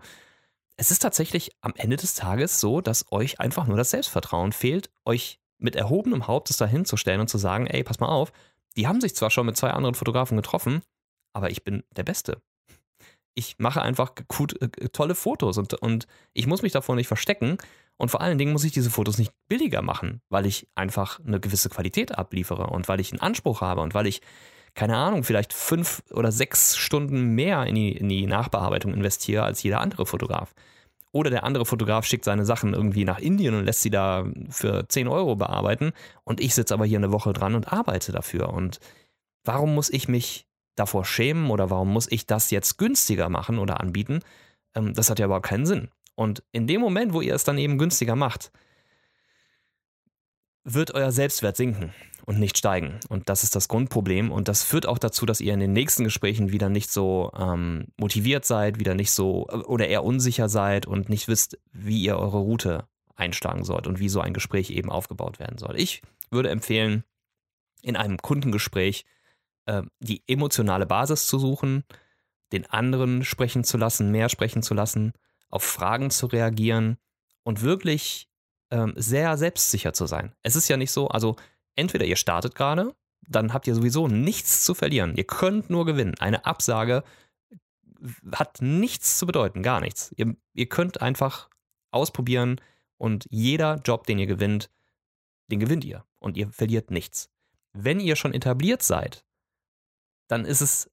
es 0.77 0.91
ist 0.91 1.01
tatsächlich 1.01 1.53
am 1.61 1.75
Ende 1.77 1.97
des 1.97 2.15
Tages 2.15 2.61
so, 2.61 2.81
dass 2.81 3.11
euch 3.13 3.41
einfach 3.41 3.67
nur 3.67 3.77
das 3.77 3.91
Selbstvertrauen 3.91 4.53
fehlt, 4.53 4.91
euch 5.05 5.39
mit 5.59 5.77
erhobenem 5.77 6.27
Hauptes 6.27 6.57
dahin 6.57 6.85
zu 6.85 6.97
stellen 6.97 7.21
und 7.21 7.29
zu 7.29 7.39
sagen, 7.39 7.67
ey, 7.67 7.85
pass 7.85 8.01
mal 8.01 8.09
auf, 8.09 8.33
die 8.77 8.89
haben 8.89 9.01
sich 9.01 9.15
zwar 9.15 9.31
schon 9.31 9.47
mit 9.47 9.57
zwei 9.57 9.71
anderen 9.71 9.95
Fotografen 9.95 10.37
getroffen, 10.37 10.83
aber 11.35 11.51
ich 11.51 11.63
bin 11.63 11.85
der 11.95 12.03
Beste. 12.03 12.43
Ich 13.35 13.59
mache 13.59 13.81
einfach 13.81 14.15
gut, 14.29 14.61
äh, 14.61 14.89
tolle 14.89 15.15
Fotos 15.15 15.57
und, 15.57 15.75
und 15.75 16.07
ich 16.33 16.47
muss 16.47 16.63
mich 16.63 16.73
davor 16.73 16.97
nicht 16.97 17.07
verstecken. 17.07 17.59
Und 18.03 18.09
vor 18.09 18.21
allen 18.21 18.37
Dingen 18.37 18.51
muss 18.51 18.65
ich 18.65 18.73
diese 18.73 18.91
Fotos 18.91 19.19
nicht 19.19 19.31
billiger 19.47 19.81
machen, 19.81 20.23
weil 20.29 20.45
ich 20.45 20.67
einfach 20.75 21.21
eine 21.25 21.39
gewisse 21.39 21.69
Qualität 21.69 22.19
abliefere 22.19 22.67
und 22.67 22.89
weil 22.89 22.99
ich 22.99 23.13
einen 23.13 23.21
Anspruch 23.21 23.61
habe 23.61 23.81
und 23.81 23.95
weil 23.95 24.09
ich 24.09 24.23
keine 24.75 24.97
Ahnung, 24.97 25.23
vielleicht 25.23 25.53
fünf 25.53 26.03
oder 26.11 26.33
sechs 26.33 26.77
Stunden 26.77 27.37
mehr 27.37 27.65
in 27.65 27.77
die, 27.77 27.93
in 27.93 28.09
die 28.09 28.27
Nachbearbeitung 28.27 28.93
investiere 28.93 29.45
als 29.45 29.63
jeder 29.63 29.81
andere 29.81 30.05
Fotograf. 30.05 30.53
Oder 31.13 31.31
der 31.31 31.45
andere 31.45 31.65
Fotograf 31.65 32.05
schickt 32.05 32.25
seine 32.25 32.45
Sachen 32.45 32.75
irgendwie 32.75 33.05
nach 33.05 33.21
Indien 33.21 33.55
und 33.55 33.67
lässt 33.67 33.83
sie 33.83 33.91
da 33.91 34.27
für 34.49 34.89
10 34.89 35.07
Euro 35.07 35.37
bearbeiten 35.37 35.93
und 36.25 36.41
ich 36.41 36.57
sitze 36.57 36.75
aber 36.75 36.87
hier 36.87 36.99
eine 36.99 37.13
Woche 37.13 37.33
dran 37.33 37.55
und 37.55 37.73
arbeite 37.73 38.11
dafür. 38.11 38.53
Und 38.53 38.81
warum 39.45 39.77
muss 39.77 39.91
ich 39.91 40.09
mich 40.09 40.49
davor 40.75 41.05
schämen 41.05 41.51
oder 41.51 41.71
warum 41.71 41.93
muss 41.93 42.11
ich 42.11 42.27
das 42.27 42.51
jetzt 42.51 42.79
günstiger 42.79 43.29
machen 43.29 43.61
oder 43.61 43.79
anbieten? 43.79 44.25
Ähm, 44.75 44.93
das 44.93 45.09
hat 45.09 45.21
ja 45.21 45.27
überhaupt 45.27 45.47
keinen 45.47 45.67
Sinn. 45.67 45.89
Und 46.15 46.43
in 46.53 46.67
dem 46.67 46.81
Moment, 46.81 47.13
wo 47.13 47.21
ihr 47.21 47.35
es 47.35 47.45
dann 47.45 47.59
eben 47.59 47.79
günstiger 47.79 48.17
macht, 48.17 48.53
wird 50.65 50.95
euer 50.95 51.11
Selbstwert 51.11 51.57
sinken 51.57 51.93
und 52.25 52.39
nicht 52.39 52.57
steigen. 52.57 53.01
Und 53.09 53.29
das 53.29 53.43
ist 53.43 53.57
das 53.57 53.69
Grundproblem. 53.69 54.31
Und 54.31 54.49
das 54.49 54.63
führt 54.63 54.87
auch 54.87 54.99
dazu, 54.99 55.27
dass 55.27 55.41
ihr 55.41 55.55
in 55.55 55.61
den 55.61 55.73
nächsten 55.73 56.05
Gesprächen 56.05 56.53
wieder 56.53 56.69
nicht 56.69 56.91
so 56.91 57.33
ähm, 57.37 57.89
motiviert 57.97 58.45
seid, 58.45 58.79
wieder 58.79 58.95
nicht 58.95 59.11
so 59.11 59.49
oder 59.49 59.89
eher 59.89 60.05
unsicher 60.05 60.49
seid 60.49 60.87
und 60.87 61.09
nicht 61.09 61.29
wisst, 61.29 61.59
wie 61.73 62.03
ihr 62.03 62.17
eure 62.17 62.39
Route 62.39 62.87
einschlagen 63.17 63.65
sollt 63.65 63.87
und 63.87 63.99
wie 63.99 64.09
so 64.09 64.21
ein 64.21 64.35
Gespräch 64.35 64.71
eben 64.71 64.91
aufgebaut 64.91 65.39
werden 65.39 65.59
soll. 65.59 65.79
Ich 65.79 66.03
würde 66.31 66.51
empfehlen, 66.51 67.05
in 67.83 67.97
einem 67.97 68.19
Kundengespräch 68.19 69.05
äh, 69.67 69.83
die 69.99 70.23
emotionale 70.27 70.87
Basis 70.87 71.27
zu 71.27 71.39
suchen, 71.39 71.85
den 72.53 72.67
anderen 72.67 73.25
sprechen 73.25 73.65
zu 73.65 73.77
lassen, 73.79 74.11
mehr 74.11 74.29
sprechen 74.29 74.63
zu 74.63 74.75
lassen, 74.75 75.13
auf 75.53 75.63
Fragen 75.63 76.11
zu 76.11 76.27
reagieren 76.27 76.99
und 77.45 77.63
wirklich 77.63 78.29
ähm, 78.71 78.95
sehr 78.97 79.37
selbstsicher 79.37 79.93
zu 79.93 80.07
sein. 80.07 80.35
Es 80.43 80.57
ist 80.57 80.69
ja 80.69 80.77
nicht 80.77 80.91
so, 80.91 81.09
also 81.09 81.37
entweder 81.77 82.05
ihr 82.05 82.17
startet 82.17 82.55
gerade, 82.55 82.95
dann 83.29 83.53
habt 83.53 83.67
ihr 83.67 83.75
sowieso 83.75 84.09
nichts 84.09 84.65
zu 84.65 84.75
verlieren. 84.75 85.15
Ihr 85.17 85.25
könnt 85.25 85.71
nur 85.71 85.87
gewinnen. 85.87 86.17
Eine 86.19 86.45
Absage 86.45 87.05
hat 88.33 88.61
nichts 88.61 89.19
zu 89.19 89.27
bedeuten, 89.27 89.63
gar 89.63 89.81
nichts. 89.81 90.13
Ihr, 90.17 90.35
ihr 90.55 90.69
könnt 90.69 91.01
einfach 91.01 91.49
ausprobieren 91.93 92.61
und 92.97 93.27
jeder 93.31 93.81
Job, 93.85 94.07
den 94.07 94.19
ihr 94.19 94.27
gewinnt, 94.27 94.71
den 95.49 95.61
gewinnt 95.61 95.85
ihr 95.85 96.05
und 96.19 96.37
ihr 96.37 96.51
verliert 96.51 96.91
nichts. 96.91 97.31
Wenn 97.73 98.01
ihr 98.01 98.17
schon 98.17 98.35
etabliert 98.35 98.83
seid, 98.83 99.25
dann 100.29 100.45
ist 100.45 100.63
es 100.63 100.91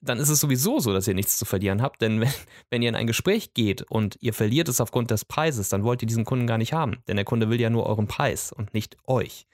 dann 0.00 0.18
ist 0.18 0.30
es 0.30 0.40
sowieso 0.40 0.78
so, 0.78 0.92
dass 0.92 1.06
ihr 1.08 1.14
nichts 1.14 1.38
zu 1.38 1.44
verlieren 1.44 1.82
habt, 1.82 2.00
denn 2.00 2.20
wenn, 2.20 2.32
wenn 2.70 2.82
ihr 2.82 2.88
in 2.88 2.94
ein 2.94 3.06
Gespräch 3.06 3.54
geht 3.54 3.82
und 3.82 4.16
ihr 4.20 4.32
verliert 4.34 4.68
es 4.68 4.80
aufgrund 4.80 5.10
des 5.10 5.24
Preises, 5.24 5.68
dann 5.68 5.84
wollt 5.84 6.02
ihr 6.02 6.08
diesen 6.08 6.24
Kunden 6.24 6.46
gar 6.46 6.58
nicht 6.58 6.72
haben, 6.72 7.02
denn 7.08 7.16
der 7.16 7.24
Kunde 7.24 7.50
will 7.50 7.60
ja 7.60 7.70
nur 7.70 7.86
euren 7.86 8.06
Preis 8.06 8.52
und 8.52 8.74
nicht 8.74 8.96
euch. 9.06 9.46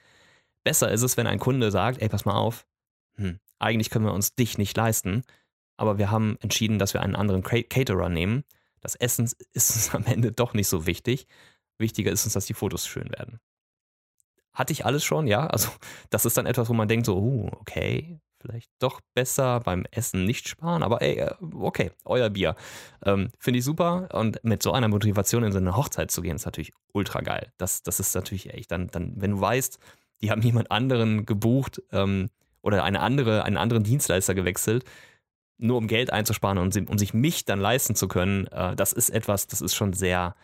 Besser 0.65 0.91
ist 0.91 1.03
es, 1.03 1.17
wenn 1.17 1.27
ein 1.27 1.39
Kunde 1.39 1.71
sagt, 1.71 2.01
ey, 2.03 2.09
pass 2.09 2.25
mal 2.25 2.35
auf, 2.35 2.67
hm, 3.17 3.39
eigentlich 3.59 3.91
können 3.91 4.05
wir 4.05 4.13
uns 4.13 4.35
dich 4.35 4.59
nicht 4.59 4.77
leisten, 4.77 5.23
aber 5.77 5.99
wir 5.99 6.11
haben 6.11 6.39
entschieden, 6.41 6.79
dass 6.79 6.95
wir 6.95 7.03
einen 7.03 7.17
anderen 7.17 7.43
Caterer 7.43 8.09
nehmen. 8.09 8.45
Das 8.81 8.95
Essen 8.95 9.31
ist 9.53 9.71
uns 9.75 9.95
am 9.95 10.05
Ende 10.05 10.33
doch 10.33 10.55
nicht 10.55 10.69
so 10.69 10.87
wichtig. 10.87 11.27
Wichtiger 11.79 12.11
ist 12.11 12.25
uns, 12.25 12.35
dass 12.35 12.47
die 12.47 12.55
Fotos 12.55 12.87
schön 12.87 13.11
werden. 13.11 13.41
Hatte 14.53 14.73
ich 14.73 14.87
alles 14.87 15.05
schon, 15.05 15.27
ja. 15.27 15.47
Also, 15.47 15.69
das 16.09 16.25
ist 16.25 16.39
dann 16.39 16.47
etwas, 16.47 16.71
wo 16.71 16.73
man 16.73 16.89
denkt, 16.89 17.05
so, 17.05 17.19
uh, 17.19 17.49
okay, 17.61 18.19
vielleicht 18.47 18.71
doch 18.79 19.01
besser 19.15 19.61
beim 19.61 19.85
Essen 19.91 20.25
nicht 20.25 20.49
sparen, 20.49 20.83
aber 20.83 21.03
ey, 21.03 21.19
äh, 21.19 21.35
okay, 21.55 21.91
euer 22.05 22.31
Bier. 22.31 22.55
Ähm, 23.05 23.31
Finde 23.39 23.59
ich 23.59 23.65
super 23.65 24.09
und 24.13 24.43
mit 24.45 24.63
so 24.63 24.73
einer 24.73 24.89
Motivation 24.89 25.45
in 25.45 25.53
so 25.53 25.59
eine 25.59 25.77
Hochzeit 25.77 26.11
zu 26.11 26.23
gehen, 26.23 26.37
ist 26.37 26.45
natürlich 26.45 26.73
ultra 26.93 27.21
geil. 27.21 27.53
Das, 27.59 27.83
das 27.83 28.01
ist 28.01 28.15
natürlich 28.15 28.53
echt 28.53 28.71
dann, 28.71 28.89
dann, 28.89 29.15
wenn 29.17 29.33
du 29.33 29.41
weißt, 29.41 29.79
die 30.23 30.31
haben 30.31 30.43
jemand 30.43 30.71
anderen 30.71 31.27
gebucht 31.27 31.83
ähm, 31.93 32.31
oder 32.63 32.85
eine 32.85 33.01
andere, 33.01 33.45
einen 33.45 33.57
anderen 33.57 33.85
Dienstleister 33.85 34.35
gewechselt, 34.35 34.85
nur 35.59 35.79
um 35.79 35.89
Geld 35.89 36.13
einzusparen 36.13 36.59
und 36.59 36.77
um 36.89 36.99
sich 36.99 37.15
mich 37.15 37.45
dann 37.45 37.61
leisten 37.61 37.95
zu 37.95 38.09
können, 38.09 38.47
äh, 38.49 38.77
das 38.77 38.93
ist 38.93 39.11
etwas, 39.11 39.47
das 39.47 39.61
ist 39.61 39.75
schon 39.75 39.93
sehr, 39.93 40.35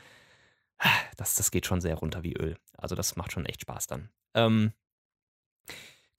das, 1.16 1.34
das 1.36 1.50
geht 1.50 1.66
schon 1.66 1.80
sehr 1.80 1.96
runter 1.96 2.22
wie 2.22 2.34
Öl. 2.34 2.56
Also 2.76 2.94
das 2.94 3.16
macht 3.16 3.32
schon 3.32 3.46
echt 3.46 3.62
Spaß 3.62 3.86
dann. 3.86 4.08
Ähm, 4.34 4.72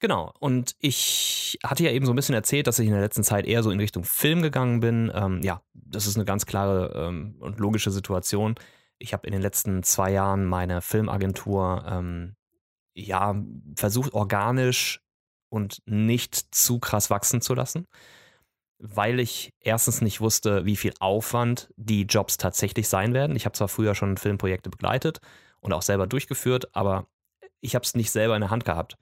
genau, 0.04 0.34
und 0.38 0.76
ich 0.80 1.58
hatte 1.64 1.82
ja 1.82 1.90
eben 1.90 2.04
so 2.04 2.12
ein 2.12 2.16
bisschen 2.16 2.34
erzählt, 2.34 2.66
dass 2.66 2.78
ich 2.78 2.86
in 2.86 2.92
der 2.92 3.00
letzten 3.00 3.24
Zeit 3.24 3.46
eher 3.46 3.62
so 3.62 3.70
in 3.70 3.80
Richtung 3.80 4.04
Film 4.04 4.42
gegangen 4.42 4.80
bin. 4.80 5.10
Ähm, 5.14 5.40
ja, 5.42 5.62
das 5.72 6.06
ist 6.06 6.16
eine 6.16 6.26
ganz 6.26 6.44
klare 6.44 6.92
ähm, 6.94 7.36
und 7.40 7.58
logische 7.58 7.90
Situation. 7.90 8.54
Ich 8.98 9.14
habe 9.14 9.26
in 9.26 9.32
den 9.32 9.40
letzten 9.40 9.82
zwei 9.82 10.12
Jahren 10.12 10.44
meine 10.44 10.82
Filmagentur 10.82 11.86
ähm, 11.88 12.36
ja 12.92 13.34
versucht, 13.76 14.12
organisch 14.12 15.00
und 15.48 15.80
nicht 15.86 16.54
zu 16.54 16.78
krass 16.80 17.08
wachsen 17.08 17.40
zu 17.40 17.54
lassen 17.54 17.86
weil 18.78 19.18
ich 19.18 19.54
erstens 19.60 20.02
nicht 20.02 20.20
wusste, 20.20 20.66
wie 20.66 20.76
viel 20.76 20.92
Aufwand 21.00 21.72
die 21.76 22.02
Jobs 22.02 22.36
tatsächlich 22.36 22.86
sein 22.86 23.14
werden. 23.14 23.34
Ich 23.34 23.46
habe 23.46 23.54
zwar 23.54 23.68
früher 23.68 23.94
schon 23.94 24.18
Filmprojekte 24.18 24.68
begleitet 24.68 25.20
und 25.60 25.72
auch 25.72 25.80
selber 25.80 26.06
durchgeführt, 26.06 26.74
aber 26.76 27.06
ich 27.62 27.74
habe 27.74 27.84
es 27.84 27.94
nicht 27.94 28.10
selber 28.10 28.34
in 28.34 28.42
der 28.42 28.50
Hand 28.50 28.66
gehabt. 28.66 28.98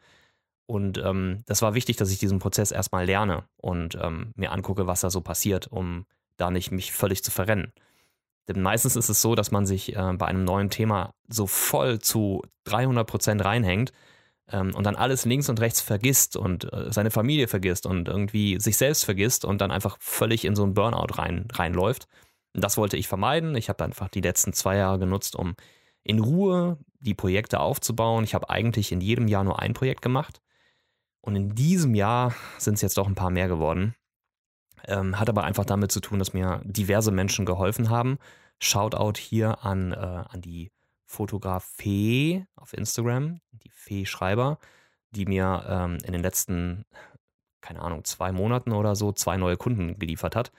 Und 0.66 0.98
ähm, 0.98 1.42
das 1.46 1.62
war 1.62 1.75
wichtig, 1.75 1.96
dass 1.96 2.11
ich 2.11 2.18
diesen 2.18 2.38
Prozess 2.38 2.70
erstmal 2.70 3.05
lerne 3.05 3.44
und 3.57 3.98
ähm, 4.01 4.33
mir 4.37 4.53
angucke, 4.53 4.87
was 4.87 5.01
da 5.01 5.11
so 5.11 5.20
passiert, 5.20 5.66
um 5.66 6.07
da 6.37 6.51
nicht 6.51 6.70
mich 6.70 6.92
völlig 6.92 7.22
zu 7.22 7.31
verrennen. 7.31 7.72
Denn 8.48 8.61
meistens 8.62 8.96
ist 8.96 9.09
es 9.09 9.22
so, 9.22 9.35
dass 9.35 9.51
man 9.51 9.66
sich 9.66 9.94
äh, 9.96 10.12
bei 10.14 10.27
einem 10.27 10.44
neuen 10.44 10.70
Thema 10.70 11.14
so 11.29 11.46
voll 11.46 12.01
zu 12.01 12.42
300 12.64 13.07
Prozent 13.07 13.44
reinhängt 13.44 13.92
ähm, 14.51 14.75
und 14.75 14.85
dann 14.85 14.96
alles 14.96 15.25
links 15.25 15.48
und 15.48 15.61
rechts 15.61 15.81
vergisst 15.81 16.37
und 16.37 16.72
äh, 16.72 16.92
seine 16.92 17.11
Familie 17.11 17.48
vergisst 17.48 17.87
und 17.87 18.09
irgendwie 18.09 18.59
sich 18.61 18.77
selbst 18.77 19.05
vergisst 19.05 19.44
und 19.44 19.61
dann 19.61 19.70
einfach 19.70 19.96
völlig 20.01 20.44
in 20.44 20.57
so 20.57 20.62
einen 20.64 20.75
Burnout 20.75 21.18
rein, 21.18 21.46
reinläuft. 21.53 22.07
Und 22.55 22.64
das 22.64 22.77
wollte 22.77 22.96
ich 22.96 23.09
vermeiden. 23.09 23.55
Ich 23.57 23.68
habe 23.68 23.85
einfach 23.85 24.09
die 24.09 24.20
letzten 24.20 24.53
zwei 24.53 24.77
Jahre 24.77 24.98
genutzt, 24.98 25.37
um 25.37 25.55
in 26.03 26.18
Ruhe 26.18 26.79
die 26.98 27.14
Projekte 27.14 27.61
aufzubauen. 27.61 28.25
Ich 28.25 28.35
habe 28.35 28.51
eigentlich 28.51 28.92
in 28.92 29.01
jedem 29.01 29.29
Jahr 29.29 29.44
nur 29.44 29.61
ein 29.61 29.72
Projekt 29.72 30.03
gemacht. 30.03 30.40
Und 31.22 31.37
in 31.37 31.54
diesem 31.54 31.94
Jahr 31.94 32.35
sind 32.58 32.74
es 32.74 32.82
jetzt 32.82 32.98
doch 32.98 33.06
ein 33.06 33.14
paar 33.14 33.30
mehr 33.30 33.48
geworden. 33.48 33.94
Ähm, 34.87 35.18
hat 35.18 35.28
aber 35.28 35.44
einfach 35.44 35.64
damit 35.64 35.92
zu 35.92 36.00
tun, 36.00 36.18
dass 36.18 36.35
mir 36.35 36.61
diverse 36.64 37.12
Menschen 37.12 37.46
geholfen 37.46 37.88
haben. 37.88 38.18
Shoutout 38.58 39.18
hier 39.18 39.64
an, 39.64 39.92
äh, 39.92 39.96
an 39.96 40.40
die 40.40 40.72
Fotograf 41.06 41.64
Fee 41.64 42.44
auf 42.56 42.72
Instagram, 42.72 43.40
die 43.52 43.70
Fee 43.70 44.04
Schreiber, 44.04 44.58
die 45.11 45.26
mir 45.26 45.64
ähm, 45.68 45.98
in 46.04 46.12
den 46.12 46.22
letzten, 46.22 46.85
keine 47.61 47.82
Ahnung, 47.82 48.04
zwei 48.04 48.32
Monaten 48.32 48.72
oder 48.72 48.96
so 48.96 49.12
zwei 49.12 49.37
neue 49.37 49.56
Kunden 49.56 49.98
geliefert 50.00 50.35
hat. 50.35 50.50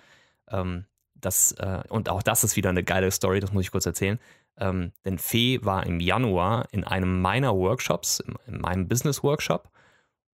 Ähm, 0.50 0.86
das, 1.16 1.52
äh, 1.54 1.84
und 1.90 2.08
auch 2.08 2.24
das 2.24 2.46
ist 2.46 2.56
wieder 2.56 2.70
eine 2.70 2.84
geile 2.84 3.12
Story, 3.12 3.42
das 3.42 3.52
muss 3.52 3.64
ich 3.64 3.72
kurz 3.72 3.86
erzählen. 3.86 4.20
Ähm, 4.58 4.94
denn 5.04 5.18
Fee 5.18 5.60
war 5.64 5.86
im 5.86 6.00
Januar 6.00 6.68
in 6.72 6.86
einem 6.86 7.22
meiner 7.22 7.54
Workshops, 7.56 8.20
in, 8.20 8.36
in 8.48 8.62
meinem 8.62 8.88
Business-Workshop 8.88 9.73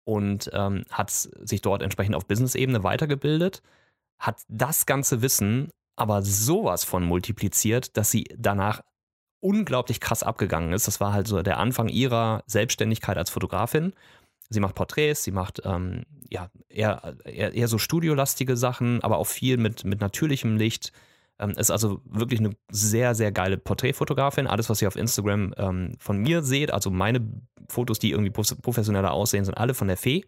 und 0.06 0.50
ähm, 0.54 0.86
hat 0.89 1.12
sich 1.12 1.62
dort 1.62 1.82
entsprechend 1.82 2.15
auf 2.15 2.28
Business-Ebene 2.28 2.84
weitergebildet, 2.84 3.62
hat 4.18 4.38
das 4.48 4.86
ganze 4.86 5.22
Wissen 5.22 5.72
aber 5.96 6.22
sowas 6.22 6.84
von 6.84 7.04
multipliziert, 7.04 7.98
dass 7.98 8.12
sie 8.12 8.26
danach 8.38 8.82
unglaublich 9.39 10.00
krass 10.00 10.24
abgegangen 10.24 10.74
ist. 10.74 10.88
Das 10.88 11.00
war 11.00 11.13
halt 11.13 11.28
so 11.28 11.41
der 11.41 11.58
Anfang 11.58 11.88
ihrer 11.88 12.44
Selbstständigkeit 12.48 13.18
als 13.18 13.30
Fotografin. 13.30 13.94
Sie 14.50 14.60
macht 14.60 14.76
Porträts, 14.76 15.24
sie 15.24 15.32
macht 15.32 15.62
ähm, 15.65 16.04
ja, 16.30 16.50
eher, 16.70 17.15
eher, 17.26 17.54
eher, 17.54 17.68
so 17.68 17.78
studiolastige 17.78 18.58
Sachen, 18.58 19.02
aber 19.04 19.18
auch 19.18 19.28
viel 19.28 19.58
mit, 19.58 19.86
mit 19.86 20.02
natürlichem 20.02 20.58
Licht. 20.58 20.91
Ähm, 21.39 21.52
ist 21.52 21.71
also 21.71 22.02
wirklich 22.06 22.39
eine 22.39 22.56
sehr, 22.69 23.13
sehr 23.15 23.32
geile 23.32 23.58
Porträtfotografin. 23.58 24.48
Alles, 24.48 24.69
was 24.69 24.82
ihr 24.82 24.88
auf 24.88 24.95
Instagram 24.95 25.54
ähm, 25.58 25.95
von 26.00 26.17
mir 26.17 26.43
seht, 26.43 26.71
also 26.71 26.89
meine 26.89 27.28
Fotos, 27.69 28.00
die 28.00 28.12
irgendwie 28.12 28.32
professioneller 28.32 29.12
aussehen, 29.12 29.43
sind 29.43 29.58
alle 29.58 29.74
von 29.74 29.88
der 29.88 29.98
Fee. 29.98 30.26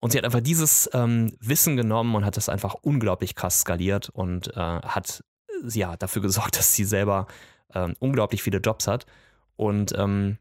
Und 0.00 0.10
sie 0.12 0.18
hat 0.18 0.24
einfach 0.24 0.40
dieses 0.40 0.90
ähm, 0.94 1.32
Wissen 1.40 1.76
genommen 1.76 2.14
und 2.14 2.24
hat 2.24 2.36
das 2.36 2.48
einfach 2.48 2.74
unglaublich 2.74 3.34
krass 3.34 3.60
skaliert 3.60 4.08
und 4.08 4.48
äh, 4.56 4.60
hat 4.60 5.22
ja 5.72 5.96
dafür 5.96 6.22
gesorgt, 6.22 6.56
dass 6.58 6.74
sie 6.74 6.84
selber 6.84 7.26
ähm, 7.74 7.94
unglaublich 7.98 8.42
viele 8.42 8.58
Jobs 8.58 8.88
hat 8.88 9.06
und 9.56 9.92
ähm, 9.96 10.38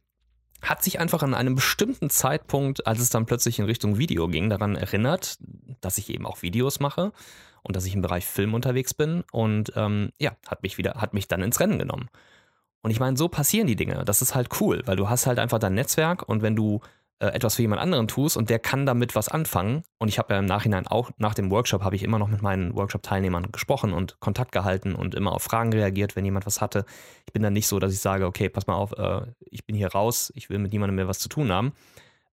hat 0.61 0.83
sich 0.83 0.99
einfach 0.99 1.23
an 1.23 1.33
einem 1.33 1.55
bestimmten 1.55 2.09
Zeitpunkt, 2.09 2.87
als 2.87 2.99
es 2.99 3.09
dann 3.09 3.25
plötzlich 3.25 3.59
in 3.59 3.65
Richtung 3.65 3.97
Video 3.97 4.27
ging, 4.27 4.49
daran 4.49 4.75
erinnert, 4.75 5.37
dass 5.81 5.97
ich 5.97 6.09
eben 6.09 6.25
auch 6.25 6.41
Videos 6.41 6.79
mache 6.79 7.11
und 7.63 7.75
dass 7.75 7.85
ich 7.85 7.93
im 7.93 8.01
Bereich 8.01 8.25
Film 8.25 8.53
unterwegs 8.53 8.93
bin 8.93 9.23
und 9.31 9.73
ähm, 9.75 10.11
ja, 10.19 10.31
hat 10.47 10.63
mich 10.63 10.77
wieder, 10.77 10.95
hat 10.95 11.13
mich 11.13 11.27
dann 11.27 11.41
ins 11.41 11.59
Rennen 11.59 11.79
genommen. 11.79 12.09
Und 12.83 12.91
ich 12.91 12.99
meine, 12.99 13.15
so 13.15 13.29
passieren 13.29 13.67
die 13.67 13.75
Dinge. 13.75 14.03
Das 14.05 14.21
ist 14.21 14.33
halt 14.33 14.49
cool, 14.59 14.81
weil 14.85 14.95
du 14.95 15.07
hast 15.07 15.27
halt 15.27 15.37
einfach 15.39 15.59
dein 15.59 15.75
Netzwerk 15.75 16.27
und 16.27 16.41
wenn 16.41 16.55
du 16.55 16.81
äh, 17.21 17.27
etwas 17.27 17.55
für 17.55 17.61
jemand 17.61 17.79
anderen 17.79 18.07
tust 18.07 18.35
und 18.35 18.49
der 18.49 18.57
kann 18.57 18.87
damit 18.87 19.13
was 19.13 19.29
anfangen. 19.29 19.83
Und 19.99 20.07
ich 20.07 20.17
habe 20.17 20.33
ja 20.33 20.39
im 20.39 20.47
Nachhinein 20.47 20.87
auch 20.87 21.11
nach 21.17 21.35
dem 21.35 21.51
Workshop 21.51 21.83
habe 21.83 21.95
ich 21.95 22.01
immer 22.01 22.17
noch 22.17 22.27
mit 22.27 22.41
meinen 22.41 22.75
Workshop-Teilnehmern 22.75 23.51
gesprochen 23.51 23.93
und 23.93 24.19
Kontakt 24.19 24.51
gehalten 24.51 24.95
und 24.95 25.13
immer 25.13 25.31
auf 25.33 25.43
Fragen 25.43 25.71
reagiert, 25.71 26.15
wenn 26.15 26.25
jemand 26.25 26.47
was 26.47 26.61
hatte. 26.61 26.83
Ich 27.27 27.33
bin 27.33 27.43
dann 27.43 27.53
nicht 27.53 27.67
so, 27.67 27.77
dass 27.77 27.93
ich 27.93 27.99
sage, 27.99 28.25
okay, 28.25 28.49
pass 28.49 28.65
mal 28.65 28.73
auf, 28.73 28.93
äh, 28.93 29.21
ich 29.51 29.65
bin 29.65 29.75
hier 29.75 29.89
raus, 29.89 30.33
ich 30.35 30.49
will 30.49 30.57
mit 30.57 30.71
niemandem 30.71 30.95
mehr 30.95 31.07
was 31.07 31.19
zu 31.19 31.29
tun 31.29 31.51
haben. 31.51 31.73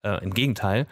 Äh, 0.02 0.24
Im 0.24 0.32
Gegenteil. 0.32 0.86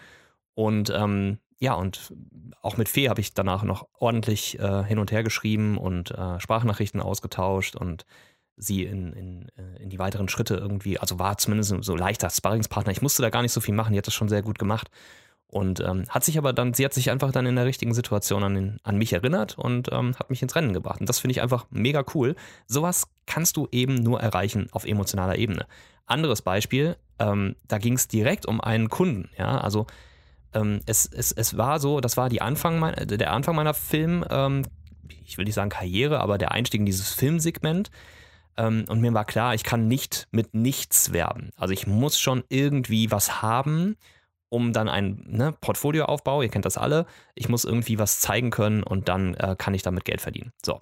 Und 0.55 0.90
ähm, 0.90 1.38
ja, 1.59 1.75
und 1.75 2.12
auch 2.61 2.77
mit 2.77 2.88
Fee 2.88 3.09
habe 3.09 3.21
ich 3.21 3.33
danach 3.33 3.62
noch 3.62 3.88
ordentlich 3.99 4.59
äh, 4.59 4.85
hin 4.85 4.99
und 4.99 5.11
her 5.11 5.23
geschrieben 5.23 5.79
und 5.79 6.11
äh, 6.11 6.38
Sprachnachrichten 6.38 7.01
ausgetauscht 7.01 7.77
und 7.77 8.05
sie 8.57 8.85
in, 8.85 9.12
in, 9.12 9.49
äh, 9.57 9.83
in 9.83 9.90
die 9.90 9.99
weiteren 9.99 10.29
Schritte 10.29 10.57
irgendwie, 10.57 10.99
also 10.99 11.19
war 11.19 11.38
zumindest 11.38 11.75
so 11.81 11.97
leichter 11.97 12.31
Sparringspartner. 12.31 12.92
Ich 12.92 13.03
musste 13.03 13.23
da 13.23 13.31
gar 13.31 13.42
nicht 13.42 13.53
so 13.53 13.61
viel 13.61 13.75
machen, 13.75 13.92
die 13.92 13.99
hat 13.99 14.07
das 14.07 14.14
schon 14.14 14.29
sehr 14.29 14.42
gut 14.42 14.59
gemacht. 14.59 14.90
Und 15.49 15.81
ähm, 15.81 16.05
hat 16.09 16.25
sich 16.25 16.38
aber 16.38 16.53
dann, 16.53 16.75
sie 16.75 16.85
hat 16.85 16.92
sich 16.92 17.11
einfach 17.11 17.31
dann 17.31 17.47
in 17.47 17.55
der 17.55 17.66
richtigen 17.66 17.95
Situation 17.95 18.42
an, 18.42 18.55
den, 18.55 18.81
an 18.83 18.99
mich 18.99 19.12
erinnert 19.12 19.57
und 19.57 19.88
ähm, 19.92 20.16
hat 20.16 20.29
mich 20.29 20.42
ins 20.42 20.57
Rennen 20.57 20.73
gebracht. 20.73 21.01
Und 21.01 21.09
das 21.09 21.21
finde 21.21 21.33
ich 21.33 21.40
einfach 21.40 21.66
mega 21.71 22.05
cool. 22.14 22.35
Sowas 22.66 23.07
kannst 23.27 23.57
du 23.57 23.69
eben 23.71 23.95
nur 23.95 24.21
erreichen 24.21 24.66
auf 24.73 24.85
emotionaler 24.85 25.38
Ebene. 25.38 25.66
Anderes 26.05 26.42
Beispiel, 26.42 26.97
ähm, 27.21 27.55
da 27.69 27.79
ging 27.79 27.95
es 27.95 28.09
direkt 28.09 28.45
um 28.47 28.61
einen 28.61 28.88
Kunden. 28.88 29.31
Ja, 29.38 29.59
also 29.59 29.87
ähm, 30.57 30.81
es, 30.87 31.07
es, 31.07 31.33
es 31.33 31.57
war 31.57 31.79
so, 31.79 32.01
das 32.01 32.16
war 32.16 32.29
die 32.29 32.40
Anfang 32.40 32.79
mein, 32.79 32.95
der 33.07 33.33
Anfang 33.33 33.55
meiner 33.55 33.75
Film, 33.75 34.25
ähm, 34.31 34.62
ich 35.25 35.37
will 35.38 35.45
nicht 35.45 35.55
sagen 35.55 35.71
Karriere, 35.71 36.21
aber 36.21 36.38
der 36.38 36.53
Einstieg 36.53 36.81
in 36.81 36.87
dieses 36.87 37.12
Filmsegment. 37.12 37.90
Ähm, 38.57 38.87
und 38.88 39.01
mir 39.01 39.12
war 39.12 39.25
klar, 39.25 39.55
ich 39.55 39.64
kann 39.64 39.88
nicht 39.88 40.29
mit 40.31 40.55
nichts 40.55 41.12
werben. 41.12 41.51
Also 41.57 41.75
ich 41.75 41.87
muss 41.87 42.19
schon 42.19 42.42
irgendwie 42.49 43.11
was 43.11 43.42
haben, 43.42 43.97
um 44.49 44.73
dann 44.73 44.88
ein 44.88 45.25
ne, 45.27 45.53
Portfolioaufbau, 45.61 46.42
ihr 46.42 46.49
kennt 46.49 46.64
das 46.64 46.79
alle, 46.79 47.07
ich 47.35 47.49
muss 47.49 47.64
irgendwie 47.64 47.99
was 47.99 48.21
zeigen 48.21 48.51
können 48.51 48.83
und 48.83 49.09
dann 49.09 49.35
äh, 49.35 49.57
kann 49.59 49.75
ich 49.75 49.83
damit 49.83 50.05
Geld 50.05 50.21
verdienen. 50.21 50.53
So. 50.64 50.81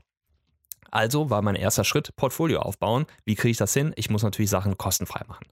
Also 0.90 1.30
war 1.30 1.42
mein 1.42 1.56
erster 1.56 1.82
Schritt 1.82 2.14
Portfolio 2.14 2.60
aufbauen. 2.60 3.06
Wie 3.24 3.34
kriege 3.34 3.50
ich 3.50 3.56
das 3.56 3.74
hin? 3.74 3.92
Ich 3.96 4.10
muss 4.10 4.22
natürlich 4.22 4.50
Sachen 4.50 4.78
kostenfrei 4.78 5.22
machen. 5.26 5.46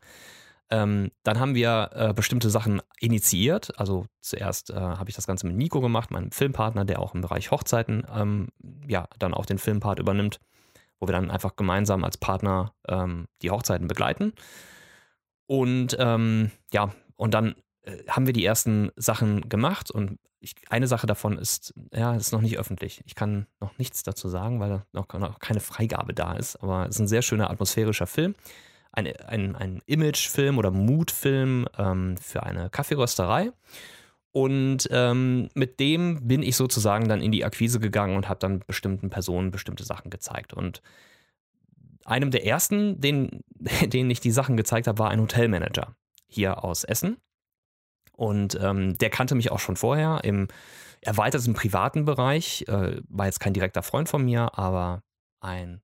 Ähm, 0.72 1.10
dann 1.22 1.38
haben 1.38 1.54
wir 1.54 1.90
äh, 1.92 2.12
bestimmte 2.12 2.50
Sachen 2.50 2.80
initiiert. 2.98 3.78
Also 3.78 4.06
zuerst 4.20 4.70
äh, 4.70 4.74
habe 4.74 5.10
ich 5.10 5.14
das 5.14 5.26
Ganze 5.26 5.46
mit 5.46 5.56
Nico 5.56 5.80
gemacht, 5.80 6.10
meinem 6.10 6.32
Filmpartner, 6.32 6.84
der 6.84 6.98
auch 6.98 7.14
im 7.14 7.20
Bereich 7.20 7.50
Hochzeiten 7.50 8.04
ähm, 8.12 8.48
ja 8.88 9.06
dann 9.18 9.34
auch 9.34 9.46
den 9.46 9.58
Filmpart 9.58 9.98
übernimmt 9.98 10.40
wo 11.02 11.08
wir 11.08 11.12
dann 11.12 11.32
einfach 11.32 11.56
gemeinsam 11.56 12.04
als 12.04 12.16
Partner 12.16 12.74
ähm, 12.86 13.26
die 13.42 13.50
Hochzeiten 13.50 13.88
begleiten. 13.88 14.34
Und 15.46 15.96
ähm, 15.98 16.52
ja, 16.72 16.94
und 17.16 17.34
dann 17.34 17.56
äh, 17.82 18.04
haben 18.08 18.26
wir 18.26 18.32
die 18.32 18.44
ersten 18.44 18.92
Sachen 18.94 19.48
gemacht 19.48 19.90
und 19.90 20.20
ich, 20.38 20.54
eine 20.70 20.86
Sache 20.86 21.08
davon 21.08 21.38
ist, 21.38 21.74
ja, 21.92 22.14
ist 22.14 22.32
noch 22.32 22.40
nicht 22.40 22.56
öffentlich. 22.56 23.02
Ich 23.04 23.16
kann 23.16 23.48
noch 23.58 23.76
nichts 23.78 24.04
dazu 24.04 24.28
sagen, 24.28 24.60
weil 24.60 24.84
noch, 24.92 25.12
noch 25.14 25.40
keine 25.40 25.58
Freigabe 25.58 26.14
da 26.14 26.34
ist, 26.34 26.54
aber 26.62 26.84
es 26.84 26.94
ist 26.94 27.00
ein 27.00 27.08
sehr 27.08 27.22
schöner 27.22 27.50
atmosphärischer 27.50 28.06
Film. 28.06 28.36
Ein, 28.92 29.16
ein, 29.16 29.56
ein 29.56 29.82
Imagefilm 29.86 30.58
oder 30.58 30.70
Mutfilm 30.70 31.66
ähm, 31.78 32.16
für 32.18 32.42
eine 32.42 32.68
Kaffeerösterei. 32.70 33.52
Und 34.32 34.88
ähm, 34.90 35.48
mit 35.54 35.78
dem 35.78 36.26
bin 36.26 36.42
ich 36.42 36.56
sozusagen 36.56 37.08
dann 37.08 37.20
in 37.20 37.32
die 37.32 37.44
Akquise 37.44 37.80
gegangen 37.80 38.16
und 38.16 38.28
habe 38.28 38.40
dann 38.40 38.60
bestimmten 38.66 39.10
Personen 39.10 39.50
bestimmte 39.50 39.84
Sachen 39.84 40.10
gezeigt. 40.10 40.54
Und 40.54 40.82
einem 42.04 42.30
der 42.30 42.46
ersten, 42.46 43.00
den, 43.00 43.42
denen 43.82 44.10
ich 44.10 44.20
die 44.20 44.30
Sachen 44.30 44.56
gezeigt 44.56 44.86
habe, 44.86 44.98
war 44.98 45.10
ein 45.10 45.20
Hotelmanager 45.20 45.94
hier 46.26 46.64
aus 46.64 46.84
Essen. 46.84 47.18
Und 48.14 48.58
ähm, 48.60 48.96
der 48.98 49.10
kannte 49.10 49.34
mich 49.34 49.50
auch 49.50 49.58
schon 49.58 49.76
vorher 49.76 50.20
im 50.24 50.48
erweiterten 51.00 51.54
privaten 51.54 52.04
Bereich. 52.04 52.64
Äh, 52.68 53.00
war 53.08 53.26
jetzt 53.26 53.40
kein 53.40 53.54
direkter 53.54 53.82
Freund 53.82 54.08
von 54.08 54.24
mir, 54.24 54.58
aber 54.58 55.02
ein 55.40 55.82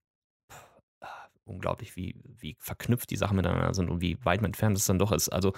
unglaublich, 1.49 1.97
wie, 1.97 2.15
wie 2.25 2.57
verknüpft 2.59 3.11
die 3.11 3.17
Sachen 3.17 3.37
miteinander 3.37 3.75
sind 3.75 3.91
und 3.91 4.01
wie 4.01 4.19
weit 4.25 4.43
entfernt 4.43 4.77
es 4.77 4.87
dann 4.87 4.99
doch 4.99 5.13
ist. 5.13 5.29
Also 5.29 5.53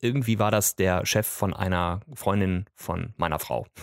irgendwie 0.00 0.38
war 0.38 0.50
das 0.50 0.76
der 0.76 1.06
Chef 1.06 1.26
von 1.26 1.54
einer 1.54 2.00
Freundin 2.14 2.66
von 2.74 3.14
meiner 3.16 3.38
Frau. 3.38 3.66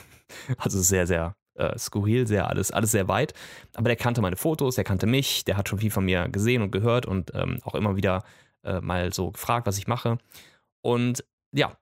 Also 0.58 0.82
sehr, 0.82 1.06
sehr 1.06 1.36
äh, 1.54 1.78
skurril, 1.78 2.26
sehr 2.26 2.48
alles, 2.48 2.72
alles 2.72 2.90
sehr 2.90 3.08
weit. 3.08 3.34
Aber 3.76 3.88
der 3.88 3.96
kannte 3.96 4.20
meine 4.20 4.36
Fotos, 4.36 4.76
der 4.76 4.84
kannte 4.84 5.06
mich, 5.06 5.46
der 5.46 5.58
hat 5.58 5.70
schon 5.70 5.78
viel 5.78 5.92
von 5.92 6.06
mir 6.06 6.28
gesehen 6.30 6.64
und 6.64 6.72
gehört 6.72 7.06
und 7.06 7.32
ähm, 7.36 7.60
auch 7.64 7.76
immer 7.76 7.96
wieder 7.96 8.24
äh, 8.64 8.82
mal 8.82 9.14
so 9.14 9.30
gefragt, 9.30 9.68
was 9.68 9.78
ich 9.78 9.86
mache. 9.86 10.18
Und 10.82 11.24
ja, 11.52 11.78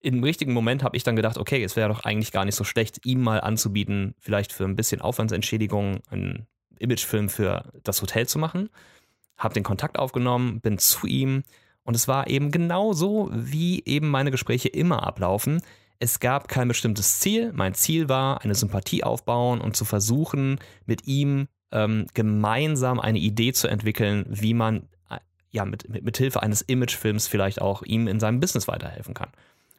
im 0.00 0.22
richtigen 0.22 0.52
Moment 0.52 0.82
habe 0.82 0.96
ich 0.96 1.04
dann 1.04 1.16
gedacht, 1.16 1.38
okay, 1.38 1.62
es 1.62 1.76
wäre 1.76 1.88
doch 1.88 2.00
eigentlich 2.00 2.32
gar 2.32 2.44
nicht 2.44 2.54
so 2.54 2.64
schlecht, 2.64 3.04
ihm 3.06 3.22
mal 3.22 3.40
anzubieten, 3.40 4.14
vielleicht 4.18 4.52
für 4.52 4.64
ein 4.64 4.76
bisschen 4.76 5.00
Aufwandsentschädigung 5.00 6.00
einen 6.10 6.46
Imagefilm 6.78 7.28
für 7.28 7.72
das 7.82 8.02
Hotel 8.02 8.26
zu 8.26 8.38
machen. 8.38 8.70
Habe 9.36 9.54
den 9.54 9.64
Kontakt 9.64 9.98
aufgenommen, 9.98 10.60
bin 10.60 10.78
zu 10.78 11.06
ihm 11.06 11.42
und 11.86 11.94
es 11.94 12.08
war 12.08 12.26
eben 12.28 12.50
genau 12.50 12.92
so, 12.92 13.30
wie 13.32 13.82
eben 13.84 14.08
meine 14.08 14.32
Gespräche 14.32 14.68
immer 14.68 15.06
ablaufen. 15.06 15.62
Es 15.98 16.20
gab 16.20 16.48
kein 16.48 16.68
bestimmtes 16.68 17.20
Ziel. 17.20 17.52
Mein 17.54 17.74
Ziel 17.74 18.08
war, 18.08 18.42
eine 18.42 18.56
Sympathie 18.56 19.04
aufbauen 19.04 19.60
und 19.60 19.76
zu 19.76 19.84
versuchen, 19.84 20.58
mit 20.84 21.06
ihm 21.06 21.46
ähm, 21.70 22.06
gemeinsam 22.12 22.98
eine 22.98 23.18
Idee 23.18 23.52
zu 23.52 23.68
entwickeln, 23.68 24.26
wie 24.28 24.52
man 24.52 24.88
äh, 25.08 25.18
ja 25.52 25.64
mit, 25.64 25.88
mit, 25.88 26.04
mit 26.04 26.16
Hilfe 26.16 26.42
eines 26.42 26.62
Imagefilms 26.62 27.28
vielleicht 27.28 27.60
auch 27.60 27.82
ihm 27.82 28.08
in 28.08 28.18
seinem 28.18 28.40
Business 28.40 28.66
weiterhelfen 28.66 29.14
kann. 29.14 29.30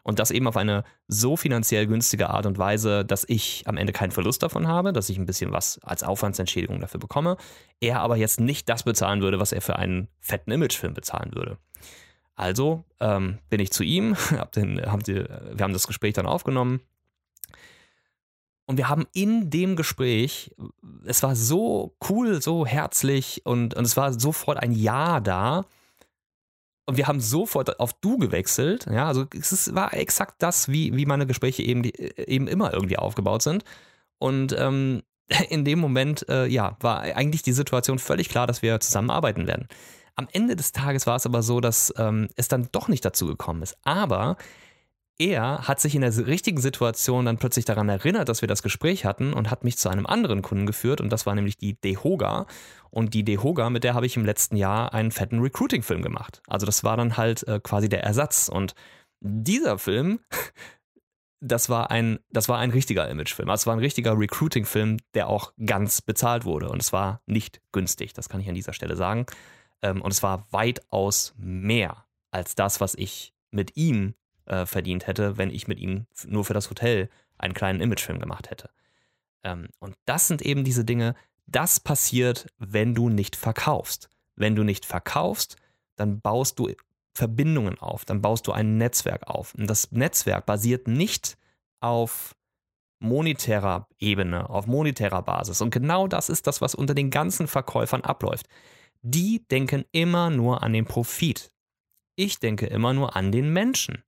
Und 0.07 0.19
das 0.19 0.31
eben 0.31 0.47
auf 0.47 0.55
eine 0.55 0.85
so 1.09 1.35
finanziell 1.35 1.85
günstige 1.85 2.29
Art 2.29 2.45
und 2.45 2.57
Weise, 2.57 3.03
dass 3.03 3.25
ich 3.27 3.63
am 3.65 3.75
Ende 3.75 3.91
keinen 3.91 4.11
Verlust 4.11 4.41
davon 4.41 4.65
habe, 4.65 4.93
dass 4.93 5.09
ich 5.09 5.17
ein 5.17 5.25
bisschen 5.25 5.51
was 5.51 5.79
als 5.83 6.01
Aufwandsentschädigung 6.01 6.79
dafür 6.79 7.01
bekomme. 7.01 7.35
Er 7.81 7.99
aber 7.99 8.15
jetzt 8.15 8.39
nicht 8.39 8.69
das 8.69 8.83
bezahlen 8.83 9.21
würde, 9.21 9.37
was 9.41 9.51
er 9.51 9.61
für 9.61 9.75
einen 9.75 10.07
fetten 10.21 10.51
Imagefilm 10.51 10.93
bezahlen 10.93 11.35
würde. 11.35 11.57
Also 12.35 12.85
ähm, 13.01 13.39
bin 13.49 13.59
ich 13.59 13.73
zu 13.73 13.83
ihm, 13.83 14.15
hab 14.31 14.53
den, 14.53 14.81
hab 14.81 15.03
die, 15.03 15.15
wir 15.15 15.59
haben 15.59 15.73
das 15.73 15.87
Gespräch 15.87 16.13
dann 16.13 16.25
aufgenommen. 16.25 16.79
Und 18.65 18.77
wir 18.77 18.87
haben 18.87 19.07
in 19.11 19.49
dem 19.49 19.75
Gespräch, 19.75 20.55
es 21.05 21.21
war 21.21 21.35
so 21.35 21.97
cool, 22.09 22.41
so 22.41 22.65
herzlich 22.65 23.41
und, 23.43 23.73
und 23.73 23.83
es 23.83 23.97
war 23.97 24.17
sofort 24.17 24.57
ein 24.57 24.71
Ja 24.71 25.19
da. 25.19 25.65
Und 26.87 26.95
wir 26.95 27.07
haben 27.07 27.19
sofort 27.19 27.79
auf 27.81 27.93
Du 27.93 28.17
gewechselt. 28.17 28.87
Ja, 28.89 29.07
also 29.07 29.25
es 29.37 29.51
ist, 29.51 29.75
war 29.75 29.93
exakt 29.93 30.35
das, 30.39 30.69
wie, 30.69 30.95
wie 30.95 31.05
meine 31.05 31.27
Gespräche 31.27 31.61
eben, 31.61 31.83
eben 31.83 32.47
immer 32.47 32.73
irgendwie 32.73 32.97
aufgebaut 32.97 33.41
sind. 33.41 33.65
Und 34.19 34.55
ähm, 34.57 35.03
in 35.49 35.65
dem 35.65 35.79
Moment, 35.79 36.27
äh, 36.29 36.47
ja, 36.47 36.77
war 36.79 37.01
eigentlich 37.01 37.43
die 37.43 37.51
Situation 37.51 37.99
völlig 37.99 38.29
klar, 38.29 38.47
dass 38.47 38.61
wir 38.61 38.79
zusammenarbeiten 38.79 39.47
werden. 39.47 39.67
Am 40.15 40.27
Ende 40.31 40.55
des 40.55 40.71
Tages 40.71 41.05
war 41.05 41.17
es 41.17 41.25
aber 41.25 41.43
so, 41.43 41.59
dass 41.59 41.93
ähm, 41.97 42.29
es 42.37 42.47
dann 42.47 42.69
doch 42.71 42.87
nicht 42.87 43.03
dazu 43.05 43.27
gekommen 43.27 43.61
ist. 43.61 43.77
Aber 43.83 44.37
er 45.19 45.67
hat 45.67 45.79
sich 45.79 45.95
in 45.95 46.01
der 46.01 46.15
richtigen 46.27 46.61
Situation 46.61 47.25
dann 47.25 47.37
plötzlich 47.37 47.65
daran 47.65 47.89
erinnert, 47.89 48.29
dass 48.29 48.41
wir 48.41 48.47
das 48.47 48.61
Gespräch 48.61 49.03
hatten 49.03 49.33
und 49.33 49.49
hat 49.49 49.63
mich 49.63 49.77
zu 49.77 49.89
einem 49.89 50.05
anderen 50.05 50.43
Kunden 50.43 50.67
geführt 50.67 51.01
und 51.01 51.09
das 51.09 51.25
war 51.25 51.33
nämlich 51.33 51.57
die 51.57 51.73
Dehoga. 51.73 52.45
Und 52.91 53.13
die 53.13 53.23
Dehoga, 53.23 53.69
mit 53.69 53.83
der 53.83 53.95
habe 53.95 54.05
ich 54.05 54.15
im 54.15 54.25
letzten 54.25 54.55
Jahr 54.55 54.93
einen 54.93 55.11
fetten 55.11 55.39
Recruiting-Film 55.39 56.01
gemacht. 56.01 56.41
Also 56.47 56.65
das 56.65 56.83
war 56.83 56.97
dann 56.97 57.17
halt 57.17 57.47
äh, 57.47 57.59
quasi 57.59 57.89
der 57.89 58.03
Ersatz. 58.03 58.47
Und 58.47 58.75
dieser 59.19 59.77
Film, 59.77 60.19
das 61.41 61.69
war 61.69 61.91
ein, 61.91 62.19
das 62.31 62.47
war 62.47 62.59
ein 62.59 62.71
richtiger 62.71 63.09
Imagefilm. 63.09 63.49
Also 63.49 63.63
es 63.63 63.67
war 63.67 63.75
ein 63.75 63.79
richtiger 63.79 64.17
Recruiting-Film, 64.17 64.97
der 65.15 65.27
auch 65.27 65.53
ganz 65.65 66.01
bezahlt 66.01 66.45
wurde. 66.45 66.69
Und 66.69 66.81
es 66.81 66.93
war 66.93 67.21
nicht 67.25 67.61
günstig, 67.71 68.13
das 68.13 68.29
kann 68.29 68.39
ich 68.39 68.49
an 68.49 68.55
dieser 68.55 68.73
Stelle 68.73 68.95
sagen. 68.95 69.25
Ähm, 69.81 70.01
und 70.01 70.11
es 70.11 70.23
war 70.23 70.45
weitaus 70.51 71.33
mehr 71.37 72.05
als 72.31 72.55
das, 72.55 72.81
was 72.81 72.95
ich 72.95 73.33
mit 73.51 73.75
ihm 73.77 74.13
äh, 74.47 74.65
verdient 74.65 75.07
hätte, 75.07 75.37
wenn 75.37 75.49
ich 75.49 75.67
mit 75.67 75.79
ihm 75.79 76.07
nur 76.25 76.45
für 76.45 76.53
das 76.53 76.69
Hotel 76.69 77.09
einen 77.37 77.53
kleinen 77.53 77.81
Imagefilm 77.81 78.19
gemacht 78.19 78.49
hätte. 78.49 78.69
Ähm, 79.43 79.69
und 79.79 79.95
das 80.05 80.27
sind 80.27 80.41
eben 80.41 80.63
diese 80.63 80.85
Dinge, 80.85 81.15
das 81.45 81.79
passiert, 81.79 82.47
wenn 82.57 82.93
du 82.93 83.09
nicht 83.09 83.35
verkaufst. 83.35 84.09
Wenn 84.35 84.55
du 84.55 84.63
nicht 84.63 84.85
verkaufst, 84.85 85.57
dann 85.95 86.21
baust 86.21 86.59
du 86.59 86.69
Verbindungen 87.13 87.79
auf, 87.79 88.05
dann 88.05 88.21
baust 88.21 88.45
du 88.47 88.51
ein 88.51 88.77
Netzwerk 88.77 89.27
auf. 89.27 89.55
Und 89.55 89.67
das 89.67 89.91
Netzwerk 89.91 90.45
basiert 90.45 90.87
nicht 90.87 91.37
auf 91.79 92.35
monetärer 92.99 93.87
Ebene, 93.99 94.49
auf 94.49 94.67
monetärer 94.67 95.21
Basis. 95.21 95.61
Und 95.61 95.71
genau 95.71 96.07
das 96.07 96.29
ist 96.29 96.47
das, 96.47 96.61
was 96.61 96.75
unter 96.75 96.93
den 96.93 97.09
ganzen 97.09 97.47
Verkäufern 97.47 98.01
abläuft. 98.01 98.47
Die 99.01 99.47
denken 99.47 99.85
immer 99.91 100.29
nur 100.29 100.63
an 100.63 100.73
den 100.73 100.85
Profit. 100.85 101.51
Ich 102.15 102.39
denke 102.39 102.65
immer 102.67 102.93
nur 102.93 103.15
an 103.15 103.31
den 103.31 103.51
Menschen. 103.53 104.03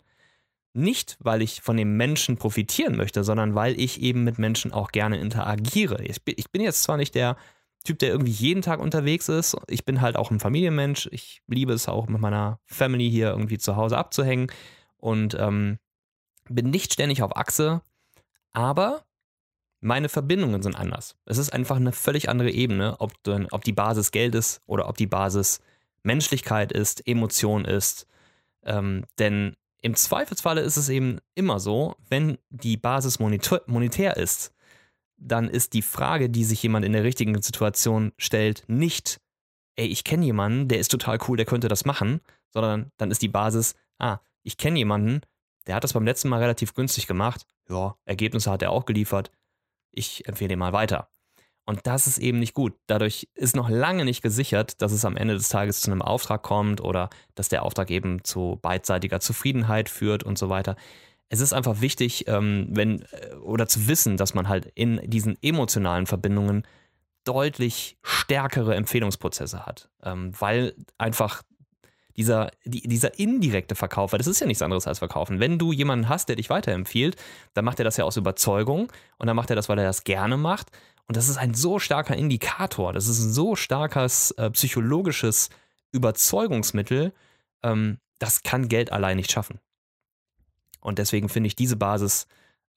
Nicht, 0.80 1.18
weil 1.20 1.42
ich 1.42 1.62
von 1.62 1.76
dem 1.76 1.98
Menschen 1.98 2.38
profitieren 2.38 2.96
möchte, 2.96 3.26
sondern 3.26 3.54
weil 3.54 3.80
ich 3.80 4.02
eben 4.02 4.24
mit 4.24 4.40
Menschen 4.40 4.72
auch 4.72 4.92
gerne 4.92 5.20
interagiere. 5.20 6.02
Ich 6.04 6.24
bin, 6.24 6.62
jetzt 6.62 6.84
zwar 6.84 6.96
nicht 6.96 7.16
der 7.16 7.36
Typ, 7.84 8.00
der 8.00 8.10
irgendwie 8.10 8.32
jeden 8.32 8.62
Tag 8.62 8.80
unterwegs 8.80 9.28
ist. 9.28 9.58
Ich 9.68 9.84
bin 9.84 10.00
halt 10.00 10.16
auch 10.16 10.32
ein 10.32 10.40
Familienmensch. 10.40 11.10
Ich 11.12 11.42
liebe 11.48 11.74
es 11.74 11.90
auch 11.90 12.08
mit 12.08 12.22
meiner 12.22 12.60
Family 12.66 13.10
hier 13.10 13.30
irgendwie 13.30 13.58
zu 13.58 13.76
Hause 13.76 13.98
abzuhängen 13.98 14.48
und 14.98 15.36
ähm, 15.38 15.80
bin 16.48 16.70
nicht 16.70 16.94
ständig 16.94 17.24
auf 17.24 17.36
Achse. 17.36 17.82
Aber 18.54 19.04
meine 19.82 20.08
Verbindungen 20.08 20.62
sind 20.62 20.76
anders. 20.76 21.18
Es 21.26 21.38
ist 21.38 21.52
einfach 21.52 21.76
eine 21.76 21.92
völlig 21.92 22.30
andere 22.30 22.52
Ebene, 22.52 22.96
ob, 23.00 23.12
du, 23.24 23.48
ob 23.52 23.66
die 23.66 23.74
Basis 23.74 24.12
Geld 24.12 24.34
ist 24.34 24.62
oder 24.66 24.88
ob 24.88 24.96
die 24.96 25.08
Basis 25.08 25.62
Menschlichkeit 26.04 26.72
ist, 26.72 27.06
Emotion 27.06 27.66
ist. 27.66 28.08
Ähm, 28.64 29.06
denn 29.20 29.56
im 29.82 29.96
Zweifelsfalle 29.96 30.62
ist 30.62 30.78
es 30.78 30.90
eben 30.90 31.20
immer 31.36 31.60
so, 31.60 31.96
wenn 32.10 32.38
die 32.50 32.78
Basis 32.78 33.20
monetär 33.20 34.18
ist, 34.18 34.54
dann 35.18 35.50
ist 35.50 35.74
die 35.74 35.82
Frage, 35.82 36.30
die 36.30 36.44
sich 36.44 36.62
jemand 36.64 36.86
in 36.86 36.94
der 36.94 37.04
richtigen 37.04 37.42
Situation 37.42 38.14
stellt, 38.18 38.64
nicht, 38.68 39.20
ey, 39.76 39.88
ich 39.88 40.04
kenne 40.04 40.26
jemanden, 40.26 40.68
der 40.68 40.80
ist 40.80 40.92
total 40.92 41.18
cool, 41.28 41.38
der 41.38 41.46
könnte 41.46 41.68
das 41.68 41.86
machen, 41.86 42.22
sondern 42.50 42.92
dann 42.98 43.12
ist 43.12 43.22
die 43.22 43.28
Basis, 43.28 43.76
ah, 44.00 44.20
ich 44.44 44.58
kenne 44.58 44.80
jemanden, 44.80 45.22
der 45.68 45.76
hat 45.76 45.84
das 45.84 45.94
beim 45.94 46.06
letzten 46.06 46.30
Mal 46.30 46.40
relativ 46.40 46.74
günstig 46.74 47.08
gemacht, 47.08 47.46
ja, 47.70 47.96
Ergebnisse 48.06 48.52
hat 48.52 48.62
er 48.62 48.72
auch 48.72 48.86
geliefert, 48.86 49.32
ich 49.92 50.28
empfehle 50.28 50.54
ihn 50.54 50.60
mal 50.60 50.74
weiter. 50.74 51.10
Und 51.70 51.86
das 51.86 52.08
ist 52.08 52.18
eben 52.18 52.40
nicht 52.40 52.56
gut. 52.56 52.74
Dadurch 52.88 53.28
ist 53.36 53.56
noch 53.56 53.70
lange 53.70 54.04
nicht 54.04 54.24
gesichert, 54.24 54.82
dass 54.82 54.92
es 54.92 55.06
am 55.06 55.16
Ende 55.16 55.36
des 55.36 55.50
Tages 55.50 55.82
zu 55.82 55.92
einem 55.92 56.02
Auftrag 56.02 56.42
kommt 56.42 56.82
oder 56.82 57.12
dass 57.36 57.48
der 57.48 57.62
Auftrag 57.62 57.92
eben 57.92 58.24
zu 58.24 58.58
beidseitiger 58.64 59.20
Zufriedenheit 59.20 59.88
führt 59.88 60.24
und 60.24 60.40
so 60.40 60.50
weiter. 60.50 60.76
Es 61.30 61.42
ist 61.42 61.54
einfach 61.54 61.80
wichtig, 61.80 62.28
ähm, 62.28 62.70
wenn 62.72 63.04
äh, 63.12 63.36
oder 63.44 63.68
zu 63.68 63.88
wissen, 63.88 64.18
dass 64.18 64.34
man 64.34 64.50
halt 64.50 64.66
in 64.74 65.00
diesen 65.08 65.38
emotionalen 65.44 66.08
Verbindungen 66.08 66.64
deutlich 67.24 68.00
stärkere 68.02 68.74
Empfehlungsprozesse 68.74 69.68
hat, 69.68 69.90
ähm, 70.02 70.32
weil 70.40 70.74
einfach 70.98 71.44
dieser, 72.20 72.52
die, 72.66 72.82
dieser 72.82 73.18
indirekte 73.18 73.76
Verkauf, 73.76 74.12
weil 74.12 74.18
das 74.18 74.28
ist 74.28 74.42
ja 74.42 74.48
nichts 74.48 74.62
anderes 74.62 74.88
als 74.88 75.00
Verkaufen. 75.00 75.40
Wenn 75.40 75.58
du 75.58 75.72
jemanden 75.72 76.10
hast, 76.10 76.28
der 76.28 76.36
dich 76.36 76.50
weiterempfiehlt, 76.50 77.16
dann 77.54 77.64
macht 77.64 77.80
er 77.80 77.86
das 77.86 77.96
ja 77.96 78.04
aus 78.04 78.18
Überzeugung 78.18 78.92
und 79.20 79.28
dann 79.28 79.38
macht 79.38 79.52
er 79.52 79.56
das, 79.56 79.70
weil 79.70 79.78
er 79.78 79.86
das 79.86 80.04
gerne 80.04 80.36
macht 80.36 80.72
und 81.10 81.18
das 81.18 81.28
ist 81.28 81.38
ein 81.38 81.56
so 81.56 81.80
starker 81.80 82.16
Indikator, 82.16 82.94
das 82.94 83.08
ist 83.08 83.20
ein 83.20 83.34
so 83.34 83.56
starkes 83.56 84.30
äh, 84.32 84.52
psychologisches 84.52 85.50
Überzeugungsmittel, 85.92 87.14
ähm, 87.64 87.98
das 88.20 88.44
kann 88.44 88.70
Geld 88.70 88.92
allein 88.92 89.18
nicht 89.18 89.32
schaffen. 89.32 89.60
Und 90.82 91.00
deswegen 91.00 91.28
finde 91.28 91.48
ich 91.48 91.56
diese 91.56 91.78
Basis 91.78 92.28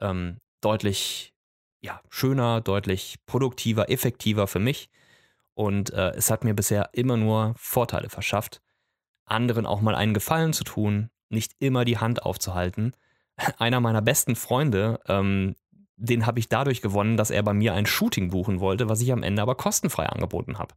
ähm, 0.01 0.39
deutlich 0.63 1.35
ja, 1.83 2.01
schöner, 2.09 2.63
deutlich 2.63 3.19
produktiver, 3.27 3.91
effektiver 3.91 4.47
für 4.47 4.61
mich. 4.61 4.89
Und 5.53 5.93
äh, 5.93 6.13
es 6.13 6.31
hat 6.31 6.43
mir 6.43 6.55
bisher 6.55 6.89
immer 6.95 7.19
nur 7.19 7.53
Vorteile 7.59 8.09
verschafft, 8.09 8.63
anderen 9.27 9.67
auch 9.67 9.83
mal 9.83 9.95
einen 9.95 10.15
Gefallen 10.15 10.55
zu 10.55 10.65
tun, 10.65 11.11
nicht 11.29 11.53
immer 11.59 11.85
die 11.85 11.99
Hand 11.99 12.23
aufzuhalten. 12.23 12.95
Einer 13.59 13.81
meiner 13.81 14.01
besten 14.01 14.37
Freunde, 14.37 15.01
ähm, 15.07 15.55
den 16.03 16.27
habe 16.27 16.39
ich 16.41 16.49
dadurch 16.49 16.83
gewonnen, 16.83 17.17
dass 17.17 17.31
er 17.31 17.43
bei 17.43 17.55
mir 17.55 17.75
ein 17.75 17.87
Shooting 17.87 18.31
buchen 18.31 18.61
wollte, 18.61 18.89
was 18.89 19.01
ich 19.01 19.13
am 19.13 19.23
Ende 19.23 19.41
aber 19.41 19.55
kostenfrei 19.55 20.07
angeboten 20.07 20.59
habe. 20.59 20.75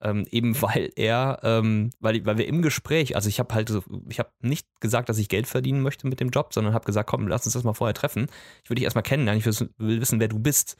Ähm, 0.00 0.24
eben 0.30 0.60
weil 0.62 0.90
er, 0.96 1.40
ähm, 1.42 1.90
weil, 2.00 2.24
weil 2.24 2.38
wir 2.38 2.46
im 2.46 2.62
Gespräch, 2.62 3.16
also 3.16 3.28
ich 3.28 3.38
habe 3.38 3.54
halt, 3.54 3.68
so, 3.68 3.82
ich 4.08 4.18
habe 4.18 4.30
nicht 4.40 4.68
gesagt, 4.80 5.08
dass 5.08 5.18
ich 5.18 5.28
Geld 5.28 5.46
verdienen 5.46 5.80
möchte 5.80 6.06
mit 6.06 6.20
dem 6.20 6.30
Job, 6.30 6.54
sondern 6.54 6.74
habe 6.74 6.84
gesagt, 6.84 7.08
komm, 7.08 7.28
lass 7.28 7.44
uns 7.44 7.54
das 7.54 7.64
mal 7.64 7.72
vorher 7.72 7.94
treffen. 7.94 8.26
Ich 8.62 8.70
würde 8.70 8.76
dich 8.76 8.84
erstmal 8.84 9.02
kennenlernen, 9.02 9.40
ich 9.40 9.46
will 9.46 10.00
wissen, 10.00 10.20
wer 10.20 10.28
du 10.28 10.38
bist. 10.38 10.76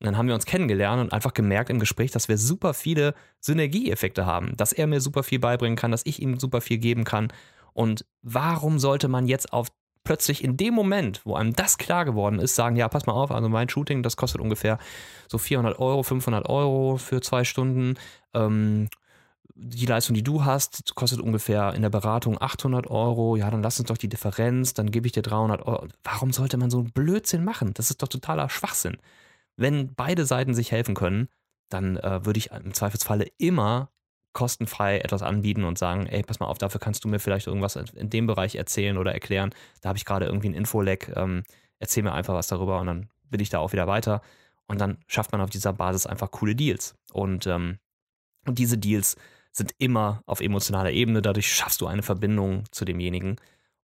Und 0.00 0.06
dann 0.06 0.18
haben 0.18 0.28
wir 0.28 0.34
uns 0.34 0.44
kennengelernt 0.46 1.00
und 1.00 1.12
einfach 1.12 1.32
gemerkt 1.32 1.70
im 1.70 1.78
Gespräch, 1.78 2.10
dass 2.10 2.28
wir 2.28 2.36
super 2.36 2.74
viele 2.74 3.14
Synergieeffekte 3.40 4.26
haben, 4.26 4.56
dass 4.56 4.72
er 4.72 4.86
mir 4.86 5.00
super 5.00 5.22
viel 5.22 5.38
beibringen 5.38 5.76
kann, 5.76 5.92
dass 5.92 6.04
ich 6.04 6.20
ihm 6.20 6.38
super 6.38 6.60
viel 6.60 6.78
geben 6.78 7.04
kann. 7.04 7.32
Und 7.72 8.04
warum 8.22 8.78
sollte 8.78 9.08
man 9.08 9.26
jetzt 9.26 9.52
auf 9.52 9.68
plötzlich 10.04 10.44
in 10.44 10.56
dem 10.56 10.74
Moment, 10.74 11.22
wo 11.24 11.34
einem 11.34 11.54
das 11.54 11.78
klar 11.78 12.04
geworden 12.04 12.38
ist, 12.38 12.54
sagen, 12.54 12.76
ja, 12.76 12.88
pass 12.88 13.06
mal 13.06 13.14
auf, 13.14 13.30
also 13.30 13.48
mein 13.48 13.68
Shooting, 13.68 14.02
das 14.02 14.16
kostet 14.16 14.40
ungefähr 14.40 14.78
so 15.28 15.38
400 15.38 15.78
Euro, 15.78 16.02
500 16.02 16.48
Euro 16.48 16.98
für 16.98 17.20
zwei 17.20 17.44
Stunden. 17.44 17.94
Ähm, 18.34 18.88
die 19.56 19.86
Leistung, 19.86 20.14
die 20.14 20.22
du 20.24 20.44
hast, 20.44 20.94
kostet 20.94 21.20
ungefähr 21.20 21.74
in 21.74 21.82
der 21.82 21.90
Beratung 21.90 22.40
800 22.40 22.88
Euro. 22.88 23.36
Ja, 23.36 23.50
dann 23.50 23.62
lass 23.62 23.78
uns 23.78 23.88
doch 23.88 23.98
die 23.98 24.08
Differenz, 24.08 24.74
dann 24.74 24.90
gebe 24.90 25.06
ich 25.06 25.12
dir 25.12 25.22
300 25.22 25.62
Euro. 25.66 25.86
Warum 26.02 26.32
sollte 26.32 26.56
man 26.56 26.70
so 26.70 26.78
einen 26.78 26.92
Blödsinn 26.92 27.44
machen? 27.44 27.72
Das 27.74 27.90
ist 27.90 28.02
doch 28.02 28.08
totaler 28.08 28.48
Schwachsinn. 28.50 28.98
wenn 29.56 29.94
beide 29.94 30.26
Seiten 30.26 30.54
sich 30.54 30.72
helfen 30.72 30.94
können, 30.94 31.28
dann 31.68 31.96
äh, 31.96 32.24
würde 32.26 32.38
ich 32.38 32.50
im 32.50 32.74
Zweifelsfalle 32.74 33.26
immer 33.38 33.90
kostenfrei 34.34 34.98
etwas 34.98 35.22
anbieten 35.22 35.64
und 35.64 35.78
sagen, 35.78 36.06
ey, 36.06 36.22
pass 36.22 36.40
mal 36.40 36.46
auf, 36.46 36.58
dafür 36.58 36.80
kannst 36.80 37.04
du 37.04 37.08
mir 37.08 37.18
vielleicht 37.18 37.46
irgendwas 37.46 37.76
in 37.76 38.10
dem 38.10 38.26
Bereich 38.26 38.56
erzählen 38.56 38.98
oder 38.98 39.14
erklären. 39.14 39.54
Da 39.80 39.88
habe 39.88 39.96
ich 39.96 40.04
gerade 40.04 40.26
irgendwie 40.26 40.50
ein 40.50 40.54
Infoleck, 40.54 41.10
ähm, 41.16 41.44
erzähl 41.78 42.02
mir 42.02 42.12
einfach 42.12 42.34
was 42.34 42.48
darüber 42.48 42.80
und 42.80 42.86
dann 42.86 43.08
bin 43.30 43.40
ich 43.40 43.48
da 43.48 43.60
auch 43.60 43.72
wieder 43.72 43.86
weiter. 43.86 44.20
Und 44.66 44.80
dann 44.80 44.98
schafft 45.06 45.32
man 45.32 45.40
auf 45.40 45.50
dieser 45.50 45.72
Basis 45.72 46.06
einfach 46.06 46.30
coole 46.30 46.54
Deals. 46.54 46.94
Und, 47.12 47.46
ähm, 47.46 47.78
und 48.46 48.58
diese 48.58 48.76
Deals 48.78 49.16
sind 49.52 49.72
immer 49.78 50.22
auf 50.26 50.40
emotionaler 50.40 50.90
Ebene. 50.90 51.22
Dadurch 51.22 51.52
schaffst 51.52 51.80
du 51.80 51.86
eine 51.86 52.02
Verbindung 52.02 52.64
zu 52.70 52.84
demjenigen 52.84 53.36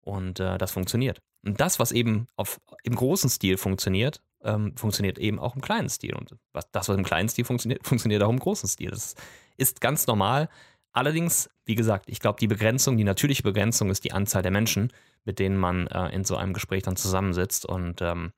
und 0.01 0.39
äh, 0.39 0.57
das 0.57 0.71
funktioniert. 0.71 1.21
Und 1.45 1.59
das, 1.61 1.79
was 1.79 1.91
eben 1.91 2.27
auf, 2.35 2.59
im 2.83 2.95
großen 2.95 3.29
Stil 3.29 3.57
funktioniert, 3.57 4.21
ähm, 4.43 4.75
funktioniert 4.75 5.19
eben 5.19 5.39
auch 5.39 5.55
im 5.55 5.61
kleinen 5.61 5.89
Stil. 5.89 6.15
Und 6.15 6.35
was, 6.53 6.69
das, 6.71 6.89
was 6.89 6.97
im 6.97 7.03
kleinen 7.03 7.29
Stil 7.29 7.45
funktioniert, 7.45 7.85
funktioniert 7.87 8.23
auch 8.23 8.29
im 8.29 8.39
großen 8.39 8.67
Stil. 8.67 8.89
Das 8.89 9.05
ist 9.05 9.21
ganz 9.81 10.07
normal. 10.07 10.49
Allerdings, 10.91 11.49
wie 11.65 11.75
gesagt, 11.75 12.05
ich 12.09 12.19
glaube, 12.19 12.39
die 12.39 12.47
Begrenzung, 12.47 12.97
die 12.97 13.03
natürliche 13.03 13.43
Begrenzung 13.43 13.89
ist 13.89 14.03
die 14.03 14.11
Anzahl 14.11 14.41
der 14.41 14.51
Menschen, 14.51 14.91
mit 15.23 15.39
denen 15.39 15.57
man 15.57 15.87
äh, 15.87 16.09
in 16.09 16.23
so 16.23 16.35
einem 16.35 16.53
Gespräch 16.53 16.83
dann 16.83 16.95
zusammensitzt. 16.95 17.65
Und 17.65 18.01
ähm, 18.01 18.33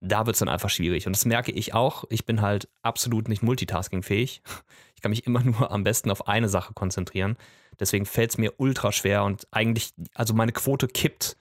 da 0.00 0.26
wird 0.26 0.34
es 0.34 0.40
dann 0.40 0.48
einfach 0.48 0.70
schwierig. 0.70 1.06
Und 1.06 1.16
das 1.16 1.24
merke 1.24 1.52
ich 1.52 1.74
auch. 1.74 2.04
Ich 2.10 2.24
bin 2.24 2.40
halt 2.40 2.68
absolut 2.82 3.28
nicht 3.28 3.42
multitaskingfähig. 3.42 4.42
Ich 4.96 5.02
kann 5.02 5.10
mich 5.10 5.26
immer 5.26 5.42
nur 5.44 5.70
am 5.70 5.84
besten 5.84 6.10
auf 6.10 6.26
eine 6.26 6.48
Sache 6.48 6.72
konzentrieren. 6.72 7.36
Deswegen 7.78 8.06
fällt 8.06 8.30
es 8.30 8.38
mir 8.38 8.54
ultra 8.56 8.92
schwer 8.92 9.24
und 9.24 9.46
eigentlich, 9.50 9.92
also 10.14 10.32
meine 10.32 10.52
Quote 10.52 10.88
kippt, 10.88 11.36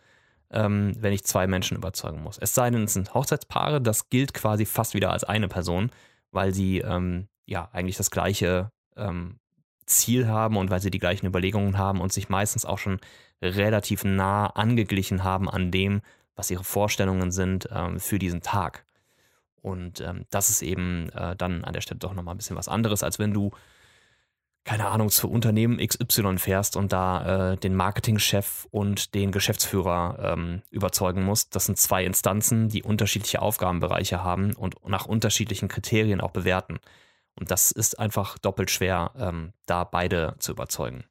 ähm, 0.52 0.94
wenn 1.00 1.14
ich 1.14 1.24
zwei 1.24 1.48
Menschen 1.48 1.78
überzeugen 1.78 2.22
muss. 2.22 2.38
Es 2.38 2.54
sei 2.54 2.70
denn, 2.70 2.84
es 2.84 2.94
sind 2.94 3.14
Hochzeitspaare, 3.14 3.80
das 3.80 4.10
gilt 4.10 4.34
quasi 4.34 4.66
fast 4.66 4.94
wieder 4.94 5.12
als 5.12 5.24
eine 5.24 5.48
Person, 5.48 5.90
weil 6.32 6.54
sie 6.54 6.80
ähm, 6.80 7.30
ja 7.46 7.70
eigentlich 7.72 7.96
das 7.96 8.12
gleiche 8.12 8.72
ähm, 8.98 9.40
Ziel 9.86 10.28
haben 10.28 10.58
und 10.58 10.70
weil 10.70 10.82
sie 10.82 10.92
die 10.92 11.00
gleichen 11.00 11.28
Überlegungen 11.28 11.78
haben 11.78 12.02
und 12.02 12.12
sich 12.12 12.30
meistens 12.30 12.66
auch 12.66 12.80
schon 12.80 13.00
relativ 13.42 14.04
nah 14.04 14.48
angeglichen 14.48 15.24
haben 15.24 15.50
an 15.50 15.72
dem, 15.72 16.02
was 16.36 16.52
ihre 16.52 16.64
Vorstellungen 16.64 17.32
sind 17.32 17.70
ähm, 17.72 18.00
für 18.00 18.20
diesen 18.20 18.42
Tag. 18.42 18.86
Und 19.62 20.02
ähm, 20.02 20.26
das 20.30 20.50
ist 20.50 20.62
eben 20.62 21.10
äh, 21.10 21.36
dann 21.36 21.64
an 21.64 21.74
der 21.74 21.82
Stelle 21.82 22.00
doch 22.00 22.14
nochmal 22.14 22.36
ein 22.36 22.38
bisschen 22.38 22.58
was 22.58 22.68
anderes, 22.68 23.04
als 23.04 23.18
wenn 23.18 23.34
du, 23.34 23.52
keine 24.64 24.88
Ahnung, 24.88 25.10
zu 25.10 25.30
Unternehmen 25.30 25.78
XY 25.78 26.38
fährst 26.38 26.76
und 26.76 26.94
da 26.94 27.54
äh, 27.54 27.58
den 27.58 27.76
Marketingchef 27.76 28.68
und 28.70 29.16
den 29.16 29.32
Geschäftsführer 29.32 30.34
ähm, 30.34 30.62
überzeugen 30.70 31.24
musst. 31.24 31.56
Das 31.56 31.66
sind 31.66 31.78
zwei 31.78 32.06
Instanzen, 32.06 32.70
die 32.70 32.84
unterschiedliche 32.84 33.42
Aufgabenbereiche 33.42 34.24
haben 34.24 34.54
und 34.54 34.76
nach 34.88 35.06
unterschiedlichen 35.06 35.68
Kriterien 35.68 36.22
auch 36.22 36.32
bewerten. 36.32 36.80
Und 37.38 37.52
das 37.52 37.72
ist 37.72 38.00
einfach 38.00 38.38
doppelt 38.38 38.72
schwer, 38.72 39.12
ähm, 39.18 39.54
da 39.66 39.84
beide 39.84 40.36
zu 40.40 40.52
überzeugen. 40.52 41.04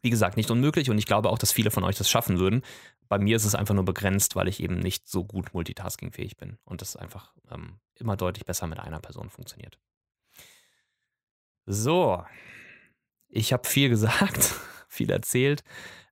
Wie 0.00 0.10
gesagt, 0.10 0.36
nicht 0.36 0.50
unmöglich 0.50 0.90
und 0.90 0.98
ich 0.98 1.06
glaube 1.06 1.28
auch, 1.28 1.38
dass 1.38 1.52
viele 1.52 1.70
von 1.70 1.84
euch 1.84 1.96
das 1.96 2.08
schaffen 2.08 2.38
würden. 2.38 2.62
Bei 3.08 3.18
mir 3.18 3.36
ist 3.36 3.44
es 3.44 3.54
einfach 3.54 3.74
nur 3.74 3.84
begrenzt, 3.84 4.36
weil 4.36 4.48
ich 4.48 4.62
eben 4.62 4.78
nicht 4.78 5.08
so 5.08 5.24
gut 5.24 5.54
multitaskingfähig 5.54 6.36
bin 6.36 6.58
und 6.64 6.80
das 6.80 6.96
einfach 6.96 7.34
ähm, 7.50 7.80
immer 7.94 8.16
deutlich 8.16 8.44
besser 8.44 8.66
mit 8.66 8.78
einer 8.78 9.00
Person 9.00 9.28
funktioniert. 9.28 9.78
So, 11.66 12.24
ich 13.28 13.52
habe 13.52 13.68
viel 13.68 13.88
gesagt, 13.90 14.54
viel 14.88 15.10
erzählt. 15.10 15.62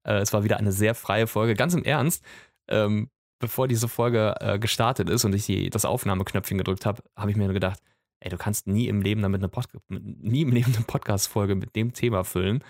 Äh, 0.05 0.19
es 0.19 0.33
war 0.33 0.45
wieder 0.45 0.59
eine 0.59 0.73
sehr 0.73 0.95
freie 0.95 1.27
Folge. 1.27 1.55
Ganz 1.55 1.75
im 1.75 1.85
Ernst, 1.85 2.25
ähm, 2.69 3.11
bevor 3.39 3.69
diese 3.69 3.89
Folge 3.89 4.35
äh, 4.41 4.59
gestartet 4.59 5.11
ist 5.11 5.25
und 5.25 5.35
ich 5.35 5.47
die, 5.47 5.71
das 5.71 5.85
Aufnahmeknöpfchen 5.85 6.59
gedrückt 6.59 6.87
habe, 6.87 7.03
habe 7.17 7.31
ich 7.31 7.37
mir 7.37 7.53
gedacht, 7.53 7.81
ey, 8.27 8.31
du 8.31 8.37
kannst 8.37 8.67
nie 8.67 8.89
im 8.89 9.01
Leben 9.01 9.23
damit 9.23 9.41
eine 9.41 9.49
Pod 9.49 9.67
nie 9.89 10.43
im 10.43 10.51
Leben 10.51 10.75
eine 10.75 10.85
Podcast-Folge 10.85 11.55
mit 11.55 11.77
dem 11.77 11.93
Thema 11.93 12.25
füllen. 12.25 12.63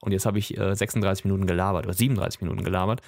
Und 0.00 0.10
jetzt 0.12 0.26
habe 0.26 0.38
ich 0.38 0.58
äh, 0.58 0.74
36 0.74 1.24
Minuten 1.24 1.46
gelabert 1.46 1.86
oder 1.86 1.94
37 1.94 2.40
Minuten 2.42 2.64
gelabert. 2.64 3.00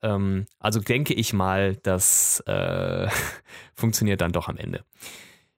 Ähm, 0.00 0.46
also 0.58 0.80
denke 0.80 1.12
ich 1.12 1.34
mal, 1.34 1.76
das 1.76 2.40
äh, 2.46 3.08
funktioniert 3.74 4.22
dann 4.22 4.32
doch 4.32 4.48
am 4.48 4.56
Ende. 4.56 4.82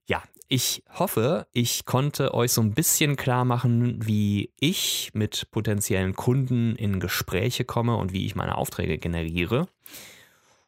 Ja, 0.07 0.23
ich 0.49 0.83
hoffe, 0.91 1.47
ich 1.53 1.85
konnte 1.85 2.35
euch 2.35 2.53
so 2.53 2.61
ein 2.61 2.75
bisschen 2.75 3.15
klar 3.15 3.45
machen, 3.45 4.05
wie 4.05 4.53
ich 4.59 5.13
mit 5.15 5.51
potenziellen 5.53 6.15
Kunden 6.15 6.75
in 6.75 6.99
Gespräche 6.99 7.65
komme 7.65 7.97
und 7.97 8.13
wie 8.13 8.27
ich 8.27 8.35
meine 8.35 8.59
Aufträge 8.59 8.99
generiere. 8.99 9.69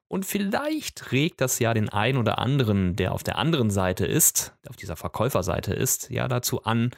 Und 0.09 0.25
vielleicht 0.25 1.11
regt 1.13 1.41
das 1.41 1.59
ja 1.59 1.75
den 1.75 1.89
einen 1.89 2.19
oder 2.19 2.39
anderen, 2.39 2.95
der 2.95 3.13
auf 3.13 3.25
der 3.25 3.39
anderen 3.39 3.71
Seite 3.71 4.07
ist, 4.07 4.57
auf 4.69 4.77
dieser 4.77 4.97
Verkäuferseite 4.97 5.75
ist, 5.75 6.11
ja 6.11 6.29
dazu 6.29 6.63
an, 6.63 6.93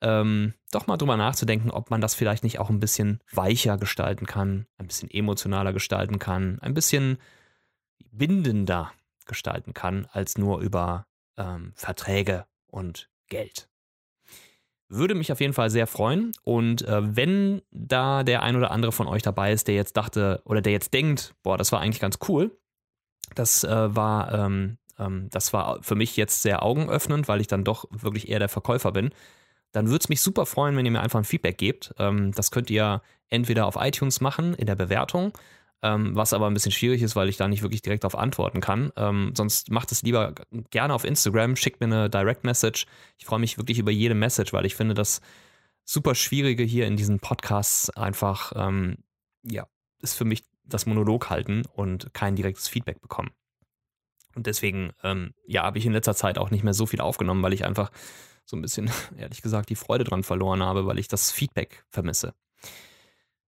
ähm, 0.00 0.54
doch 0.70 0.86
mal 0.86 0.96
drüber 0.96 1.16
nachzudenken, 1.16 1.70
ob 1.70 1.90
man 1.90 2.00
das 2.00 2.14
vielleicht 2.14 2.44
nicht 2.44 2.58
auch 2.58 2.70
ein 2.70 2.80
bisschen 2.80 3.20
weicher 3.32 3.78
gestalten 3.78 4.26
kann, 4.26 4.66
ein 4.76 4.86
bisschen 4.86 5.10
emotionaler 5.10 5.72
gestalten 5.72 6.18
kann, 6.18 6.58
ein 6.60 6.74
bisschen 6.74 7.18
bindender 8.10 8.92
gestalten 9.26 9.74
kann, 9.74 10.06
als 10.10 10.38
nur 10.38 10.60
über 10.60 11.06
ähm, 11.36 11.72
Verträge 11.74 12.46
und 12.66 13.08
Geld. 13.28 13.68
Würde 14.88 15.14
mich 15.14 15.30
auf 15.30 15.40
jeden 15.40 15.52
Fall 15.52 15.70
sehr 15.70 15.86
freuen. 15.86 16.32
Und 16.44 16.82
äh, 16.82 17.16
wenn 17.16 17.62
da 17.70 18.22
der 18.22 18.42
ein 18.42 18.56
oder 18.56 18.70
andere 18.70 18.92
von 18.92 19.06
euch 19.06 19.22
dabei 19.22 19.52
ist, 19.52 19.68
der 19.68 19.74
jetzt 19.74 19.96
dachte 19.96 20.40
oder 20.44 20.62
der 20.62 20.72
jetzt 20.72 20.94
denkt, 20.94 21.34
boah, 21.42 21.58
das 21.58 21.72
war 21.72 21.80
eigentlich 21.80 22.00
ganz 22.00 22.18
cool, 22.28 22.56
das 23.34 23.64
äh, 23.64 23.94
war, 23.94 24.32
ähm, 24.32 24.78
ähm, 24.98 25.28
das 25.30 25.52
war 25.52 25.82
für 25.82 25.94
mich 25.94 26.16
jetzt 26.16 26.42
sehr 26.42 26.62
augenöffnend, 26.62 27.28
weil 27.28 27.40
ich 27.40 27.46
dann 27.46 27.64
doch 27.64 27.84
wirklich 27.90 28.28
eher 28.28 28.38
der 28.38 28.48
Verkäufer 28.48 28.92
bin. 28.92 29.10
Dann 29.72 29.88
würde 29.88 30.02
es 30.02 30.08
mich 30.08 30.22
super 30.22 30.46
freuen, 30.46 30.76
wenn 30.76 30.86
ihr 30.86 30.92
mir 30.92 31.02
einfach 31.02 31.18
ein 31.18 31.24
Feedback 31.24 31.58
gebt. 31.58 31.94
Ähm, 31.98 32.32
das 32.32 32.50
könnt 32.50 32.70
ihr 32.70 33.02
entweder 33.28 33.66
auf 33.66 33.76
iTunes 33.78 34.20
machen 34.22 34.54
in 34.54 34.66
der 34.66 34.76
Bewertung 34.76 35.32
ähm, 35.82 36.16
was 36.16 36.32
aber 36.32 36.46
ein 36.46 36.54
bisschen 36.54 36.72
schwierig 36.72 37.02
ist, 37.02 37.16
weil 37.16 37.28
ich 37.28 37.36
da 37.36 37.48
nicht 37.48 37.62
wirklich 37.62 37.82
direkt 37.82 38.04
darauf 38.04 38.18
antworten 38.18 38.60
kann. 38.60 38.92
Ähm, 38.96 39.32
sonst 39.36 39.70
macht 39.70 39.92
es 39.92 40.02
lieber 40.02 40.34
gerne 40.70 40.94
auf 40.94 41.04
Instagram, 41.04 41.56
schickt 41.56 41.80
mir 41.80 41.86
eine 41.86 42.10
Direct 42.10 42.44
Message. 42.44 42.86
Ich 43.18 43.26
freue 43.26 43.38
mich 43.38 43.58
wirklich 43.58 43.78
über 43.78 43.90
jede 43.90 44.14
Message, 44.14 44.52
weil 44.52 44.66
ich 44.66 44.74
finde 44.74 44.94
das 44.94 45.20
super 45.84 46.14
Schwierige 46.14 46.64
hier 46.64 46.86
in 46.86 46.96
diesen 46.96 47.20
Podcasts 47.20 47.90
einfach, 47.90 48.52
ähm, 48.56 48.98
ja, 49.42 49.66
ist 50.00 50.14
für 50.14 50.24
mich 50.24 50.44
das 50.64 50.86
Monolog 50.86 51.30
halten 51.30 51.62
und 51.72 52.12
kein 52.12 52.36
direktes 52.36 52.68
Feedback 52.68 53.00
bekommen. 53.00 53.30
Und 54.34 54.46
deswegen, 54.46 54.92
ähm, 55.02 55.32
ja, 55.46 55.62
habe 55.62 55.78
ich 55.78 55.86
in 55.86 55.92
letzter 55.92 56.14
Zeit 56.14 56.38
auch 56.38 56.50
nicht 56.50 56.62
mehr 56.62 56.74
so 56.74 56.86
viel 56.86 57.00
aufgenommen, 57.00 57.42
weil 57.42 57.54
ich 57.54 57.64
einfach 57.64 57.90
so 58.44 58.56
ein 58.56 58.62
bisschen, 58.62 58.90
ehrlich 59.16 59.42
gesagt, 59.42 59.70
die 59.70 59.76
Freude 59.76 60.04
dran 60.04 60.24
verloren 60.24 60.62
habe, 60.62 60.86
weil 60.86 60.98
ich 60.98 61.08
das 61.08 61.30
Feedback 61.30 61.84
vermisse. 61.88 62.34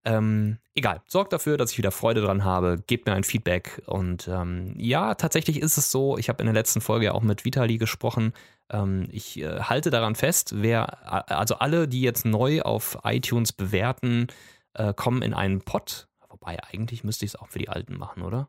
Ähm, 0.08 0.56
egal, 0.74 1.02
sorgt 1.06 1.34
dafür, 1.34 1.58
dass 1.58 1.72
ich 1.72 1.78
wieder 1.78 1.90
Freude 1.90 2.22
dran 2.22 2.42
habe, 2.42 2.82
gebt 2.86 3.06
mir 3.06 3.12
ein 3.12 3.24
Feedback. 3.24 3.82
Und 3.84 4.26
ähm, 4.26 4.72
ja, 4.78 5.14
tatsächlich 5.14 5.60
ist 5.60 5.76
es 5.76 5.90
so, 5.90 6.16
ich 6.16 6.30
habe 6.30 6.40
in 6.40 6.46
der 6.46 6.54
letzten 6.54 6.80
Folge 6.80 7.06
ja 7.06 7.12
auch 7.12 7.20
mit 7.20 7.44
Vitali 7.44 7.76
gesprochen. 7.76 8.32
Ähm, 8.70 9.06
ich 9.12 9.38
äh, 9.38 9.60
halte 9.60 9.90
daran 9.90 10.14
fest, 10.14 10.54
wer, 10.56 11.30
also 11.30 11.56
alle, 11.56 11.88
die 11.88 12.00
jetzt 12.00 12.24
neu 12.24 12.62
auf 12.62 12.98
iTunes 13.04 13.52
bewerten, 13.52 14.28
äh, 14.72 14.94
kommen 14.94 15.20
in 15.20 15.34
einen 15.34 15.60
Pot. 15.60 16.08
Wobei, 16.30 16.56
eigentlich 16.64 17.04
müsste 17.04 17.26
ich 17.26 17.32
es 17.32 17.36
auch 17.36 17.48
für 17.48 17.58
die 17.58 17.68
Alten 17.68 17.98
machen, 17.98 18.22
oder? 18.22 18.48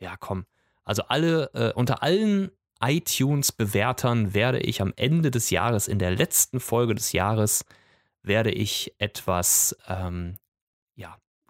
Ja, 0.00 0.16
komm. 0.18 0.44
Also 0.84 1.04
alle, 1.04 1.50
äh, 1.54 1.72
unter 1.72 2.02
allen 2.02 2.50
iTunes-Bewertern 2.82 4.34
werde 4.34 4.60
ich 4.60 4.82
am 4.82 4.92
Ende 4.96 5.30
des 5.30 5.48
Jahres, 5.48 5.88
in 5.88 5.98
der 5.98 6.10
letzten 6.10 6.60
Folge 6.60 6.94
des 6.94 7.12
Jahres, 7.12 7.64
werde 8.22 8.50
ich 8.50 8.94
etwas 8.98 9.74
ähm, 9.88 10.36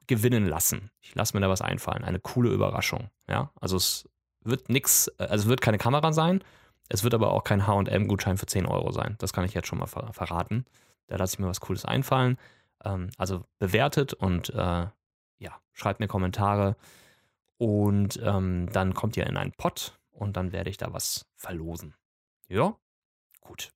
gewinnen 0.09 0.47
lassen. 0.47 0.91
Ich 1.01 1.15
lasse 1.15 1.37
mir 1.37 1.41
da 1.41 1.49
was 1.49 1.63
einfallen. 1.63 2.05
Eine 2.05 2.19
coole 2.19 2.51
Überraschung. 2.51 3.11
Ja, 3.29 3.53
also 3.61 3.77
es 3.77 4.09
wird 4.43 4.69
nichts, 4.69 5.09
also 5.19 5.45
es 5.45 5.49
wird 5.49 5.61
keine 5.61 5.79
Kamera 5.79 6.13
sein. 6.13 6.43
Es 6.89 7.05
wird 7.05 7.15
aber 7.15 7.33
auch 7.33 7.45
kein 7.45 7.67
HM-Gutschein 7.67 8.39
für 8.39 8.47
10 8.47 8.67
Euro 8.67 8.91
sein. 8.93 9.17
Das 9.19 9.33
kann 9.33 9.45
ich 9.45 9.55
jetzt 9.55 9.69
schon 9.69 9.79
mal 9.79 9.87
ver 9.87 10.13
verraten. 10.13 10.65
Da 11.07 11.17
lasse 11.17 11.35
ich 11.35 11.39
mir 11.39 11.47
was 11.49 11.61
Cooles 11.61 11.85
einfallen. 11.85 12.39
Ähm, 12.85 13.11
also 13.19 13.45
bewertet 13.59 14.15
und 14.15 14.51
äh, 14.51 14.87
ja, 15.39 15.61
schreibt 15.73 16.01
mir 16.01 16.09
Kommentare. 16.09 16.77
Und 17.59 18.21
ähm, 18.23 18.69
dann 18.73 18.95
kommt 18.95 19.17
ihr 19.17 19.27
in 19.27 19.37
einen 19.37 19.53
Pot 19.53 19.99
und 20.11 20.37
dann 20.37 20.53
werde 20.53 20.71
ich 20.71 20.77
da 20.77 20.93
was 20.93 21.27
verlosen. 21.37 21.95
Ja, 22.49 22.77
gut. 23.41 23.73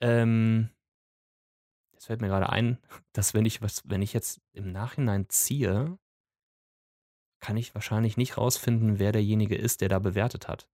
Ähm, 0.00 0.68
Jetzt 2.04 2.08
fällt 2.08 2.20
mir 2.20 2.28
gerade 2.28 2.50
ein, 2.50 2.76
dass 3.14 3.32
wenn 3.32 3.46
ich 3.46 3.62
was, 3.62 3.80
wenn 3.86 4.02
ich 4.02 4.12
jetzt 4.12 4.42
im 4.52 4.72
Nachhinein 4.72 5.26
ziehe, 5.30 5.98
kann 7.40 7.56
ich 7.56 7.74
wahrscheinlich 7.74 8.18
nicht 8.18 8.36
rausfinden, 8.36 8.98
wer 8.98 9.10
derjenige 9.12 9.54
ist, 9.56 9.80
der 9.80 9.88
da 9.88 9.98
bewertet 10.00 10.46
hat. 10.46 10.68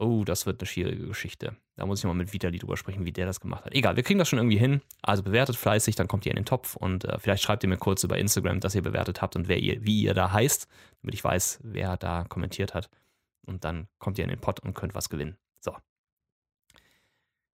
Oh, 0.00 0.24
das 0.24 0.44
wird 0.46 0.60
eine 0.60 0.66
schwierige 0.66 1.06
Geschichte. 1.06 1.56
Da 1.76 1.86
muss 1.86 2.00
ich 2.00 2.04
mal 2.06 2.14
mit 2.14 2.32
Vitali 2.32 2.58
drüber 2.58 2.76
sprechen, 2.76 3.04
wie 3.04 3.12
der 3.12 3.26
das 3.26 3.38
gemacht 3.38 3.64
hat. 3.64 3.72
Egal, 3.72 3.94
wir 3.94 4.02
kriegen 4.02 4.18
das 4.18 4.28
schon 4.28 4.40
irgendwie 4.40 4.58
hin. 4.58 4.82
Also 5.00 5.22
bewertet 5.22 5.54
fleißig, 5.54 5.94
dann 5.94 6.08
kommt 6.08 6.26
ihr 6.26 6.32
in 6.32 6.36
den 6.36 6.44
Topf 6.44 6.74
und 6.74 7.04
äh, 7.04 7.20
vielleicht 7.20 7.44
schreibt 7.44 7.62
ihr 7.62 7.68
mir 7.68 7.76
kurz 7.76 8.02
über 8.02 8.18
Instagram, 8.18 8.58
dass 8.58 8.74
ihr 8.74 8.82
bewertet 8.82 9.22
habt 9.22 9.36
und 9.36 9.46
wer 9.46 9.58
ihr, 9.58 9.84
wie 9.84 10.02
ihr 10.02 10.14
da 10.14 10.32
heißt, 10.32 10.66
damit 11.02 11.14
ich 11.14 11.22
weiß, 11.22 11.60
wer 11.62 11.96
da 11.96 12.24
kommentiert 12.24 12.74
hat. 12.74 12.90
Und 13.46 13.62
dann 13.62 13.86
kommt 14.00 14.18
ihr 14.18 14.24
in 14.24 14.30
den 14.30 14.40
Pod 14.40 14.58
und 14.58 14.74
könnt 14.74 14.96
was 14.96 15.08
gewinnen. 15.08 15.36
So. 15.60 15.76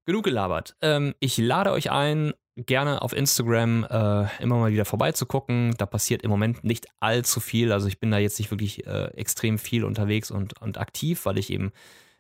Genug 0.07 0.25
gelabert. 0.25 0.75
Ähm, 0.81 1.15
ich 1.21 1.37
lade 1.37 1.71
euch 1.71 1.91
ein, 1.91 2.33
gerne 2.67 3.03
auf 3.03 3.13
Instagram 3.13 3.85
äh, 3.85 4.43
immer 4.43 4.57
mal 4.57 4.73
wieder 4.73 4.85
vorbeizugucken. 4.85 5.75
Da 5.79 5.87
passiert 5.87 6.23
im 6.23 6.31
Moment 6.31 6.65
nicht 6.65 6.87
allzu 7.01 7.41
viel. 7.41 7.73
Also 7.73 7.89
ich 7.89 8.01
bin 8.01 8.11
da 8.11 8.19
jetzt 8.19 8.39
nicht 8.39 8.51
wirklich 8.51 8.87
äh, 8.87 9.07
extrem 9.15 9.59
viel 9.59 9.85
unterwegs 9.85 10.31
und, 10.31 10.61
und 10.61 10.79
aktiv, 10.79 11.25
weil 11.27 11.39
ich 11.39 11.51
eben 11.51 11.73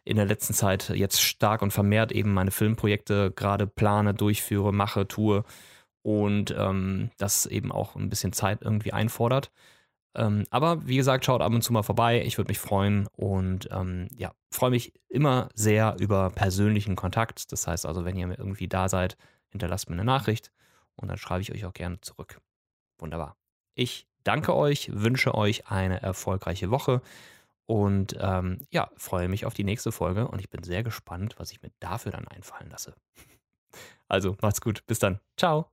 in 0.04 0.16
der 0.16 0.26
letzten 0.26 0.54
Zeit 0.54 0.88
jetzt 0.90 1.20
stark 1.20 1.60
und 1.62 1.72
vermehrt 1.72 2.12
eben 2.12 2.32
meine 2.32 2.50
Filmprojekte 2.50 3.30
gerade 3.34 3.66
plane, 3.66 4.14
durchführe, 4.14 4.72
mache, 4.72 5.06
tue 5.06 5.44
und 6.02 6.54
ähm, 6.56 7.10
das 7.18 7.44
eben 7.46 7.70
auch 7.70 7.96
ein 7.96 8.08
bisschen 8.08 8.32
Zeit 8.32 8.62
irgendwie 8.62 8.92
einfordert. 8.92 9.50
Ähm, 10.14 10.44
aber 10.50 10.86
wie 10.86 10.96
gesagt, 10.96 11.24
schaut 11.24 11.42
ab 11.42 11.52
und 11.52 11.62
zu 11.62 11.72
mal 11.72 11.82
vorbei. 11.82 12.22
Ich 12.24 12.38
würde 12.38 12.48
mich 12.48 12.58
freuen 12.58 13.06
und 13.16 13.68
ähm, 13.70 14.08
ja, 14.16 14.32
freue 14.50 14.70
mich 14.70 14.92
immer 15.08 15.48
sehr 15.54 15.96
über 15.98 16.30
persönlichen 16.30 16.96
Kontakt. 16.96 17.52
Das 17.52 17.66
heißt 17.66 17.84
also, 17.84 18.04
wenn 18.04 18.16
ihr 18.16 18.38
irgendwie 18.38 18.68
da 18.68 18.88
seid, 18.88 19.16
hinterlasst 19.50 19.88
mir 19.88 19.94
eine 19.94 20.04
Nachricht 20.04 20.52
und 20.96 21.08
dann 21.08 21.18
schreibe 21.18 21.42
ich 21.42 21.52
euch 21.52 21.64
auch 21.64 21.72
gerne 21.72 22.00
zurück. 22.00 22.40
Wunderbar. 22.98 23.36
Ich 23.74 24.06
danke 24.24 24.54
euch, 24.54 24.90
wünsche 24.92 25.34
euch 25.34 25.68
eine 25.68 26.02
erfolgreiche 26.02 26.70
Woche 26.70 27.00
und 27.66 28.16
ähm, 28.18 28.66
ja, 28.70 28.90
freue 28.96 29.28
mich 29.28 29.44
auf 29.44 29.54
die 29.54 29.64
nächste 29.64 29.92
Folge 29.92 30.28
und 30.28 30.40
ich 30.40 30.50
bin 30.50 30.62
sehr 30.62 30.82
gespannt, 30.82 31.34
was 31.38 31.52
ich 31.52 31.62
mir 31.62 31.70
dafür 31.80 32.12
dann 32.12 32.26
einfallen 32.26 32.70
lasse. 32.70 32.94
Also, 34.08 34.36
macht's 34.40 34.62
gut. 34.62 34.86
Bis 34.86 34.98
dann. 34.98 35.20
Ciao. 35.36 35.70